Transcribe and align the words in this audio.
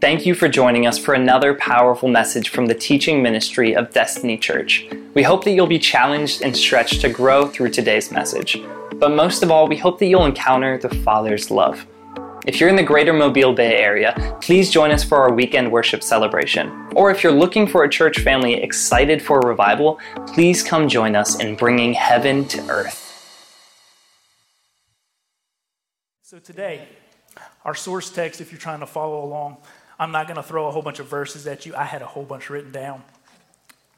Thank 0.00 0.24
you 0.24 0.36
for 0.36 0.48
joining 0.48 0.86
us 0.86 0.96
for 0.96 1.12
another 1.12 1.54
powerful 1.54 2.08
message 2.08 2.50
from 2.50 2.66
the 2.66 2.74
teaching 2.74 3.20
ministry 3.20 3.74
of 3.74 3.92
Destiny 3.92 4.38
Church. 4.38 4.86
We 5.14 5.24
hope 5.24 5.42
that 5.42 5.50
you'll 5.50 5.66
be 5.66 5.80
challenged 5.80 6.40
and 6.40 6.56
stretched 6.56 7.00
to 7.00 7.08
grow 7.08 7.48
through 7.48 7.70
today's 7.70 8.12
message. 8.12 8.62
But 8.94 9.10
most 9.10 9.42
of 9.42 9.50
all, 9.50 9.66
we 9.66 9.76
hope 9.76 9.98
that 9.98 10.06
you'll 10.06 10.24
encounter 10.24 10.78
the 10.78 10.88
Father's 10.88 11.50
love. 11.50 11.84
If 12.46 12.60
you're 12.60 12.68
in 12.68 12.76
the 12.76 12.82
greater 12.84 13.12
Mobile 13.12 13.52
Bay 13.52 13.78
area, 13.78 14.38
please 14.40 14.70
join 14.70 14.92
us 14.92 15.02
for 15.02 15.18
our 15.18 15.32
weekend 15.32 15.72
worship 15.72 16.04
celebration. 16.04 16.70
Or 16.94 17.10
if 17.10 17.24
you're 17.24 17.32
looking 17.32 17.66
for 17.66 17.82
a 17.82 17.90
church 17.90 18.20
family 18.20 18.54
excited 18.54 19.20
for 19.20 19.40
revival, 19.40 19.98
please 20.28 20.62
come 20.62 20.88
join 20.88 21.16
us 21.16 21.40
in 21.40 21.56
bringing 21.56 21.92
heaven 21.92 22.46
to 22.48 22.68
earth. 22.68 23.04
So 26.22 26.38
today, 26.38 26.86
our 27.64 27.74
source 27.74 28.10
text, 28.10 28.40
if 28.40 28.52
you're 28.52 28.60
trying 28.60 28.80
to 28.80 28.86
follow 28.86 29.24
along, 29.24 29.56
I'm 29.98 30.12
not 30.12 30.26
going 30.26 30.36
to 30.36 30.42
throw 30.42 30.68
a 30.68 30.70
whole 30.70 30.82
bunch 30.82 31.00
of 31.00 31.06
verses 31.06 31.46
at 31.46 31.66
you. 31.66 31.74
I 31.74 31.84
had 31.84 32.02
a 32.02 32.06
whole 32.06 32.24
bunch 32.24 32.50
written 32.50 32.70
down. 32.70 33.02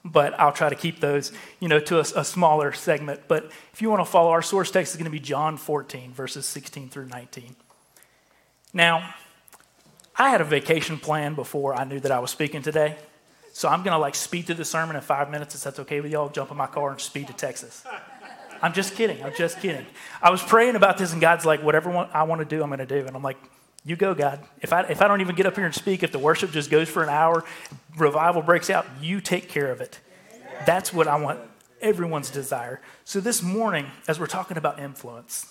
But 0.02 0.38
I'll 0.40 0.52
try 0.52 0.70
to 0.70 0.74
keep 0.74 1.00
those, 1.00 1.30
you 1.58 1.68
know, 1.68 1.78
to 1.80 1.98
a, 1.98 2.06
a 2.16 2.24
smaller 2.24 2.72
segment. 2.72 3.22
But 3.28 3.50
if 3.72 3.82
you 3.82 3.90
want 3.90 4.00
to 4.00 4.10
follow, 4.10 4.30
our 4.30 4.40
source 4.40 4.70
text 4.70 4.92
is 4.92 4.96
going 4.96 5.04
to 5.04 5.10
be 5.10 5.20
John 5.20 5.58
14, 5.58 6.12
verses 6.12 6.46
16 6.46 6.88
through 6.88 7.06
19. 7.06 7.54
Now, 8.72 9.14
I 10.16 10.30
had 10.30 10.40
a 10.40 10.44
vacation 10.44 10.98
plan 10.98 11.34
before 11.34 11.74
I 11.74 11.84
knew 11.84 12.00
that 12.00 12.12
I 12.12 12.18
was 12.18 12.30
speaking 12.30 12.62
today. 12.62 12.96
So 13.52 13.68
I'm 13.68 13.82
going 13.82 13.92
to 13.92 13.98
like 13.98 14.14
speed 14.14 14.46
through 14.46 14.54
the 14.56 14.64
sermon 14.64 14.96
in 14.96 15.02
five 15.02 15.30
minutes. 15.30 15.54
If 15.54 15.62
that's 15.62 15.80
okay 15.80 16.00
with 16.00 16.12
y'all, 16.12 16.30
jump 16.30 16.50
in 16.50 16.56
my 16.56 16.66
car 16.66 16.90
and 16.90 17.00
speed 17.00 17.26
to 17.26 17.32
Texas. 17.34 17.84
I'm 18.62 18.72
just 18.72 18.94
kidding. 18.94 19.22
I'm 19.22 19.34
just 19.34 19.60
kidding. 19.60 19.86
I 20.22 20.30
was 20.30 20.42
praying 20.42 20.76
about 20.76 20.98
this, 20.98 21.12
and 21.12 21.20
God's 21.20 21.46
like, 21.46 21.62
whatever 21.62 21.90
I 22.12 22.22
want 22.24 22.40
to 22.40 22.44
do, 22.44 22.62
I'm 22.62 22.68
going 22.68 22.78
to 22.78 22.86
do. 22.86 23.06
And 23.06 23.16
I'm 23.16 23.22
like, 23.22 23.38
you 23.84 23.96
go, 23.96 24.14
God. 24.14 24.40
If 24.60 24.72
I, 24.72 24.82
if 24.82 25.00
I 25.00 25.08
don't 25.08 25.20
even 25.20 25.34
get 25.34 25.46
up 25.46 25.56
here 25.56 25.64
and 25.64 25.74
speak, 25.74 26.02
if 26.02 26.12
the 26.12 26.18
worship 26.18 26.52
just 26.52 26.70
goes 26.70 26.88
for 26.88 27.02
an 27.02 27.08
hour, 27.08 27.44
revival 27.96 28.42
breaks 28.42 28.70
out, 28.70 28.86
you 29.00 29.20
take 29.20 29.48
care 29.48 29.70
of 29.70 29.80
it. 29.80 30.00
That's 30.66 30.92
what 30.92 31.08
I 31.08 31.16
want 31.16 31.40
everyone's 31.80 32.30
desire. 32.30 32.80
So 33.04 33.20
this 33.20 33.42
morning, 33.42 33.86
as 34.06 34.20
we're 34.20 34.26
talking 34.26 34.56
about 34.56 34.78
influence, 34.78 35.46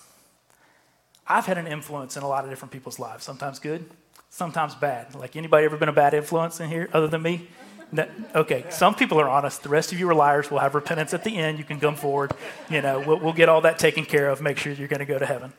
I've 1.26 1.46
had 1.46 1.58
an 1.58 1.66
influence 1.66 2.16
in 2.16 2.22
a 2.22 2.28
lot 2.28 2.44
of 2.44 2.50
different 2.50 2.72
people's 2.72 2.98
lives. 2.98 3.24
Sometimes 3.24 3.58
good, 3.58 3.88
sometimes 4.30 4.74
bad. 4.74 5.14
Like 5.14 5.36
anybody 5.36 5.64
ever 5.64 5.76
been 5.76 5.88
a 5.88 5.92
bad 5.92 6.14
influence 6.14 6.60
in 6.60 6.68
here 6.68 6.88
other 6.92 7.08
than 7.08 7.22
me? 7.22 7.48
No, 7.92 8.06
okay, 8.36 8.64
some 8.70 8.94
people 8.94 9.20
are 9.20 9.28
honest. 9.28 9.64
The 9.64 9.68
rest 9.68 9.92
of 9.92 9.98
you 9.98 10.08
are 10.08 10.14
liars. 10.14 10.48
We'll 10.50 10.60
have 10.60 10.76
repentance 10.76 11.12
at 11.12 11.24
the 11.24 11.36
end. 11.36 11.58
You 11.58 11.64
can 11.64 11.80
come 11.80 11.96
forward. 11.96 12.32
You 12.68 12.82
know, 12.82 13.00
we'll, 13.00 13.18
we'll 13.18 13.32
get 13.32 13.48
all 13.48 13.62
that 13.62 13.80
taken 13.80 14.04
care 14.04 14.28
of. 14.28 14.40
Make 14.40 14.58
sure 14.58 14.72
you're 14.72 14.86
going 14.86 15.00
to 15.00 15.06
go 15.06 15.18
to 15.18 15.26
heaven. 15.26 15.52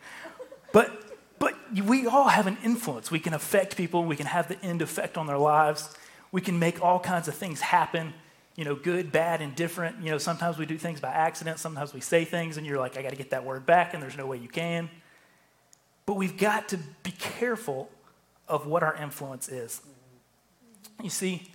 But 0.72 1.01
but 1.42 1.56
we 1.88 2.06
all 2.06 2.28
have 2.28 2.46
an 2.46 2.60
influence. 2.64 3.10
We 3.10 3.20
can 3.20 3.34
affect 3.34 3.76
people, 3.76 4.06
we 4.06 4.16
can 4.16 4.28
have 4.28 4.48
the 4.48 4.64
end 4.64 4.84
effect 4.84 5.18
on 5.18 5.26
their 5.26 5.40
lives, 5.40 5.92
we 6.32 6.40
can 6.40 6.60
make 6.60 6.84
all 6.84 7.00
kinds 7.00 7.28
of 7.28 7.34
things 7.34 7.60
happen. 7.60 8.14
You 8.56 8.66
know, 8.66 8.76
good, 8.76 9.12
bad, 9.12 9.42
indifferent. 9.42 10.04
You 10.04 10.12
know, 10.12 10.20
sometimes 10.20 10.60
we 10.60 10.68
do 10.68 10.78
things 10.78 11.00
by 11.00 11.10
accident, 11.10 11.58
sometimes 11.58 11.96
we 11.96 12.00
say 12.00 12.26
things, 12.26 12.58
and 12.58 12.68
you're 12.68 12.78
like, 12.78 12.96
I 12.96 13.02
got 13.02 13.10
to 13.10 13.16
get 13.16 13.32
that 13.32 13.44
word 13.44 13.66
back, 13.66 13.96
and 13.96 14.04
there's 14.04 14.16
no 14.16 14.28
way 14.28 14.38
you 14.38 14.50
can. 14.50 14.88
But 16.06 16.14
we've 16.14 16.38
got 16.38 16.70
to 16.70 16.80
be 17.02 17.12
careful 17.12 17.90
of 18.48 18.68
what 18.68 18.84
our 18.84 18.96
influence 18.96 19.50
is. 19.50 19.82
You 21.02 21.10
see, 21.10 21.48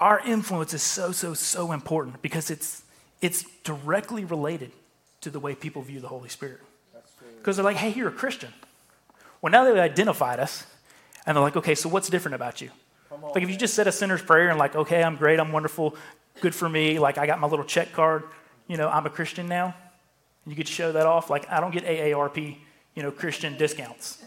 our 0.00 0.18
influence 0.26 0.74
is 0.74 0.82
so, 0.82 1.12
so, 1.12 1.34
so 1.34 1.70
important 1.70 2.20
because 2.20 2.50
it's, 2.50 2.82
it's 3.20 3.44
directly 3.62 4.24
related 4.24 4.72
to 5.20 5.30
the 5.30 5.38
way 5.38 5.54
people 5.54 5.82
view 5.82 6.00
the 6.00 6.08
Holy 6.08 6.30
Spirit. 6.30 6.62
Because 7.38 7.56
they're 7.56 7.64
like, 7.64 7.76
hey, 7.76 7.92
you're 7.92 8.08
a 8.08 8.12
Christian. 8.12 8.52
Well, 9.42 9.50
now 9.50 9.64
they've 9.64 9.76
identified 9.76 10.40
us, 10.40 10.66
and 11.26 11.36
they're 11.36 11.42
like, 11.42 11.56
okay, 11.56 11.74
so 11.74 11.88
what's 11.88 12.08
different 12.08 12.34
about 12.34 12.60
you? 12.60 12.70
Like, 13.34 13.42
if 13.42 13.50
you 13.50 13.56
just 13.56 13.74
said 13.74 13.86
a 13.86 13.92
sinner's 13.92 14.22
prayer 14.22 14.48
and, 14.50 14.58
like, 14.58 14.76
okay, 14.76 15.02
I'm 15.02 15.16
great, 15.16 15.40
I'm 15.40 15.52
wonderful, 15.52 15.96
good 16.40 16.54
for 16.54 16.68
me, 16.68 16.98
like, 16.98 17.18
I 17.18 17.26
got 17.26 17.40
my 17.40 17.46
little 17.48 17.64
check 17.64 17.92
card, 17.92 18.24
you 18.68 18.76
know, 18.76 18.88
I'm 18.88 19.06
a 19.06 19.10
Christian 19.10 19.48
now, 19.48 19.74
you 20.46 20.56
could 20.56 20.68
show 20.68 20.92
that 20.92 21.06
off. 21.06 21.30
Like, 21.30 21.50
I 21.50 21.60
don't 21.60 21.70
get 21.70 21.84
AARP, 21.84 22.56
you 22.94 23.02
know, 23.02 23.10
Christian 23.10 23.56
discounts. 23.56 24.22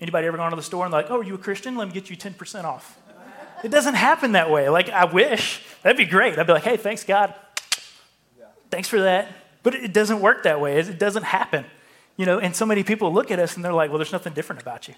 Anybody 0.00 0.26
ever 0.26 0.36
gone 0.36 0.50
to 0.50 0.56
the 0.56 0.62
store 0.62 0.84
and, 0.84 0.92
like, 0.92 1.10
oh, 1.10 1.18
are 1.18 1.24
you 1.24 1.34
a 1.34 1.38
Christian? 1.38 1.76
Let 1.76 1.88
me 1.88 1.94
get 1.94 2.10
you 2.10 2.16
10% 2.16 2.64
off. 2.64 2.98
It 3.64 3.70
doesn't 3.70 3.94
happen 3.94 4.32
that 4.32 4.50
way. 4.50 4.68
Like, 4.68 4.90
I 4.90 5.06
wish. 5.06 5.62
That'd 5.82 5.96
be 5.96 6.04
great. 6.04 6.38
I'd 6.38 6.46
be 6.46 6.52
like, 6.52 6.62
hey, 6.62 6.76
thanks, 6.76 7.04
God. 7.04 7.34
Thanks 8.70 8.88
for 8.88 9.00
that. 9.00 9.28
But 9.62 9.74
it 9.74 9.92
doesn't 9.92 10.20
work 10.20 10.42
that 10.44 10.60
way. 10.60 10.78
It 10.78 10.98
doesn't 10.98 11.24
happen. 11.24 11.64
You 12.16 12.24
know, 12.24 12.38
and 12.38 12.56
so 12.56 12.64
many 12.64 12.82
people 12.82 13.12
look 13.12 13.30
at 13.30 13.38
us 13.38 13.56
and 13.56 13.64
they're 13.64 13.72
like, 13.72 13.90
well, 13.90 13.98
there's 13.98 14.12
nothing 14.12 14.32
different 14.32 14.62
about 14.62 14.88
you. 14.88 14.94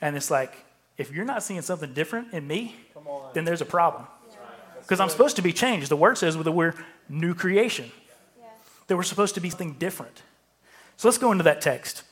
And 0.00 0.16
it's 0.16 0.30
like, 0.30 0.56
if 0.96 1.12
you're 1.12 1.26
not 1.26 1.42
seeing 1.42 1.60
something 1.62 1.92
different 1.92 2.32
in 2.32 2.46
me, 2.46 2.74
then 3.34 3.44
there's 3.44 3.60
a 3.60 3.66
problem. 3.66 4.06
Because 4.80 4.98
I'm 4.98 5.10
supposed 5.10 5.36
to 5.36 5.42
be 5.42 5.52
changed. 5.52 5.90
The 5.90 5.96
word 5.96 6.16
says 6.16 6.36
that 6.36 6.52
we're 6.52 6.74
new 7.08 7.34
creation, 7.34 7.92
that 8.86 8.96
we're 8.96 9.02
supposed 9.02 9.34
to 9.34 9.40
be 9.40 9.50
something 9.50 9.74
different. 9.74 10.22
So 10.96 11.06
let's 11.06 11.18
go 11.18 11.32
into 11.32 11.44
that 11.44 11.60
text. 11.60 12.02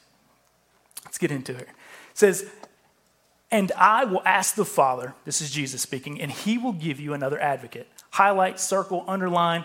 Let's 1.04 1.18
get 1.18 1.30
into 1.30 1.54
it. 1.56 1.62
It 1.62 1.68
says, 2.14 2.48
And 3.50 3.72
I 3.72 4.04
will 4.04 4.22
ask 4.24 4.54
the 4.54 4.64
Father, 4.64 5.14
this 5.24 5.40
is 5.40 5.50
Jesus 5.50 5.80
speaking, 5.80 6.20
and 6.20 6.30
he 6.30 6.58
will 6.58 6.72
give 6.72 7.00
you 7.00 7.14
another 7.14 7.40
advocate. 7.40 7.88
Highlight, 8.10 8.60
circle, 8.60 9.04
underline, 9.08 9.64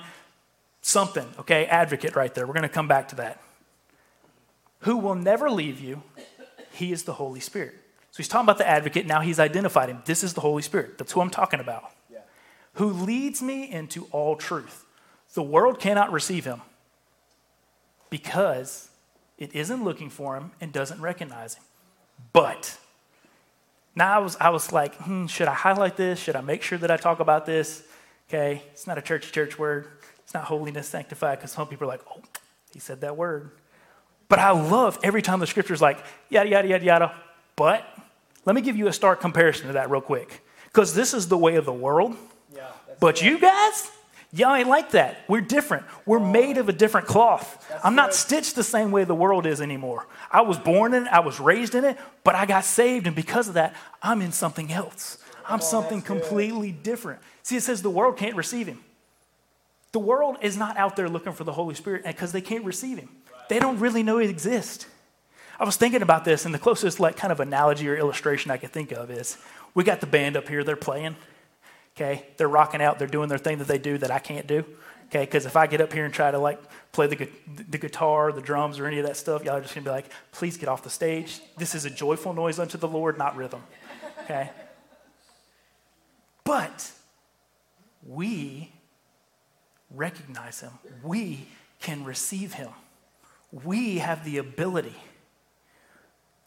something, 0.81 1.28
okay? 1.40 1.66
Advocate 1.66 2.16
right 2.16 2.34
there. 2.34 2.47
We're 2.47 2.53
going 2.53 2.63
to 2.63 2.69
come 2.69 2.88
back 2.88 3.09
to 3.09 3.16
that 3.17 3.43
who 4.84 4.98
will 4.98 5.16
never 5.16 5.50
leave 5.50 5.80
you. 5.80 6.04
He 6.72 6.92
is 6.92 7.04
the 7.04 7.14
Holy 7.14 7.40
Spirit. 7.40 7.76
So 8.12 8.18
he's 8.18 8.28
talking 8.28 8.46
about 8.46 8.58
the 8.58 8.68
advocate. 8.68 9.06
Now 9.06 9.22
he's 9.22 9.40
identified 9.40 9.90
him. 9.90 10.02
This 10.06 10.24
is 10.24 10.34
the 10.34 10.42
Holy 10.42 10.62
Spirit. 10.62 10.98
That's 10.98 11.12
who 11.12 11.22
I'm 11.22 11.30
talking 11.30 11.60
about. 11.60 11.92
Yeah. 12.12 12.20
Who 12.74 12.92
leads 12.92 13.42
me 13.42 13.70
into 13.72 14.06
all 14.12 14.36
truth. 14.36 14.86
The 15.34 15.44
world 15.44 15.80
cannot 15.80 16.12
receive 16.12 16.46
him 16.46 16.62
because 18.10 18.90
it 19.38 19.56
isn't 19.56 19.84
looking 19.84 20.10
for 20.10 20.36
him 20.36 20.52
and 20.62 20.72
doesn't 20.72 21.02
recognize 21.02 21.56
him. 21.56 21.64
But 22.34 22.78
now 23.96 24.16
I 24.16 24.20
was, 24.20 24.38
I 24.40 24.50
was 24.50 24.72
like, 24.72 24.96
hmm, 24.96 25.26
should 25.26 25.48
I 25.48 25.54
highlight 25.54 25.98
this? 25.98 26.20
Should 26.20 26.36
I 26.36 26.42
make 26.42 26.62
sure 26.62 26.78
that 26.78 26.92
I 26.92 26.98
talk 26.98 27.20
about 27.20 27.46
this? 27.46 27.84
Okay, 28.30 28.62
it's 28.72 28.86
not 28.86 28.98
a 28.98 29.02
church 29.02 29.32
church 29.32 29.58
word. 29.58 29.88
It's 30.24 30.34
not 30.34 30.44
holiness 30.46 30.88
sanctified 30.88 31.40
because 31.40 31.52
some 31.52 31.68
people 31.68 31.86
are 31.86 31.92
like, 31.92 32.02
oh, 32.16 32.22
he 32.72 32.80
said 32.80 33.02
that 33.02 33.18
word. 33.18 33.52
But 34.34 34.40
I 34.40 34.50
love 34.50 34.98
every 35.04 35.22
time 35.22 35.40
the 35.40 35.46
scripture's 35.46 35.80
like, 35.80 36.04
yada, 36.28 36.50
yada, 36.50 36.68
yada, 36.68 36.84
yada. 36.84 37.16
But 37.56 37.86
let 38.46 38.56
me 38.56 38.62
give 38.62 38.76
you 38.76 38.88
a 38.88 38.92
stark 38.92 39.22
comparison 39.22 39.68
to 39.68 39.74
that 39.74 39.92
real 39.92 40.02
quick. 40.02 40.44
Because 40.64 40.96
this 40.96 41.14
is 41.14 41.28
the 41.28 41.38
way 41.38 41.54
of 41.54 41.66
the 41.66 41.72
world. 41.72 42.16
Yeah, 42.52 42.66
but 43.00 43.22
you 43.22 43.38
guys, 43.38 43.92
y'all 44.32 44.56
ain't 44.56 44.70
like 44.70 44.90
that. 44.94 45.20
We're 45.28 45.42
different. 45.42 45.86
We're 46.08 46.18
oh. 46.18 46.32
made 46.32 46.58
of 46.58 46.68
a 46.68 46.74
different 46.74 47.06
cloth. 47.06 47.64
I'm 47.84 47.94
not 47.94 48.10
good. 48.10 48.16
stitched 48.16 48.56
the 48.56 48.64
same 48.64 48.90
way 48.90 49.04
the 49.04 49.14
world 49.14 49.46
is 49.46 49.62
anymore. 49.62 50.08
I 50.32 50.42
was 50.42 50.58
born 50.58 50.96
in 50.96 51.06
it, 51.06 51.14
I 51.14 51.20
was 51.20 51.40
raised 51.40 51.76
in 51.76 51.86
it, 51.86 52.00
but 52.24 52.34
I 52.34 52.48
got 52.48 52.66
saved, 52.66 53.06
and 53.06 53.16
because 53.16 53.48
of 53.50 53.54
that, 53.54 53.76
I'm 54.02 54.24
in 54.24 54.32
something 54.32 54.74
else. 54.74 55.20
I'm 55.46 55.60
oh, 55.60 55.64
something 55.64 56.02
completely 56.02 56.72
good. 56.72 56.82
different. 56.82 57.20
See, 57.44 57.56
it 57.56 57.62
says 57.62 57.84
the 57.84 57.92
world 57.92 58.18
can't 58.18 58.36
receive 58.36 58.66
him. 58.66 58.84
The 59.92 60.00
world 60.00 60.38
is 60.42 60.58
not 60.58 60.76
out 60.76 60.96
there 60.96 61.08
looking 61.08 61.34
for 61.34 61.44
the 61.44 61.54
Holy 61.54 61.76
Spirit 61.76 62.04
because 62.04 62.32
they 62.32 62.42
can't 62.42 62.66
receive 62.66 62.98
him 62.98 63.10
they 63.50 63.59
don't 63.59 63.80
really 63.80 64.04
know 64.04 64.20
it 64.20 64.30
exists. 64.30 64.86
I 65.59 65.66
was 65.66 65.76
thinking 65.78 66.02
about 66.02 66.26
this, 66.26 66.46
and 66.46 66.54
the 66.54 66.59
closest 66.59 67.00
like 67.00 67.16
kind 67.16 67.31
of 67.31 67.40
analogy 67.40 67.88
or 67.88 67.96
illustration 67.96 68.52
I 68.52 68.58
could 68.58 68.72
think 68.72 68.92
of 68.92 69.12
is 69.12 69.38
we 69.74 69.84
got 69.84 70.02
the 70.02 70.08
band 70.08 70.36
up 70.36 70.48
here, 70.48 70.64
they're 70.64 70.76
playing. 70.76 71.16
Okay, 71.96 72.26
they're 72.38 72.50
rocking 72.50 72.82
out, 72.82 72.98
they're 72.98 73.08
doing 73.08 73.30
their 73.30 73.38
thing 73.38 73.59
that 73.59 73.68
they 73.68 73.78
do 73.78 73.98
that 74.00 74.09
I 74.09 74.20
can't 74.20 74.48
do. 74.48 74.66
Okay, 75.06 75.26
because 75.26 75.46
if 75.46 75.56
I 75.56 75.68
get 75.68 75.80
up 75.80 75.94
here 75.94 76.06
and 76.06 76.14
try 76.14 76.32
to 76.32 76.40
like 76.40 76.59
play 76.92 77.06
the, 77.06 77.30
the 77.70 77.78
guitar, 77.78 78.32
the 78.32 78.42
drums, 78.42 78.80
or 78.80 78.88
any 78.88 78.98
of 78.98 79.06
that 79.06 79.16
stuff, 79.16 79.44
y'all 79.44 79.58
are 79.58 79.62
just 79.62 79.76
gonna 79.76 79.86
be 79.86 79.92
like, 79.92 80.09
please 80.32 80.58
get 80.58 80.70
off 80.70 80.82
the 80.82 80.90
stage. 80.90 81.40
This 81.56 81.76
is 81.76 81.86
a 81.86 81.90
joyful 81.90 82.34
noise 82.34 82.58
unto 82.58 82.80
the 82.80 82.88
Lord, 82.88 83.17
not 83.17 83.35
rhythm. 83.35 83.62
Okay? 84.23 84.50
But 86.44 86.91
we 88.06 88.72
recognize 89.91 90.62
him, 90.62 90.72
we 91.03 91.46
can 91.79 92.03
receive 92.03 92.53
him 92.53 92.70
we 93.64 94.00
have 94.00 94.26
the 94.26 94.38
ability. 94.38 94.96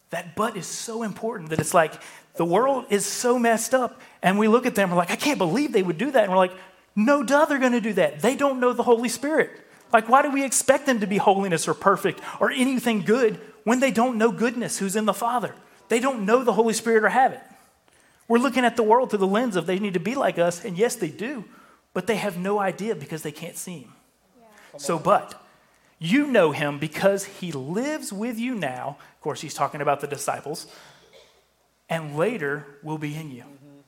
That 0.09 0.35
but 0.35 0.57
is 0.57 0.65
so 0.65 1.03
important 1.03 1.49
that 1.49 1.59
it's 1.59 1.73
like 1.73 1.93
the 2.35 2.45
world 2.45 2.85
is 2.89 3.05
so 3.05 3.39
messed 3.39 3.73
up, 3.73 4.01
and 4.21 4.37
we 4.37 4.47
look 4.47 4.65
at 4.65 4.75
them, 4.75 4.89
we're 4.89 4.97
like, 4.97 5.11
I 5.11 5.15
can't 5.15 5.37
believe 5.37 5.71
they 5.71 5.83
would 5.83 5.97
do 5.97 6.11
that. 6.11 6.23
And 6.23 6.31
we're 6.31 6.37
like, 6.37 6.53
no 6.95 7.23
duh, 7.23 7.45
they're 7.45 7.59
gonna 7.59 7.81
do 7.81 7.93
that. 7.93 8.21
They 8.21 8.35
don't 8.35 8.59
know 8.59 8.73
the 8.73 8.83
Holy 8.83 9.09
Spirit. 9.09 9.51
Like, 9.93 10.09
why 10.09 10.21
do 10.21 10.31
we 10.31 10.43
expect 10.43 10.85
them 10.85 10.99
to 10.99 11.07
be 11.07 11.17
holiness 11.17 11.67
or 11.67 11.73
perfect 11.73 12.19
or 12.39 12.51
anything 12.51 13.01
good 13.01 13.39
when 13.63 13.79
they 13.79 13.91
don't 13.91 14.17
know 14.17 14.31
goodness 14.31 14.79
who's 14.79 14.95
in 14.95 15.05
the 15.05 15.13
Father? 15.13 15.55
They 15.89 15.99
don't 15.99 16.25
know 16.25 16.43
the 16.43 16.53
Holy 16.53 16.73
Spirit 16.73 17.03
or 17.03 17.09
have 17.09 17.31
it. 17.31 17.41
We're 18.27 18.39
looking 18.39 18.65
at 18.65 18.75
the 18.75 18.83
world 18.83 19.09
through 19.09 19.19
the 19.19 19.27
lens 19.27 19.55
of 19.55 19.65
they 19.65 19.79
need 19.79 19.93
to 19.93 20.01
be 20.01 20.15
like 20.15 20.37
us, 20.37 20.65
and 20.65 20.77
yes, 20.77 20.95
they 20.95 21.07
do, 21.07 21.45
but 21.93 22.07
they 22.07 22.17
have 22.17 22.37
no 22.37 22.59
idea 22.59 22.95
because 22.95 23.21
they 23.21 23.31
can't 23.31 23.55
see 23.55 23.79
Him. 23.79 23.93
Yeah. 24.37 24.77
So, 24.77 24.99
but 24.99 25.41
you 25.99 26.27
know 26.27 26.51
him 26.51 26.79
because 26.79 27.25
he 27.25 27.51
lives 27.51 28.13
with 28.13 28.37
you 28.39 28.55
now. 28.55 28.97
Of 29.15 29.21
course, 29.21 29.41
he's 29.41 29.53
talking 29.53 29.81
about 29.81 29.99
the 30.01 30.07
disciples. 30.07 30.67
and 31.89 32.17
later 32.17 32.65
will 32.83 32.97
be 32.97 33.15
in 33.15 33.31
you. 33.31 33.43
Mm-hmm. 33.43 33.79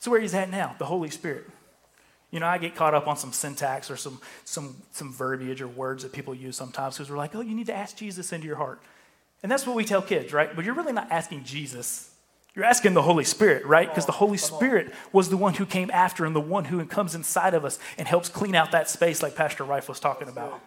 So 0.00 0.10
where 0.10 0.20
he's 0.20 0.34
at 0.34 0.50
now, 0.50 0.74
the 0.78 0.86
Holy 0.86 1.10
Spirit. 1.10 1.46
You 2.30 2.40
know, 2.40 2.46
I 2.46 2.58
get 2.58 2.74
caught 2.74 2.94
up 2.94 3.06
on 3.08 3.16
some 3.16 3.32
syntax 3.32 3.90
or 3.90 3.96
some 3.96 4.20
some 4.44 4.76
some 4.92 5.12
verbiage 5.12 5.60
or 5.60 5.68
words 5.68 6.02
that 6.02 6.12
people 6.12 6.34
use 6.34 6.56
sometimes 6.56 6.96
because 6.96 7.10
we're 7.10 7.18
like, 7.18 7.34
oh, 7.34 7.40
you 7.40 7.54
need 7.54 7.66
to 7.66 7.74
ask 7.74 7.96
Jesus 7.96 8.32
into 8.32 8.46
your 8.46 8.56
heart. 8.56 8.80
And 9.42 9.50
that's 9.52 9.66
what 9.66 9.76
we 9.76 9.84
tell 9.84 10.00
kids, 10.02 10.32
right? 10.32 10.54
But 10.54 10.64
you're 10.64 10.74
really 10.74 10.92
not 10.92 11.10
asking 11.10 11.44
Jesus. 11.44 12.10
You're 12.54 12.64
asking 12.64 12.94
the 12.94 13.02
Holy 13.02 13.24
Spirit, 13.24 13.64
right? 13.66 13.88
Because 13.88 14.06
the 14.06 14.12
Holy 14.12 14.36
Spirit 14.38 14.92
was 15.12 15.30
the 15.30 15.36
one 15.36 15.54
who 15.54 15.66
came 15.66 15.90
after 15.90 16.24
and 16.24 16.36
the 16.36 16.40
one 16.40 16.66
who 16.66 16.84
comes 16.86 17.14
inside 17.14 17.54
of 17.54 17.64
us 17.64 17.78
and 17.98 18.06
helps 18.06 18.28
clean 18.28 18.54
out 18.54 18.72
that 18.72 18.90
space 18.90 19.22
like 19.22 19.34
Pastor 19.34 19.64
Rife 19.64 19.88
was 19.88 19.98
talking 19.98 20.28
about. 20.28 20.60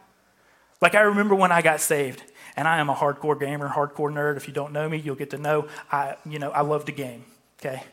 Like 0.81 0.95
I 0.95 1.01
remember 1.01 1.35
when 1.35 1.51
I 1.51 1.61
got 1.61 1.81
saved, 1.81 2.23
and 2.55 2.67
I 2.67 2.79
am 2.79 2.89
a 2.89 2.95
hardcore 2.95 3.39
gamer, 3.39 3.69
hardcore 3.69 4.11
nerd. 4.11 4.37
If 4.37 4.47
you 4.47 4.53
don't 4.53 4.73
know 4.73 4.87
me, 4.87 4.97
you'll 4.97 5.15
get 5.15 5.31
to 5.31 5.37
know 5.37 5.67
I, 5.91 6.15
you 6.25 6.39
know, 6.39 6.51
I 6.51 6.61
love 6.61 6.85
to 6.85 6.91
game. 6.91 7.25
Okay, 7.59 7.83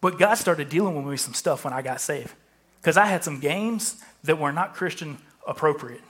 but 0.00 0.18
God 0.18 0.34
started 0.34 0.68
dealing 0.68 0.96
with 0.96 1.06
me 1.06 1.16
some 1.16 1.34
stuff 1.34 1.64
when 1.64 1.72
I 1.72 1.82
got 1.82 2.00
saved, 2.00 2.32
because 2.80 2.96
I 2.96 3.06
had 3.06 3.24
some 3.24 3.40
games 3.40 4.02
that 4.24 4.38
were 4.38 4.52
not 4.52 4.74
Christian 4.74 5.18
appropriate. 5.46 6.02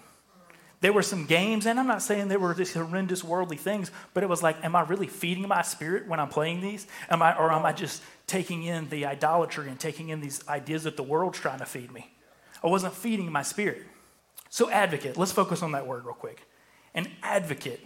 There 0.81 0.93
were 0.93 1.03
some 1.03 1.25
games, 1.25 1.65
and 1.65 1.81
I'm 1.81 1.87
not 1.87 2.03
saying 2.03 2.29
they 2.29 2.37
were 2.37 2.53
these 2.53 2.75
horrendous 2.75 3.25
worldly 3.25 3.57
things, 3.57 3.91
but 4.13 4.23
it 4.23 4.29
was 4.29 4.43
like, 4.43 4.63
am 4.63 4.77
I 4.77 4.83
really 4.83 5.07
feeding 5.07 5.49
my 5.49 5.63
spirit 5.63 6.07
when 6.07 6.21
I'm 6.21 6.29
playing 6.29 6.61
these? 6.61 6.87
Am 7.09 7.23
I, 7.23 7.35
or 7.39 7.51
am 7.51 7.65
I 7.65 7.73
just 7.73 8.03
taking 8.27 8.65
in 8.65 8.91
the 8.91 9.07
idolatry 9.07 9.71
and 9.71 9.81
taking 9.81 10.11
in 10.11 10.21
these 10.21 10.47
ideas 10.47 10.83
that 10.83 10.99
the 10.99 11.03
world's 11.03 11.39
trying 11.39 11.61
to 11.61 11.65
feed 11.65 11.91
me? 11.91 12.13
I 12.63 12.67
wasn't 12.67 12.93
feeding 12.93 13.33
my 13.33 13.41
spirit. 13.43 13.83
So, 14.55 14.71
advocate, 14.71 15.17
let's 15.17 15.33
focus 15.33 15.65
on 15.65 15.73
that 15.73 15.85
word 15.85 16.05
real 16.05 16.15
quick. 16.15 16.47
An 16.95 17.09
advocate. 17.25 17.85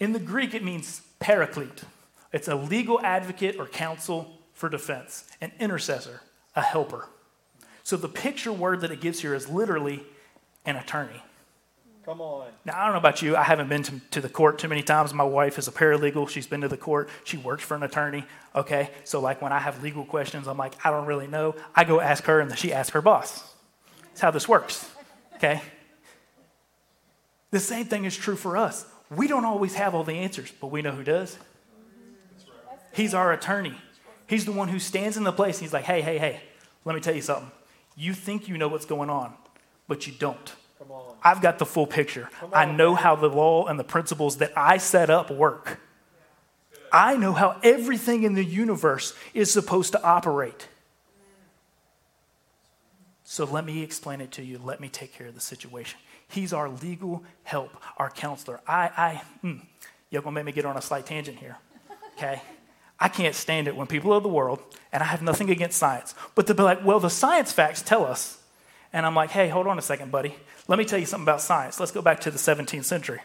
In 0.00 0.12
the 0.12 0.18
Greek, 0.18 0.54
it 0.54 0.64
means 0.64 1.02
paraclete. 1.20 1.84
It's 2.32 2.48
a 2.48 2.56
legal 2.56 3.00
advocate 3.00 3.60
or 3.60 3.66
counsel 3.66 4.40
for 4.52 4.68
defense, 4.68 5.30
an 5.40 5.52
intercessor, 5.60 6.22
a 6.56 6.62
helper. 6.62 7.06
So 7.84 7.96
the 7.96 8.08
picture 8.08 8.52
word 8.52 8.80
that 8.80 8.90
it 8.90 9.00
gives 9.00 9.20
here 9.20 9.36
is 9.36 9.48
literally 9.48 10.02
an 10.66 10.74
attorney. 10.74 11.22
Come 12.04 12.20
on. 12.20 12.48
Now, 12.64 12.80
I 12.80 12.84
don't 12.86 12.94
know 12.94 12.98
about 12.98 13.22
you. 13.22 13.36
I 13.36 13.44
haven't 13.44 13.68
been 13.68 13.84
to, 13.84 14.00
to, 14.10 14.20
the 14.20 14.28
court 14.28 14.58
too 14.58 14.66
many 14.66 14.82
times. 14.82 15.14
My 15.14 15.22
wife 15.22 15.60
is 15.60 15.68
a 15.68 15.72
paralegal. 15.72 16.28
She's 16.28 16.48
been 16.48 16.62
to 16.62 16.68
the 16.68 16.76
court. 16.76 17.08
She 17.22 17.36
works 17.36 17.62
for 17.62 17.76
an 17.76 17.84
attorney. 17.84 18.24
Okay. 18.56 18.90
So, 19.04 19.20
like, 19.20 19.40
when 19.40 19.52
I 19.52 19.60
have 19.60 19.80
legal 19.80 20.04
questions, 20.04 20.48
I'm 20.48 20.58
like, 20.58 20.74
I 20.84 20.90
don't 20.90 21.06
really 21.06 21.28
know. 21.28 21.54
I 21.72 21.84
go 21.84 22.00
ask 22.00 22.24
her, 22.24 22.40
and 22.40 22.50
then 22.50 22.56
she 22.56 22.72
asks 22.72 22.94
her 22.94 23.00
boss. 23.00 23.54
That's 24.08 24.22
how 24.22 24.32
this 24.32 24.48
works. 24.48 24.90
Okay. 25.36 25.62
The 27.50 27.60
same 27.60 27.86
thing 27.86 28.04
is 28.04 28.16
true 28.16 28.36
for 28.36 28.56
us. 28.56 28.86
We 29.10 29.26
don't 29.26 29.44
always 29.44 29.74
have 29.74 29.94
all 29.94 30.04
the 30.04 30.14
answers, 30.14 30.52
but 30.60 30.68
we 30.68 30.82
know 30.82 30.92
who 30.92 31.02
does. 31.02 31.36
He's 32.92 33.14
our 33.14 33.32
attorney. 33.32 33.76
He's 34.26 34.44
the 34.44 34.52
one 34.52 34.68
who 34.68 34.78
stands 34.78 35.16
in 35.16 35.24
the 35.24 35.32
place. 35.32 35.58
He's 35.58 35.72
like, 35.72 35.84
hey, 35.84 36.00
hey, 36.00 36.18
hey, 36.18 36.40
let 36.84 36.94
me 36.94 37.00
tell 37.00 37.14
you 37.14 37.22
something. 37.22 37.50
You 37.96 38.14
think 38.14 38.48
you 38.48 38.56
know 38.56 38.68
what's 38.68 38.86
going 38.86 39.10
on, 39.10 39.34
but 39.88 40.06
you 40.06 40.12
don't. 40.12 40.54
I've 41.22 41.42
got 41.42 41.58
the 41.58 41.66
full 41.66 41.86
picture. 41.86 42.28
I 42.52 42.64
know 42.64 42.94
how 42.94 43.16
the 43.16 43.28
law 43.28 43.66
and 43.66 43.78
the 43.78 43.84
principles 43.84 44.38
that 44.38 44.52
I 44.56 44.78
set 44.78 45.10
up 45.10 45.30
work. 45.30 45.80
I 46.92 47.16
know 47.16 47.32
how 47.32 47.58
everything 47.62 48.22
in 48.22 48.34
the 48.34 48.44
universe 48.44 49.14
is 49.34 49.50
supposed 49.50 49.92
to 49.92 50.02
operate. 50.02 50.68
So 53.24 53.44
let 53.44 53.64
me 53.64 53.82
explain 53.82 54.20
it 54.20 54.32
to 54.32 54.42
you. 54.42 54.58
Let 54.58 54.80
me 54.80 54.88
take 54.88 55.12
care 55.12 55.28
of 55.28 55.34
the 55.34 55.40
situation. 55.40 56.00
He's 56.30 56.52
our 56.52 56.68
legal 56.68 57.24
help, 57.42 57.70
our 57.96 58.10
counselor. 58.10 58.60
I, 58.66 58.90
I, 58.96 59.22
hmm, 59.42 59.58
you're 60.10 60.22
going 60.22 60.34
to 60.34 60.38
make 60.38 60.46
me 60.46 60.52
get 60.52 60.64
on 60.64 60.76
a 60.76 60.82
slight 60.82 61.06
tangent 61.06 61.38
here, 61.38 61.56
okay? 62.16 62.42
I 62.98 63.08
can't 63.08 63.34
stand 63.34 63.66
it 63.66 63.74
when 63.74 63.86
people 63.86 64.12
of 64.12 64.22
the 64.22 64.28
world, 64.28 64.60
and 64.92 65.02
I 65.02 65.06
have 65.06 65.22
nothing 65.22 65.50
against 65.50 65.78
science, 65.78 66.14
but 66.34 66.46
to 66.48 66.54
be 66.54 66.62
like, 66.62 66.84
well, 66.84 67.00
the 67.00 67.10
science 67.10 67.50
facts 67.50 67.82
tell 67.82 68.04
us. 68.04 68.38
And 68.92 69.06
I'm 69.06 69.14
like, 69.14 69.30
hey, 69.30 69.48
hold 69.48 69.66
on 69.66 69.78
a 69.78 69.82
second, 69.82 70.10
buddy. 70.10 70.34
Let 70.68 70.78
me 70.78 70.84
tell 70.84 70.98
you 70.98 71.06
something 71.06 71.24
about 71.24 71.40
science. 71.40 71.78
Let's 71.78 71.92
go 71.92 72.02
back 72.02 72.20
to 72.20 72.30
the 72.30 72.38
17th 72.38 72.84
century. 72.84 73.20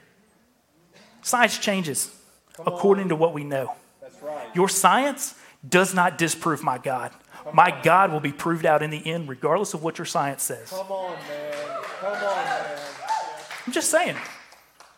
Science 1.21 1.57
changes 1.57 2.15
according 2.59 3.09
to 3.09 3.15
what 3.15 3.33
we 3.33 3.43
know. 3.43 3.73
That's 4.01 4.21
right. 4.21 4.47
Your 4.55 4.69
science 4.69 5.35
does 5.67 5.93
not 5.93 6.17
disprove 6.17 6.63
my 6.63 6.77
God. 6.77 7.11
Come 7.43 7.55
my 7.55 7.71
on. 7.71 7.81
God 7.83 8.11
will 8.11 8.19
be 8.19 8.31
proved 8.31 8.65
out 8.65 8.83
in 8.83 8.91
the 8.91 9.05
end, 9.05 9.27
regardless 9.27 9.73
of 9.73 9.83
what 9.83 9.97
your 9.97 10.05
science 10.05 10.43
says. 10.43 10.69
Come 10.69 10.91
on, 10.91 11.17
man. 11.27 11.53
Come 11.99 12.13
on, 12.13 12.19
man. 12.21 12.74
I'm 13.65 13.73
just 13.73 13.89
saying. 13.89 14.15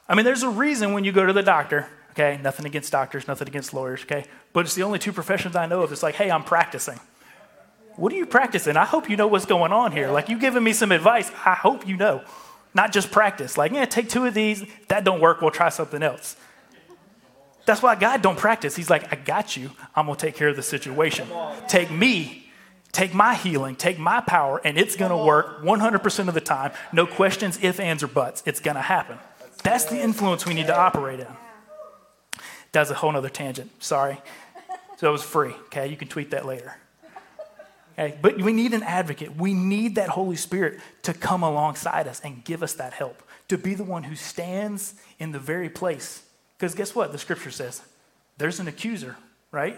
I 0.09 0.15
mean, 0.15 0.25
there's 0.25 0.43
a 0.43 0.49
reason 0.49 0.93
when 0.93 1.03
you 1.03 1.11
go 1.11 1.25
to 1.25 1.33
the 1.33 1.43
doctor, 1.43 1.87
okay? 2.11 2.39
Nothing 2.43 2.65
against 2.65 2.91
doctors, 2.91 3.27
nothing 3.27 3.47
against 3.47 3.73
lawyers, 3.73 4.03
okay? 4.03 4.25
But 4.53 4.65
it's 4.65 4.75
the 4.75 4.83
only 4.83 4.99
two 4.99 5.11
professions 5.11 5.55
I 5.55 5.65
know 5.65 5.81
of. 5.81 5.91
It's 5.91 6.03
like, 6.03 6.15
hey, 6.15 6.31
I'm 6.31 6.43
practicing. 6.43 6.99
What 7.95 8.13
are 8.13 8.15
you 8.15 8.25
practicing? 8.25 8.77
I 8.77 8.85
hope 8.85 9.09
you 9.09 9.17
know 9.17 9.27
what's 9.27 9.45
going 9.45 9.71
on 9.71 9.91
here. 9.91 10.09
Like, 10.09 10.29
you 10.29 10.37
giving 10.37 10.63
me 10.63 10.73
some 10.73 10.91
advice. 10.91 11.31
I 11.45 11.55
hope 11.55 11.87
you 11.87 11.97
know. 11.97 12.23
Not 12.73 12.91
just 12.91 13.11
practice. 13.11 13.57
Like, 13.57 13.71
yeah, 13.71 13.85
take 13.85 14.07
two 14.07 14.25
of 14.25 14.33
these. 14.33 14.63
That 14.87 15.03
don't 15.03 15.19
work. 15.19 15.41
We'll 15.41 15.51
try 15.51 15.69
something 15.69 16.03
else. 16.03 16.35
That's 17.65 17.81
why 17.81 17.95
God 17.95 18.21
don't 18.21 18.37
practice. 18.37 18.75
He's 18.75 18.89
like, 18.89 19.11
I 19.11 19.15
got 19.15 19.57
you. 19.57 19.71
I'm 19.95 20.05
going 20.05 20.17
to 20.17 20.25
take 20.25 20.35
care 20.35 20.47
of 20.47 20.55
the 20.55 20.63
situation. 20.63 21.27
Take 21.67 21.89
me 21.91 22.46
take 22.91 23.13
my 23.13 23.35
healing, 23.35 23.75
take 23.75 23.99
my 23.99 24.21
power, 24.21 24.61
and 24.63 24.77
it's 24.77 24.95
going 24.95 25.11
to 25.11 25.17
work 25.17 25.61
100% 25.61 26.27
of 26.27 26.33
the 26.33 26.41
time. 26.41 26.71
No 26.91 27.05
questions, 27.05 27.59
if, 27.61 27.79
ands, 27.79 28.03
or 28.03 28.07
buts. 28.07 28.43
It's 28.45 28.59
going 28.59 28.75
to 28.75 28.81
happen. 28.81 29.17
That's 29.63 29.85
the 29.85 30.01
influence 30.01 30.45
we 30.45 30.53
need 30.53 30.67
to 30.67 30.77
operate 30.77 31.19
in. 31.19 31.27
That's 32.71 32.89
a 32.89 32.93
whole 32.95 33.15
other 33.15 33.29
tangent. 33.29 33.71
Sorry. 33.83 34.19
So 34.97 35.09
it 35.09 35.11
was 35.11 35.23
free. 35.23 35.53
Okay, 35.67 35.87
you 35.87 35.97
can 35.97 36.07
tweet 36.07 36.31
that 36.31 36.45
later. 36.45 36.75
Okay, 37.97 38.17
but 38.21 38.39
we 38.39 38.53
need 38.53 38.73
an 38.73 38.83
advocate. 38.83 39.35
We 39.35 39.53
need 39.53 39.95
that 39.95 40.09
Holy 40.09 40.35
Spirit 40.35 40.79
to 41.03 41.13
come 41.13 41.43
alongside 41.43 42.07
us 42.07 42.19
and 42.23 42.43
give 42.43 42.61
us 42.61 42.73
that 42.73 42.93
help, 42.93 43.23
to 43.47 43.57
be 43.57 43.73
the 43.73 43.83
one 43.83 44.03
who 44.03 44.15
stands 44.15 44.93
in 45.17 45.31
the 45.31 45.39
very 45.39 45.69
place. 45.69 46.23
Because 46.57 46.75
guess 46.75 46.93
what? 46.93 47.11
The 47.11 47.17
scripture 47.17 47.51
says 47.51 47.81
there's 48.37 48.59
an 48.59 48.67
accuser, 48.67 49.17
right? 49.51 49.77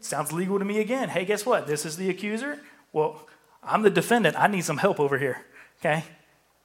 Sounds 0.00 0.32
legal 0.32 0.58
to 0.58 0.64
me 0.64 0.80
again. 0.80 1.08
Hey, 1.08 1.24
guess 1.24 1.44
what? 1.44 1.66
This 1.66 1.84
is 1.84 1.96
the 1.96 2.08
accuser. 2.08 2.60
Well, 2.92 3.26
I'm 3.62 3.82
the 3.82 3.90
defendant. 3.90 4.38
I 4.38 4.46
need 4.46 4.64
some 4.64 4.78
help 4.78 5.00
over 5.00 5.18
here, 5.18 5.44
okay? 5.80 6.04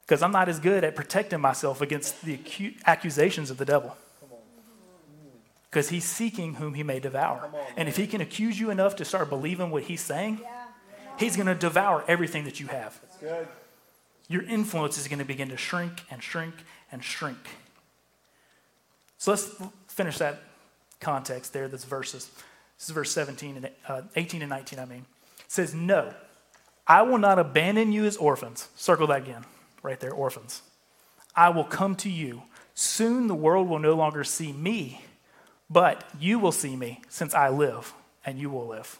Because 0.05 0.21
I'm 0.21 0.31
not 0.31 0.49
as 0.49 0.59
good 0.59 0.83
at 0.83 0.95
protecting 0.95 1.41
myself 1.41 1.81
against 1.81 2.21
the 2.23 2.37
acu- 2.37 2.75
accusations 2.85 3.49
of 3.49 3.57
the 3.57 3.65
devil. 3.65 3.95
Because 5.69 5.89
he's 5.89 6.05
seeking 6.05 6.55
whom 6.55 6.75
he 6.75 6.83
may 6.83 6.99
devour. 6.99 7.49
On, 7.51 7.59
and 7.75 7.89
if 7.89 7.97
he 7.97 8.05
can 8.05 8.21
accuse 8.21 8.59
you 8.59 8.69
enough 8.69 8.95
to 8.97 9.05
start 9.05 9.29
believing 9.29 9.71
what 9.71 9.83
he's 9.83 10.01
saying, 10.01 10.39
yeah. 10.41 10.65
he's 11.17 11.35
going 11.35 11.47
to 11.47 11.55
devour 11.55 12.05
everything 12.07 12.43
that 12.43 12.59
you 12.59 12.67
have. 12.67 12.99
That's 13.01 13.17
good. 13.17 13.47
Your 14.27 14.43
influence 14.43 14.99
is 14.99 15.07
going 15.07 15.19
to 15.19 15.25
begin 15.25 15.49
to 15.49 15.57
shrink 15.57 16.03
and 16.11 16.21
shrink 16.21 16.53
and 16.91 17.03
shrink. 17.03 17.39
So 19.17 19.31
let's 19.31 19.49
finish 19.87 20.19
that 20.19 20.43
context 20.99 21.53
there, 21.53 21.67
those 21.67 21.85
verses. 21.85 22.29
This 22.83 22.89
is 22.89 22.95
verse 22.95 23.11
17 23.13 23.55
and 23.55 23.69
uh, 23.87 24.01
18 24.17 24.41
and 24.41 24.49
19, 24.49 24.77
I 24.77 24.83
mean. 24.83 25.05
It 25.39 25.45
says, 25.47 25.73
No, 25.73 26.13
I 26.85 27.03
will 27.03 27.17
not 27.17 27.39
abandon 27.39 27.93
you 27.93 28.03
as 28.03 28.17
orphans. 28.17 28.67
Circle 28.75 29.07
that 29.07 29.21
again, 29.21 29.45
right 29.83 29.97
there, 30.01 30.11
orphans. 30.11 30.63
I 31.33 31.47
will 31.47 31.63
come 31.63 31.95
to 31.95 32.09
you. 32.09 32.41
Soon 32.73 33.27
the 33.27 33.35
world 33.35 33.69
will 33.69 33.79
no 33.79 33.93
longer 33.93 34.25
see 34.25 34.51
me, 34.51 35.01
but 35.69 36.03
you 36.19 36.39
will 36.39 36.51
see 36.51 36.75
me, 36.75 36.99
since 37.07 37.33
I 37.33 37.47
live, 37.47 37.93
and 38.25 38.37
you 38.37 38.49
will 38.49 38.67
live. 38.67 38.99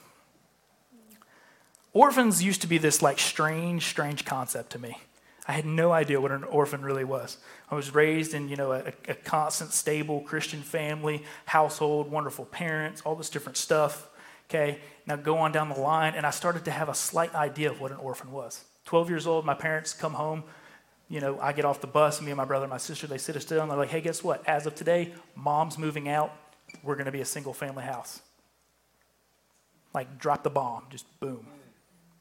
Orphans 1.92 2.42
used 2.42 2.62
to 2.62 2.68
be 2.68 2.78
this 2.78 3.02
like 3.02 3.20
strange, 3.20 3.86
strange 3.86 4.24
concept 4.24 4.70
to 4.72 4.80
me. 4.80 4.96
I 5.48 5.52
had 5.52 5.66
no 5.66 5.92
idea 5.92 6.22
what 6.22 6.32
an 6.32 6.44
orphan 6.46 6.84
really 6.84 7.04
was. 7.04 7.38
I 7.70 7.76
was 7.76 7.94
raised 7.94 8.34
in, 8.34 8.48
you 8.48 8.56
know, 8.56 8.72
a, 8.72 8.94
a, 9.08 9.14
constant, 9.14 9.74
stable 9.74 10.22
Christian 10.22 10.62
family, 10.62 11.24
household, 11.46 12.10
wonderful 12.10 12.46
parents, 12.46 13.02
all 13.02 13.16
this 13.16 13.30
different 13.30 13.58
stuff. 13.58 14.10
Okay, 14.50 14.80
now 15.06 15.16
go 15.16 15.38
on 15.38 15.52
down 15.52 15.70
the 15.70 15.80
line, 15.80 16.14
and 16.16 16.26
I 16.26 16.30
started 16.30 16.66
to 16.66 16.72
have 16.72 16.88
a 16.88 16.94
slight 16.94 17.34
idea 17.36 17.72
of 17.72 17.82
what 17.82 17.92
an 17.92 17.98
orphan 17.98 18.32
was. 18.32 18.64
12 18.86 19.10
years 19.10 19.28
old, 19.28 19.46
my 19.46 19.54
parents 19.54 19.94
come 19.94 20.14
home. 20.14 20.44
You 21.10 21.20
know, 21.20 21.40
I 21.40 21.52
get 21.52 21.66
off 21.66 21.82
the 21.82 21.88
bus, 21.88 22.22
me 22.22 22.32
and 22.32 22.38
my 22.38 22.46
brother 22.46 22.66
and 22.66 22.72
my 22.72 22.78
sister, 22.78 23.08
they 23.08 23.18
sit 23.18 23.36
us 23.36 23.46
down, 23.46 23.68
they're 23.68 23.78
like, 23.78 23.90
hey, 23.90 24.02
guess 24.02 24.24
what? 24.24 24.48
As 24.48 24.66
of 24.66 24.76
today, 24.76 25.14
mom's 25.36 25.78
moving 25.78 26.08
out. 26.08 26.34
We're 26.84 26.96
going 26.96 27.06
to 27.06 27.12
be 27.12 27.22
a 27.22 27.26
single 27.26 27.54
family 27.54 27.84
house. 27.84 28.22
Like, 29.94 30.18
drop 30.18 30.44
the 30.44 30.50
bomb, 30.50 30.86
just 30.90 31.06
boom. 31.20 31.46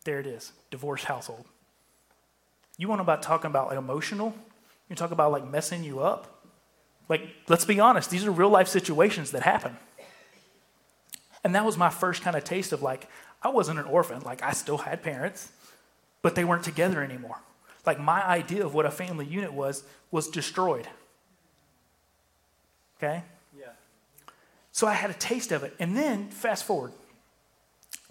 There 0.04 0.18
it 0.18 0.26
is, 0.26 0.52
divorced 0.70 1.04
household. 1.04 1.46
You 2.78 2.88
want 2.88 3.00
about 3.00 3.22
talking 3.22 3.50
about 3.50 3.68
like 3.68 3.78
emotional? 3.78 4.34
You 4.88 4.96
talk 4.96 5.10
about 5.10 5.32
like 5.32 5.48
messing 5.48 5.84
you 5.84 6.00
up? 6.00 6.42
Like, 7.08 7.28
let's 7.48 7.64
be 7.64 7.80
honest, 7.80 8.10
these 8.10 8.24
are 8.24 8.30
real 8.30 8.48
life 8.48 8.68
situations 8.68 9.32
that 9.32 9.42
happen. 9.42 9.76
And 11.44 11.54
that 11.54 11.64
was 11.64 11.76
my 11.76 11.90
first 11.90 12.22
kind 12.22 12.36
of 12.36 12.44
taste 12.44 12.72
of 12.72 12.82
like, 12.82 13.08
I 13.42 13.48
wasn't 13.48 13.78
an 13.80 13.86
orphan. 13.86 14.22
Like, 14.22 14.42
I 14.42 14.52
still 14.52 14.78
had 14.78 15.02
parents, 15.02 15.50
but 16.22 16.34
they 16.34 16.44
weren't 16.44 16.64
together 16.64 17.02
anymore. 17.02 17.38
Like, 17.84 17.98
my 17.98 18.24
idea 18.24 18.64
of 18.64 18.74
what 18.74 18.86
a 18.86 18.90
family 18.90 19.26
unit 19.26 19.52
was 19.52 19.82
was 20.10 20.28
destroyed. 20.28 20.86
Okay? 22.98 23.24
Yeah. 23.58 23.66
So 24.70 24.86
I 24.86 24.92
had 24.92 25.10
a 25.10 25.14
taste 25.14 25.50
of 25.50 25.64
it. 25.64 25.74
And 25.80 25.96
then, 25.96 26.28
fast 26.28 26.64
forward, 26.64 26.92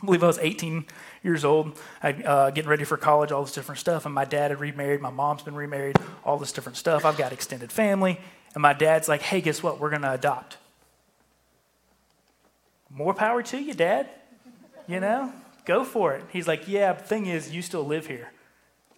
I 0.02 0.06
believe 0.06 0.24
I 0.24 0.28
was 0.28 0.40
18 0.40 0.86
years 1.24 1.46
old, 1.46 1.80
I, 2.02 2.14
uh, 2.14 2.50
getting 2.50 2.70
ready 2.70 2.84
for 2.84 2.98
college, 2.98 3.32
all 3.32 3.44
this 3.44 3.54
different 3.54 3.80
stuff. 3.80 4.06
And 4.06 4.16
my 4.16 4.26
dad 4.26 4.52
had 4.52 4.60
remarried, 4.60 5.00
my 5.00 5.12
mom's 5.12 5.44
been 5.44 5.56
remarried, 5.56 5.98
all 6.26 6.38
this 6.38 6.52
different 6.52 6.78
stuff. 6.78 7.06
I've 7.06 7.18
got 7.18 7.32
extended 7.32 7.72
family. 7.72 8.20
And 8.54 8.62
my 8.62 8.74
dad's 8.74 9.08
like, 9.08 9.22
hey, 9.22 9.42
guess 9.42 9.62
what? 9.62 9.80
We're 9.80 9.92
going 9.92 10.02
to 10.02 10.14
adopt. 10.14 10.58
More 12.90 13.14
power 13.14 13.44
to 13.44 13.58
you, 13.58 13.74
dad. 13.74 14.10
You 14.88 15.00
know, 15.00 15.32
go 15.66 15.84
for 15.84 16.14
it. 16.14 16.24
He's 16.32 16.48
like, 16.48 16.68
yeah, 16.68 16.94
the 16.94 17.04
thing 17.04 17.28
is, 17.28 17.52
you 17.52 17.62
still 17.62 17.86
live 17.86 18.08
here. 18.08 18.32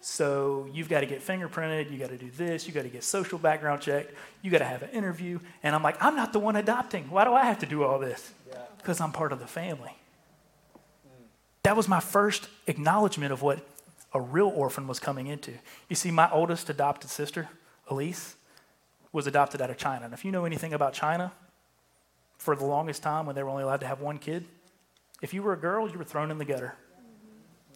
So 0.00 0.68
you've 0.72 0.88
got 0.88 1.00
to 1.00 1.06
get 1.06 1.26
fingerprinted, 1.26 1.90
you 1.90 1.98
got 1.98 2.10
to 2.10 2.18
do 2.18 2.30
this, 2.30 2.66
you 2.66 2.74
got 2.74 2.82
to 2.82 2.90
get 2.90 3.04
social 3.04 3.38
background 3.38 3.80
checked, 3.80 4.12
you 4.42 4.50
got 4.50 4.58
to 4.58 4.64
have 4.64 4.82
an 4.82 4.90
interview. 4.90 5.38
And 5.62 5.74
I'm 5.74 5.82
like, 5.82 5.96
I'm 6.02 6.16
not 6.16 6.32
the 6.32 6.38
one 6.38 6.56
adopting. 6.56 7.08
Why 7.10 7.24
do 7.24 7.32
I 7.32 7.44
have 7.44 7.60
to 7.60 7.66
do 7.66 7.84
all 7.84 7.98
this? 7.98 8.32
Because 8.78 9.00
I'm 9.00 9.12
part 9.12 9.32
of 9.32 9.38
the 9.38 9.46
family. 9.46 9.92
That 11.64 11.76
was 11.76 11.88
my 11.88 12.00
first 12.00 12.48
acknowledgement 12.66 13.32
of 13.32 13.42
what 13.42 13.66
a 14.12 14.20
real 14.20 14.48
orphan 14.48 14.86
was 14.86 15.00
coming 15.00 15.26
into. 15.26 15.52
You 15.88 15.96
see, 15.96 16.10
my 16.10 16.30
oldest 16.30 16.70
adopted 16.70 17.10
sister, 17.10 17.48
Elise, 17.88 18.36
was 19.12 19.26
adopted 19.26 19.60
out 19.60 19.70
of 19.70 19.76
China. 19.76 20.04
And 20.04 20.14
if 20.14 20.24
you 20.24 20.30
know 20.30 20.44
anything 20.44 20.72
about 20.72 20.92
China, 20.92 21.32
for 22.36 22.54
the 22.54 22.64
longest 22.64 23.02
time 23.02 23.24
when 23.26 23.34
they 23.34 23.42
were 23.42 23.48
only 23.48 23.62
allowed 23.62 23.80
to 23.80 23.86
have 23.86 24.00
one 24.00 24.18
kid, 24.18 24.44
if 25.22 25.32
you 25.32 25.42
were 25.42 25.54
a 25.54 25.58
girl, 25.58 25.88
you 25.88 25.96
were 25.96 26.04
thrown 26.04 26.30
in 26.30 26.36
the 26.36 26.44
gutter. 26.44 26.74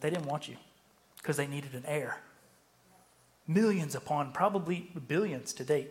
They 0.01 0.11
didn't 0.11 0.27
want 0.27 0.49
you 0.49 0.57
because 1.17 1.39
they 1.39 1.47
needed 1.47 1.75
an 1.75 1.85
heir. 1.87 2.21
Millions 3.47 3.95
upon 3.95 4.33
probably 4.33 4.91
billions 5.09 5.55
to 5.55 5.65
date, 5.65 5.89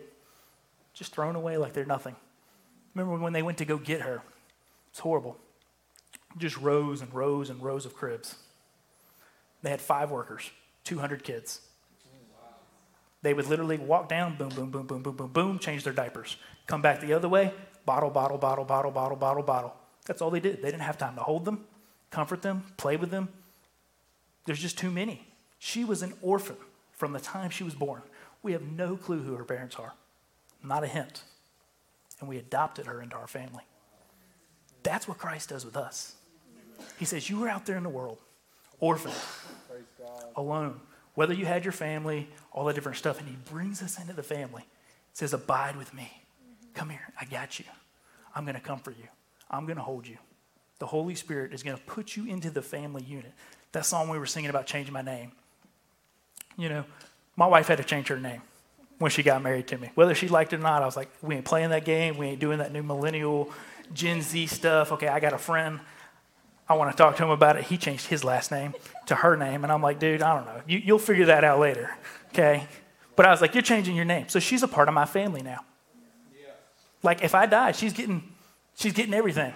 just 0.94 1.12
thrown 1.12 1.34
away 1.34 1.56
like 1.56 1.72
they're 1.72 1.84
nothing. 1.84 2.14
Remember 2.94 3.18
when 3.18 3.32
they 3.32 3.42
went 3.42 3.58
to 3.58 3.64
go 3.64 3.76
get 3.76 4.02
her? 4.02 4.22
It's 4.90 5.00
horrible. 5.00 5.36
Just 6.38 6.56
rows 6.56 7.00
and 7.00 7.12
rows 7.12 7.50
and 7.50 7.62
rows 7.62 7.84
of 7.84 7.94
cribs. 7.94 8.36
They 9.62 9.70
had 9.70 9.80
five 9.80 10.10
workers, 10.10 10.50
200 10.84 11.24
kids. 11.24 11.60
They 13.22 13.34
would 13.34 13.46
literally 13.46 13.78
walk 13.78 14.08
down, 14.08 14.36
boom, 14.36 14.50
boom, 14.50 14.70
boom, 14.70 14.86
boom, 14.86 15.02
boom, 15.02 15.16
boom, 15.16 15.32
boom, 15.32 15.58
change 15.58 15.82
their 15.82 15.92
diapers. 15.92 16.36
Come 16.66 16.82
back 16.82 17.00
the 17.00 17.12
other 17.12 17.28
way, 17.28 17.52
bottle, 17.84 18.10
bottle, 18.10 18.38
bottle, 18.38 18.64
bottle, 18.64 18.92
bottle, 18.92 19.16
bottle, 19.16 19.42
bottle. 19.42 19.74
That's 20.06 20.22
all 20.22 20.30
they 20.30 20.40
did. 20.40 20.62
They 20.62 20.70
didn't 20.70 20.82
have 20.82 20.98
time 20.98 21.16
to 21.16 21.22
hold 21.22 21.44
them, 21.44 21.64
comfort 22.10 22.42
them, 22.42 22.64
play 22.76 22.96
with 22.96 23.10
them. 23.10 23.28
There's 24.44 24.60
just 24.60 24.78
too 24.78 24.90
many. 24.90 25.26
She 25.58 25.84
was 25.84 26.02
an 26.02 26.14
orphan 26.22 26.56
from 26.92 27.12
the 27.12 27.20
time 27.20 27.50
she 27.50 27.64
was 27.64 27.74
born. 27.74 28.02
We 28.42 28.52
have 28.52 28.62
no 28.62 28.96
clue 28.96 29.22
who 29.22 29.34
her 29.34 29.44
parents 29.44 29.76
are, 29.76 29.94
not 30.62 30.84
a 30.84 30.86
hint. 30.86 31.22
And 32.20 32.28
we 32.28 32.38
adopted 32.38 32.86
her 32.86 33.02
into 33.02 33.16
our 33.16 33.26
family. 33.26 33.64
That's 34.82 35.06
what 35.06 35.18
Christ 35.18 35.50
does 35.50 35.64
with 35.64 35.76
us. 35.76 36.14
He 36.98 37.04
says, 37.04 37.28
You 37.28 37.40
were 37.40 37.48
out 37.48 37.66
there 37.66 37.76
in 37.76 37.82
the 37.82 37.88
world, 37.88 38.18
orphan, 38.80 39.12
alone, 40.36 40.80
whether 41.14 41.34
you 41.34 41.46
had 41.46 41.64
your 41.64 41.72
family, 41.72 42.28
all 42.52 42.64
the 42.64 42.72
different 42.72 42.98
stuff, 42.98 43.18
and 43.18 43.28
He 43.28 43.36
brings 43.50 43.82
us 43.82 44.00
into 44.00 44.12
the 44.12 44.22
family. 44.22 44.62
He 44.62 45.14
says, 45.14 45.32
Abide 45.32 45.76
with 45.76 45.92
me. 45.94 46.10
Come 46.74 46.90
here, 46.90 47.12
I 47.20 47.24
got 47.24 47.58
you. 47.58 47.64
I'm 48.34 48.44
going 48.44 48.54
to 48.54 48.60
comfort 48.60 48.96
you, 48.98 49.08
I'm 49.50 49.64
going 49.66 49.78
to 49.78 49.82
hold 49.82 50.06
you. 50.06 50.18
The 50.78 50.86
Holy 50.86 51.16
Spirit 51.16 51.52
is 51.52 51.62
going 51.62 51.76
to 51.76 51.82
put 51.84 52.16
you 52.16 52.26
into 52.26 52.50
the 52.50 52.62
family 52.62 53.02
unit. 53.02 53.32
That 53.72 53.84
song 53.84 54.08
we 54.08 54.18
were 54.18 54.26
singing 54.26 54.50
about 54.50 54.66
changing 54.66 54.92
my 54.92 55.02
name. 55.02 55.32
You 56.56 56.68
know, 56.68 56.84
my 57.36 57.46
wife 57.46 57.68
had 57.68 57.78
to 57.78 57.84
change 57.84 58.08
her 58.08 58.18
name 58.18 58.42
when 58.98 59.10
she 59.10 59.22
got 59.22 59.42
married 59.42 59.68
to 59.68 59.78
me. 59.78 59.90
Whether 59.94 60.14
she 60.14 60.28
liked 60.28 60.52
it 60.52 60.56
or 60.56 60.62
not, 60.62 60.82
I 60.82 60.86
was 60.86 60.96
like, 60.96 61.08
we 61.22 61.36
ain't 61.36 61.44
playing 61.44 61.70
that 61.70 61.84
game. 61.84 62.16
We 62.16 62.26
ain't 62.26 62.40
doing 62.40 62.58
that 62.58 62.72
new 62.72 62.82
millennial 62.82 63.50
Gen 63.92 64.22
Z 64.22 64.46
stuff. 64.48 64.92
Okay, 64.92 65.08
I 65.08 65.20
got 65.20 65.32
a 65.32 65.38
friend. 65.38 65.80
I 66.68 66.74
want 66.74 66.90
to 66.90 66.96
talk 66.96 67.16
to 67.16 67.24
him 67.24 67.30
about 67.30 67.56
it. 67.56 67.64
He 67.64 67.78
changed 67.78 68.06
his 68.06 68.24
last 68.24 68.50
name 68.50 68.74
to 69.06 69.14
her 69.14 69.36
name. 69.36 69.64
And 69.64 69.72
I'm 69.72 69.82
like, 69.82 69.98
dude, 69.98 70.20
I 70.22 70.36
don't 70.36 70.46
know. 70.46 70.60
You, 70.66 70.78
you'll 70.78 70.98
figure 70.98 71.26
that 71.26 71.42
out 71.44 71.58
later. 71.58 71.90
Okay. 72.28 72.66
But 73.16 73.26
I 73.26 73.30
was 73.30 73.40
like, 73.40 73.54
you're 73.54 73.62
changing 73.62 73.96
your 73.96 74.04
name. 74.04 74.28
So 74.28 74.38
she's 74.38 74.62
a 74.62 74.68
part 74.68 74.88
of 74.88 74.94
my 74.94 75.06
family 75.06 75.42
now. 75.42 75.64
Like 77.02 77.22
if 77.22 77.34
I 77.34 77.46
die, 77.46 77.72
she's 77.72 77.92
getting, 77.92 78.22
she's 78.76 78.92
getting 78.92 79.14
everything. 79.14 79.54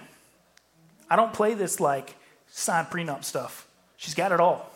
I 1.09 1.15
don't 1.15 1.33
play 1.33 1.53
this 1.53 1.79
like 1.79 2.15
sign 2.47 2.85
prenup 2.85 3.23
stuff. 3.23 3.67
She's 3.97 4.15
got 4.15 4.31
it 4.31 4.39
all. 4.39 4.69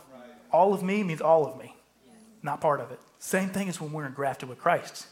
All 0.52 0.74
of 0.74 0.84
me 0.84 1.04
means 1.04 1.22
all 1.22 1.46
of 1.46 1.58
me, 1.58 1.76
not 2.42 2.62
part 2.62 2.80
of 2.80 2.92
it. 2.92 3.00
Same 3.20 3.50
thing 3.50 3.68
as 3.68 3.82
when 3.82 3.92
we're 3.92 4.06
engrafted 4.06 4.48
with 4.48 4.60
Christ. 4.60 5.08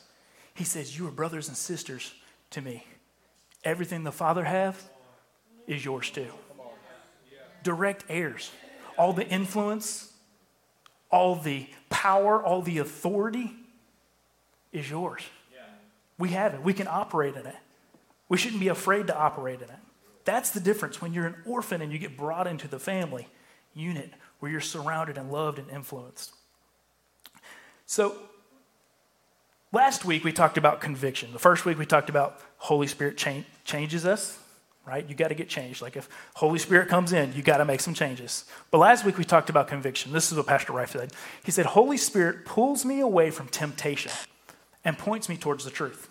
He 0.54 0.64
says, 0.64 0.98
You 0.98 1.08
are 1.08 1.12
brothers 1.12 1.48
and 1.48 1.58
sisters 1.58 2.14
to 2.52 2.62
me. 2.62 2.86
Everything 3.64 4.04
the 4.04 4.12
Father 4.12 4.44
have 4.44 4.82
is 5.68 5.84
yours 5.84 6.10
too. 6.10 6.32
Direct 7.66 8.06
heirs. 8.08 8.52
All 8.96 9.12
the 9.12 9.28
influence, 9.28 10.14
all 11.10 11.36
the 11.36 11.68
power, 11.90 12.42
all 12.42 12.62
the 12.62 12.78
authority 12.78 13.54
is 14.72 14.88
yours. 14.90 15.24
We 16.20 16.30
have 16.30 16.54
it. 16.54 16.62
We 16.62 16.74
can 16.74 16.88
operate 16.88 17.36
in 17.36 17.48
it. 17.48 17.56
We 18.30 18.38
shouldn't 18.38 18.62
be 18.62 18.68
afraid 18.68 19.08
to 19.08 19.18
operate 19.18 19.62
in 19.62 19.70
it. 19.70 19.80
That's 20.26 20.52
the 20.52 20.60
difference 20.60 21.02
when 21.02 21.12
you're 21.12 21.26
an 21.26 21.36
orphan 21.46 21.82
and 21.82 21.92
you 21.92 21.98
get 21.98 22.16
brought 22.16 22.46
into 22.46 22.68
the 22.68 22.80
family 22.80 23.28
unit 23.74 24.12
where 24.40 24.52
you're 24.52 24.62
surrounded 24.62 25.18
and 25.18 25.32
loved 25.32 25.58
and 25.58 25.68
influenced. 25.72 26.34
So, 27.88 28.16
last 29.72 30.06
week 30.06 30.24
we 30.24 30.32
talked 30.32 30.58
about 30.58 30.82
conviction. 30.82 31.34
The 31.34 31.40
first 31.40 31.66
week 31.66 31.80
we 31.80 31.86
talked 31.86 32.10
about 32.10 32.40
Holy 32.58 32.88
Spirit 32.88 33.18
cha- 33.18 33.44
changes 33.64 34.06
us, 34.06 34.40
right? 34.86 35.08
You 35.08 35.16
got 35.16 35.30
to 35.30 35.36
get 35.36 35.50
changed. 35.50 35.82
Like 35.82 35.96
if 35.96 36.08
Holy 36.36 36.60
Spirit 36.60 36.90
comes 36.90 37.14
in, 37.14 37.34
you 37.34 37.42
got 37.42 37.58
to 37.58 37.66
make 37.66 37.82
some 37.82 37.94
changes. 37.94 38.46
But 38.72 38.78
last 38.78 39.06
week 39.06 39.18
we 39.18 39.24
talked 39.24 39.50
about 39.50 39.68
conviction. 39.68 40.12
This 40.12 40.32
is 40.32 40.38
what 40.38 40.48
Pastor 40.48 40.74
Rife 40.74 40.92
said. 40.92 41.12
He 41.44 41.52
said, 41.52 41.66
Holy 41.66 41.98
Spirit 41.98 42.46
pulls 42.46 42.86
me 42.86 43.00
away 43.00 43.32
from 43.32 43.48
temptation 43.48 44.12
and 44.84 44.98
points 44.98 45.28
me 45.28 45.38
towards 45.38 45.66
the 45.66 45.72
truth. 45.72 46.10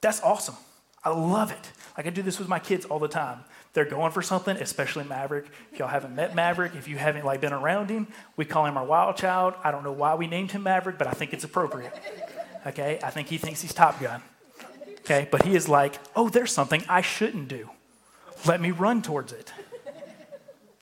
That's 0.00 0.22
awesome. 0.22 0.56
I 1.02 1.10
love 1.10 1.50
it. 1.50 1.72
Like 1.96 2.06
I 2.06 2.10
do 2.10 2.22
this 2.22 2.38
with 2.38 2.48
my 2.48 2.58
kids 2.58 2.84
all 2.84 2.98
the 2.98 3.08
time. 3.08 3.40
They're 3.72 3.84
going 3.84 4.10
for 4.10 4.22
something, 4.22 4.56
especially 4.56 5.04
Maverick. 5.04 5.46
If 5.70 5.78
y'all 5.78 5.88
haven't 5.88 6.14
met 6.14 6.34
Maverick, 6.34 6.74
if 6.76 6.88
you 6.88 6.96
haven't 6.96 7.24
like 7.24 7.40
been 7.40 7.52
around 7.52 7.90
him, 7.90 8.08
we 8.36 8.44
call 8.44 8.64
him 8.64 8.76
our 8.76 8.84
wild 8.84 9.16
child. 9.16 9.54
I 9.62 9.70
don't 9.70 9.84
know 9.84 9.92
why 9.92 10.14
we 10.14 10.26
named 10.26 10.52
him 10.52 10.62
Maverick, 10.62 10.98
but 10.98 11.06
I 11.06 11.12
think 11.12 11.32
it's 11.32 11.44
appropriate. 11.44 11.92
Okay? 12.66 12.98
I 13.02 13.10
think 13.10 13.28
he 13.28 13.38
thinks 13.38 13.60
he's 13.60 13.74
Top 13.74 14.00
Gun. 14.00 14.22
Okay? 15.06 15.26
But 15.30 15.44
he 15.44 15.54
is 15.54 15.68
like, 15.68 15.98
"Oh, 16.14 16.28
there's 16.28 16.52
something 16.52 16.82
I 16.88 17.00
shouldn't 17.00 17.48
do. 17.48 17.70
Let 18.44 18.60
me 18.60 18.72
run 18.72 19.00
towards 19.00 19.32
it." 19.32 19.52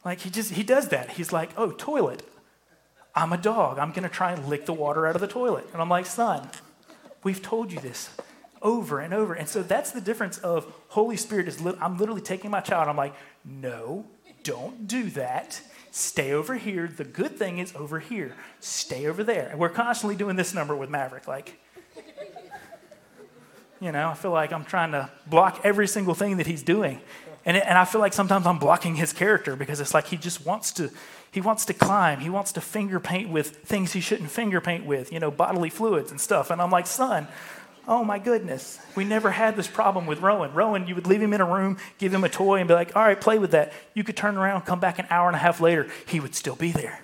Like 0.04 0.21
he 0.21 0.31
just 0.31 0.52
he 0.52 0.62
does 0.62 0.88
that. 0.88 1.11
He's 1.11 1.33
like, 1.33 1.50
"Oh, 1.57 1.71
toilet. 1.71 2.23
I'm 3.14 3.33
a 3.33 3.38
dog. 3.38 3.78
I'm 3.78 3.93
to 3.93 4.09
try 4.09 4.33
and 4.33 4.49
lick 4.49 4.66
the 4.66 4.73
water 4.73 5.07
out 5.07 5.14
of 5.14 5.21
the 5.21 5.28
toilet." 5.28 5.69
And 5.73 5.81
I'm 5.81 5.88
like, 5.88 6.07
"Son, 6.07 6.49
we've 7.23 7.40
told 7.40 7.71
you 7.71 7.81
this 7.81 8.11
over 8.64 8.99
and 8.99 9.12
over. 9.12 9.35
And 9.35 9.47
so 9.47 9.62
that's 9.62 9.93
the 9.93 10.00
difference 10.00 10.38
of 10.38 10.66
Holy 10.88 11.16
Spirit 11.16 11.47
is 11.47 11.61
li- 11.61 11.76
I'm 11.81 11.99
literally 11.99 12.23
taking 12.23 12.50
my 12.50 12.61
child. 12.61 12.88
I'm 12.88 12.97
like, 12.97 13.14
no, 13.45 14.07
don't 14.43 14.88
do 14.88 15.11
that. 15.11 15.61
Stay 15.90 16.33
over 16.33 16.57
here. 16.57 16.88
The 16.88 17.04
good 17.04 17.37
thing 17.37 17.59
is 17.59 17.75
over 17.76 18.00
here. 18.00 18.35
Stay 18.59 19.07
over 19.07 19.23
there. 19.23 19.49
And 19.50 19.61
we're 19.61 19.69
constantly 19.69 20.16
doing 20.16 20.35
this 20.35 20.54
number 20.54 20.75
with 20.75 20.90
Maverick. 20.90 21.28
Like, 21.28 21.61
you 23.84 23.92
know, 23.92 24.08
I 24.08 24.14
feel 24.14 24.30
like 24.30 24.52
I'm 24.52 24.64
trying 24.64 24.92
to 24.92 25.10
block 25.26 25.60
every 25.62 25.86
single 25.86 26.14
thing 26.14 26.38
that 26.38 26.46
he's 26.46 26.62
doing. 26.62 27.00
And, 27.44 27.58
it, 27.58 27.64
and 27.66 27.76
I 27.76 27.84
feel 27.84 28.00
like 28.00 28.14
sometimes 28.14 28.46
I'm 28.46 28.58
blocking 28.58 28.94
his 28.94 29.12
character 29.12 29.56
because 29.56 29.78
it's 29.78 29.92
like 29.92 30.06
he 30.06 30.16
just 30.16 30.46
wants 30.46 30.72
to, 30.72 30.90
he 31.30 31.42
wants 31.42 31.66
to 31.66 31.74
climb. 31.74 32.20
He 32.20 32.30
wants 32.30 32.52
to 32.52 32.62
finger 32.62 32.98
paint 32.98 33.28
with 33.28 33.56
things 33.58 33.92
he 33.92 34.00
shouldn't 34.00 34.30
finger 34.30 34.62
paint 34.62 34.86
with, 34.86 35.12
you 35.12 35.20
know, 35.20 35.30
bodily 35.30 35.68
fluids 35.68 36.10
and 36.10 36.18
stuff. 36.18 36.50
And 36.50 36.62
I'm 36.62 36.70
like, 36.70 36.86
son, 36.86 37.28
Oh 37.86 38.02
my 38.02 38.18
goodness. 38.18 38.78
We 38.94 39.04
never 39.04 39.30
had 39.30 39.56
this 39.56 39.68
problem 39.68 40.06
with 40.06 40.20
Rowan. 40.20 40.54
Rowan, 40.54 40.86
you 40.86 40.94
would 40.94 41.06
leave 41.06 41.20
him 41.20 41.34
in 41.34 41.42
a 41.42 41.44
room, 41.44 41.76
give 41.98 42.14
him 42.14 42.24
a 42.24 42.30
toy, 42.30 42.58
and 42.58 42.66
be 42.66 42.72
like, 42.72 42.96
all 42.96 43.04
right, 43.04 43.20
play 43.20 43.38
with 43.38 43.50
that. 43.50 43.74
You 43.92 44.02
could 44.04 44.16
turn 44.16 44.38
around, 44.38 44.62
come 44.62 44.80
back 44.80 44.98
an 44.98 45.06
hour 45.10 45.26
and 45.26 45.36
a 45.36 45.38
half 45.38 45.60
later, 45.60 45.86
he 46.06 46.18
would 46.18 46.34
still 46.34 46.56
be 46.56 46.72
there. 46.72 47.02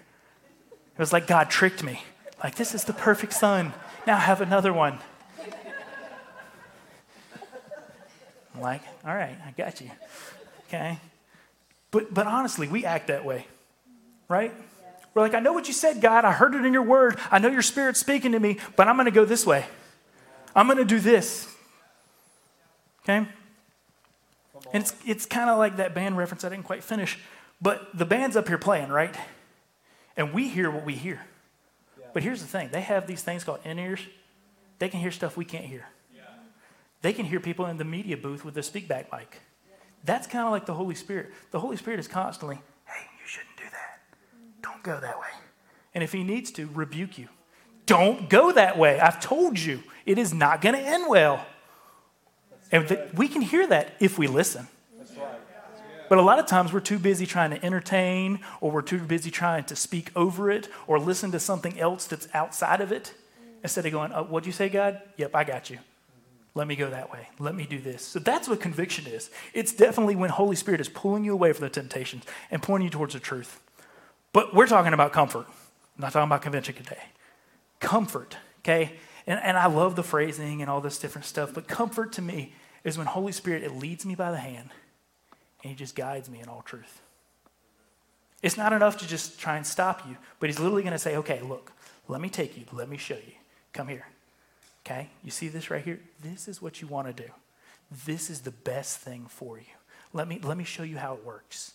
It 0.70 0.98
was 0.98 1.12
like 1.12 1.26
God 1.26 1.50
tricked 1.50 1.82
me. 1.82 2.02
Like, 2.42 2.54
this 2.54 2.74
is 2.74 2.84
the 2.84 2.94
perfect 2.94 3.34
son. 3.34 3.74
Now 4.06 4.16
have 4.16 4.40
another 4.40 4.72
one. 4.72 5.00
I'm 8.54 8.60
like, 8.60 8.82
all 9.04 9.14
right, 9.14 9.36
I 9.46 9.50
got 9.52 9.80
you. 9.80 9.90
Okay. 10.68 10.98
But, 11.90 12.12
but 12.12 12.26
honestly, 12.26 12.68
we 12.68 12.84
act 12.84 13.08
that 13.08 13.24
way, 13.24 13.46
right? 14.28 14.52
We're 15.14 15.22
like, 15.22 15.34
I 15.34 15.40
know 15.40 15.52
what 15.52 15.66
you 15.66 15.74
said, 15.74 16.00
God. 16.00 16.24
I 16.24 16.32
heard 16.32 16.54
it 16.54 16.64
in 16.64 16.72
your 16.72 16.82
word. 16.82 17.18
I 17.30 17.38
know 17.38 17.48
your 17.48 17.62
spirit's 17.62 17.98
speaking 17.98 18.32
to 18.32 18.40
me, 18.40 18.58
but 18.76 18.86
I'm 18.86 18.96
going 18.96 19.06
to 19.06 19.10
go 19.10 19.24
this 19.24 19.44
way. 19.44 19.66
I'm 20.54 20.66
going 20.66 20.78
to 20.78 20.84
do 20.84 21.00
this. 21.00 21.52
Okay? 23.02 23.26
And 24.72 24.82
it's, 24.82 24.94
it's 25.04 25.26
kind 25.26 25.50
of 25.50 25.58
like 25.58 25.78
that 25.78 25.94
band 25.94 26.16
reference 26.16 26.44
I 26.44 26.48
didn't 26.48 26.64
quite 26.64 26.84
finish, 26.84 27.18
but 27.60 27.88
the 27.96 28.04
band's 28.04 28.36
up 28.36 28.46
here 28.46 28.58
playing, 28.58 28.90
right? 28.90 29.14
And 30.16 30.32
we 30.32 30.48
hear 30.48 30.70
what 30.70 30.84
we 30.84 30.94
hear. 30.94 31.20
But 32.12 32.22
here's 32.22 32.40
the 32.40 32.46
thing 32.46 32.70
they 32.72 32.80
have 32.80 33.06
these 33.06 33.22
things 33.22 33.44
called 33.44 33.60
in 33.64 33.78
ears, 33.78 34.00
they 34.78 34.88
can 34.88 35.00
hear 35.00 35.10
stuff 35.10 35.36
we 35.36 35.44
can't 35.44 35.64
hear. 35.64 35.86
They 37.02 37.12
can 37.12 37.24
hear 37.24 37.40
people 37.40 37.66
in 37.66 37.78
the 37.78 37.84
media 37.84 38.16
booth 38.16 38.44
with 38.44 38.54
the 38.54 38.60
speakback 38.60 39.06
mic. 39.12 39.40
That's 40.04 40.26
kind 40.26 40.46
of 40.46 40.50
like 40.50 40.66
the 40.66 40.74
Holy 40.74 40.94
Spirit. 40.94 41.30
The 41.50 41.60
Holy 41.60 41.76
Spirit 41.76 42.00
is 42.00 42.08
constantly, 42.08 42.56
hey, 42.86 43.06
you 43.20 43.26
shouldn't 43.26 43.56
do 43.56 43.64
that. 43.64 44.00
Don't 44.62 44.82
go 44.82 44.98
that 45.00 45.18
way. 45.18 45.26
And 45.94 46.04
if 46.04 46.12
he 46.12 46.22
needs 46.22 46.50
to, 46.52 46.68
rebuke 46.72 47.18
you. 47.18 47.28
Don't 47.86 48.28
go 48.28 48.52
that 48.52 48.78
way. 48.78 49.00
I've 49.00 49.20
told 49.20 49.58
you, 49.58 49.82
it 50.06 50.16
is 50.16 50.32
not 50.32 50.60
going 50.60 50.74
to 50.74 50.80
end 50.80 51.06
well. 51.08 51.44
And 52.72 52.86
th- 52.86 53.12
we 53.14 53.28
can 53.28 53.42
hear 53.42 53.66
that 53.66 53.94
if 53.98 54.18
we 54.18 54.26
listen. 54.26 54.68
But 56.08 56.18
a 56.18 56.22
lot 56.22 56.40
of 56.40 56.46
times 56.46 56.72
we're 56.72 56.80
too 56.80 56.98
busy 56.98 57.24
trying 57.24 57.50
to 57.50 57.64
entertain, 57.64 58.40
or 58.60 58.72
we're 58.72 58.82
too 58.82 58.98
busy 58.98 59.30
trying 59.30 59.64
to 59.64 59.76
speak 59.76 60.10
over 60.16 60.50
it, 60.50 60.68
or 60.88 60.98
listen 60.98 61.30
to 61.32 61.40
something 61.40 61.78
else 61.78 62.06
that's 62.06 62.26
outside 62.34 62.80
of 62.80 62.90
it, 62.90 63.14
instead 63.62 63.86
of 63.86 63.92
going, 63.92 64.12
oh, 64.12 64.24
What'd 64.24 64.46
you 64.46 64.52
say, 64.52 64.68
God? 64.68 65.00
Yep, 65.16 65.34
I 65.34 65.44
got 65.44 65.70
you. 65.70 65.78
Let 66.54 66.66
me 66.66 66.76
go 66.76 66.90
that 66.90 67.12
way. 67.12 67.28
Let 67.38 67.54
me 67.54 67.64
do 67.64 67.78
this. 67.78 68.02
So 68.02 68.18
that's 68.18 68.48
what 68.48 68.60
conviction 68.60 69.06
is. 69.06 69.30
It's 69.54 69.72
definitely 69.72 70.16
when 70.16 70.30
Holy 70.30 70.56
Spirit 70.56 70.80
is 70.80 70.88
pulling 70.88 71.24
you 71.24 71.32
away 71.32 71.52
from 71.52 71.62
the 71.62 71.70
temptations 71.70 72.24
and 72.50 72.62
pointing 72.62 72.86
you 72.86 72.90
towards 72.90 73.14
the 73.14 73.20
truth. 73.20 73.60
But 74.32 74.54
we're 74.54 74.66
talking 74.66 74.92
about 74.92 75.12
comfort. 75.12 75.46
I'm 75.48 76.02
not 76.02 76.12
talking 76.12 76.28
about 76.28 76.42
conviction 76.42 76.74
today. 76.74 77.02
Comfort, 77.78 78.36
okay? 78.60 78.94
And, 79.26 79.38
and 79.42 79.56
I 79.56 79.66
love 79.66 79.96
the 79.96 80.02
phrasing 80.02 80.60
and 80.60 80.70
all 80.70 80.80
this 80.80 80.98
different 80.98 81.24
stuff, 81.24 81.54
but 81.54 81.68
comfort 81.68 82.12
to 82.14 82.22
me 82.22 82.54
is 82.82 82.98
when 82.98 83.06
Holy 83.06 83.32
Spirit, 83.32 83.62
it 83.62 83.76
leads 83.76 84.04
me 84.04 84.14
by 84.14 84.30
the 84.30 84.38
hand 84.38 84.70
and 85.62 85.70
he 85.70 85.76
just 85.76 85.94
guides 85.94 86.28
me 86.30 86.40
in 86.40 86.48
all 86.48 86.62
truth. 86.62 87.00
It's 88.42 88.56
not 88.56 88.72
enough 88.72 88.96
to 88.98 89.06
just 89.06 89.38
try 89.38 89.56
and 89.56 89.66
stop 89.66 90.06
you, 90.08 90.16
but 90.38 90.48
he's 90.48 90.58
literally 90.58 90.82
going 90.82 90.92
to 90.92 90.98
say, 90.98 91.16
okay, 91.16 91.40
look, 91.42 91.72
let 92.08 92.20
me 92.20 92.30
take 92.30 92.56
you, 92.56 92.64
let 92.72 92.88
me 92.88 92.96
show 92.96 93.14
you. 93.14 93.34
Come 93.72 93.88
here. 93.88 94.06
Okay? 94.90 95.08
You 95.22 95.30
see 95.30 95.48
this 95.48 95.70
right 95.70 95.84
here? 95.84 96.00
This 96.22 96.48
is 96.48 96.60
what 96.60 96.80
you 96.80 96.88
want 96.88 97.06
to 97.06 97.22
do. 97.22 97.30
This 98.06 98.30
is 98.30 98.40
the 98.40 98.50
best 98.50 98.98
thing 98.98 99.26
for 99.28 99.58
you. 99.58 99.64
Let 100.12 100.26
me, 100.26 100.40
let 100.42 100.56
me 100.56 100.64
show 100.64 100.82
you 100.82 100.96
how 100.96 101.14
it 101.14 101.24
works. 101.24 101.74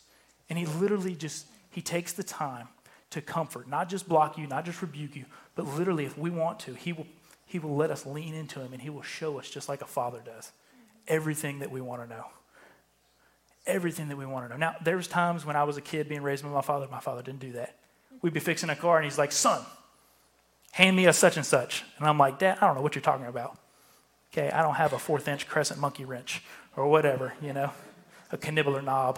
And 0.50 0.60
he 0.60 0.65
literally 0.65 1.15
just, 1.15 1.45
he 1.72 1.81
takes 1.81 2.13
the 2.13 2.24
time 2.24 2.67
to 3.12 3.22
comfort, 3.22 3.69
not 3.69 3.88
just 3.88 4.10
block 4.10 4.38
you, 4.38 4.48
not 4.48 4.65
just 4.65 4.81
rebuke 4.81 5.15
you, 5.15 5.25
but 5.55 5.65
literally, 5.65 6.05
if 6.05 6.17
we 6.17 6.29
want 6.29 6.60
to, 6.62 6.74
he 6.74 6.91
will, 6.91 7.07
he 7.45 7.60
will 7.60 7.75
let 7.75 7.89
us 7.89 8.05
lean 8.05 8.34
into 8.34 8.60
him 8.60 8.74
and 8.74 8.81
he 8.81 8.89
will 8.89 9.01
show 9.01 9.39
us, 9.39 9.50
just 9.50 9.69
like 9.69 9.81
a 9.81 9.86
father 9.86 10.19
does, 10.25 10.51
everything 11.07 11.60
that 11.60 11.72
we 11.72 11.79
want 11.79 12.01
to 12.01 12.10
know. 12.10 12.25
Everything 13.65 14.10
that 14.10 14.17
we 14.17 14.25
want 14.25 14.45
to 14.45 14.50
know. 14.50 14.57
Now, 14.57 14.75
there 14.84 14.98
was 14.98 15.07
times 15.07 15.45
when 15.45 15.55
I 15.55 15.63
was 15.63 15.77
a 15.77 15.81
kid 15.81 16.10
being 16.10 16.22
raised 16.22 16.43
by 16.43 16.50
my 16.50 16.62
father, 16.62 16.88
my 16.91 17.00
father 17.00 17.24
didn't 17.24 17.39
do 17.39 17.53
that. 17.53 17.77
We'd 18.22 18.34
be 18.34 18.39
fixing 18.39 18.69
a 18.69 18.75
car 18.75 18.98
and 18.98 19.05
he's 19.05 19.17
like, 19.17 19.31
son, 19.31 19.62
hand 20.75 20.98
me 20.98 21.05
a 21.05 21.13
such 21.13 21.38
and 21.38 21.46
such. 21.46 21.86
And 21.98 22.05
I'm 22.05 22.17
like, 22.17 22.38
Dad, 22.38 22.58
I 22.60 22.67
don't 22.67 22.75
know 22.75 22.82
what 22.82 22.96
you're 22.96 23.01
talking 23.01 23.27
about. 23.27 23.58
Okay, 24.34 24.51
I 24.51 24.62
don't 24.62 24.75
have 24.75 24.91
a 24.91 25.00
fourth 25.00 25.25
inch 25.29 25.48
crescent 25.48 25.79
monkey 25.79 26.03
wrench 26.03 26.44
or 26.75 26.89
whatever, 26.89 27.34
you 27.41 27.53
know, 27.53 27.72
a 28.29 28.38
knibbler 28.38 28.84
knob, 28.84 29.17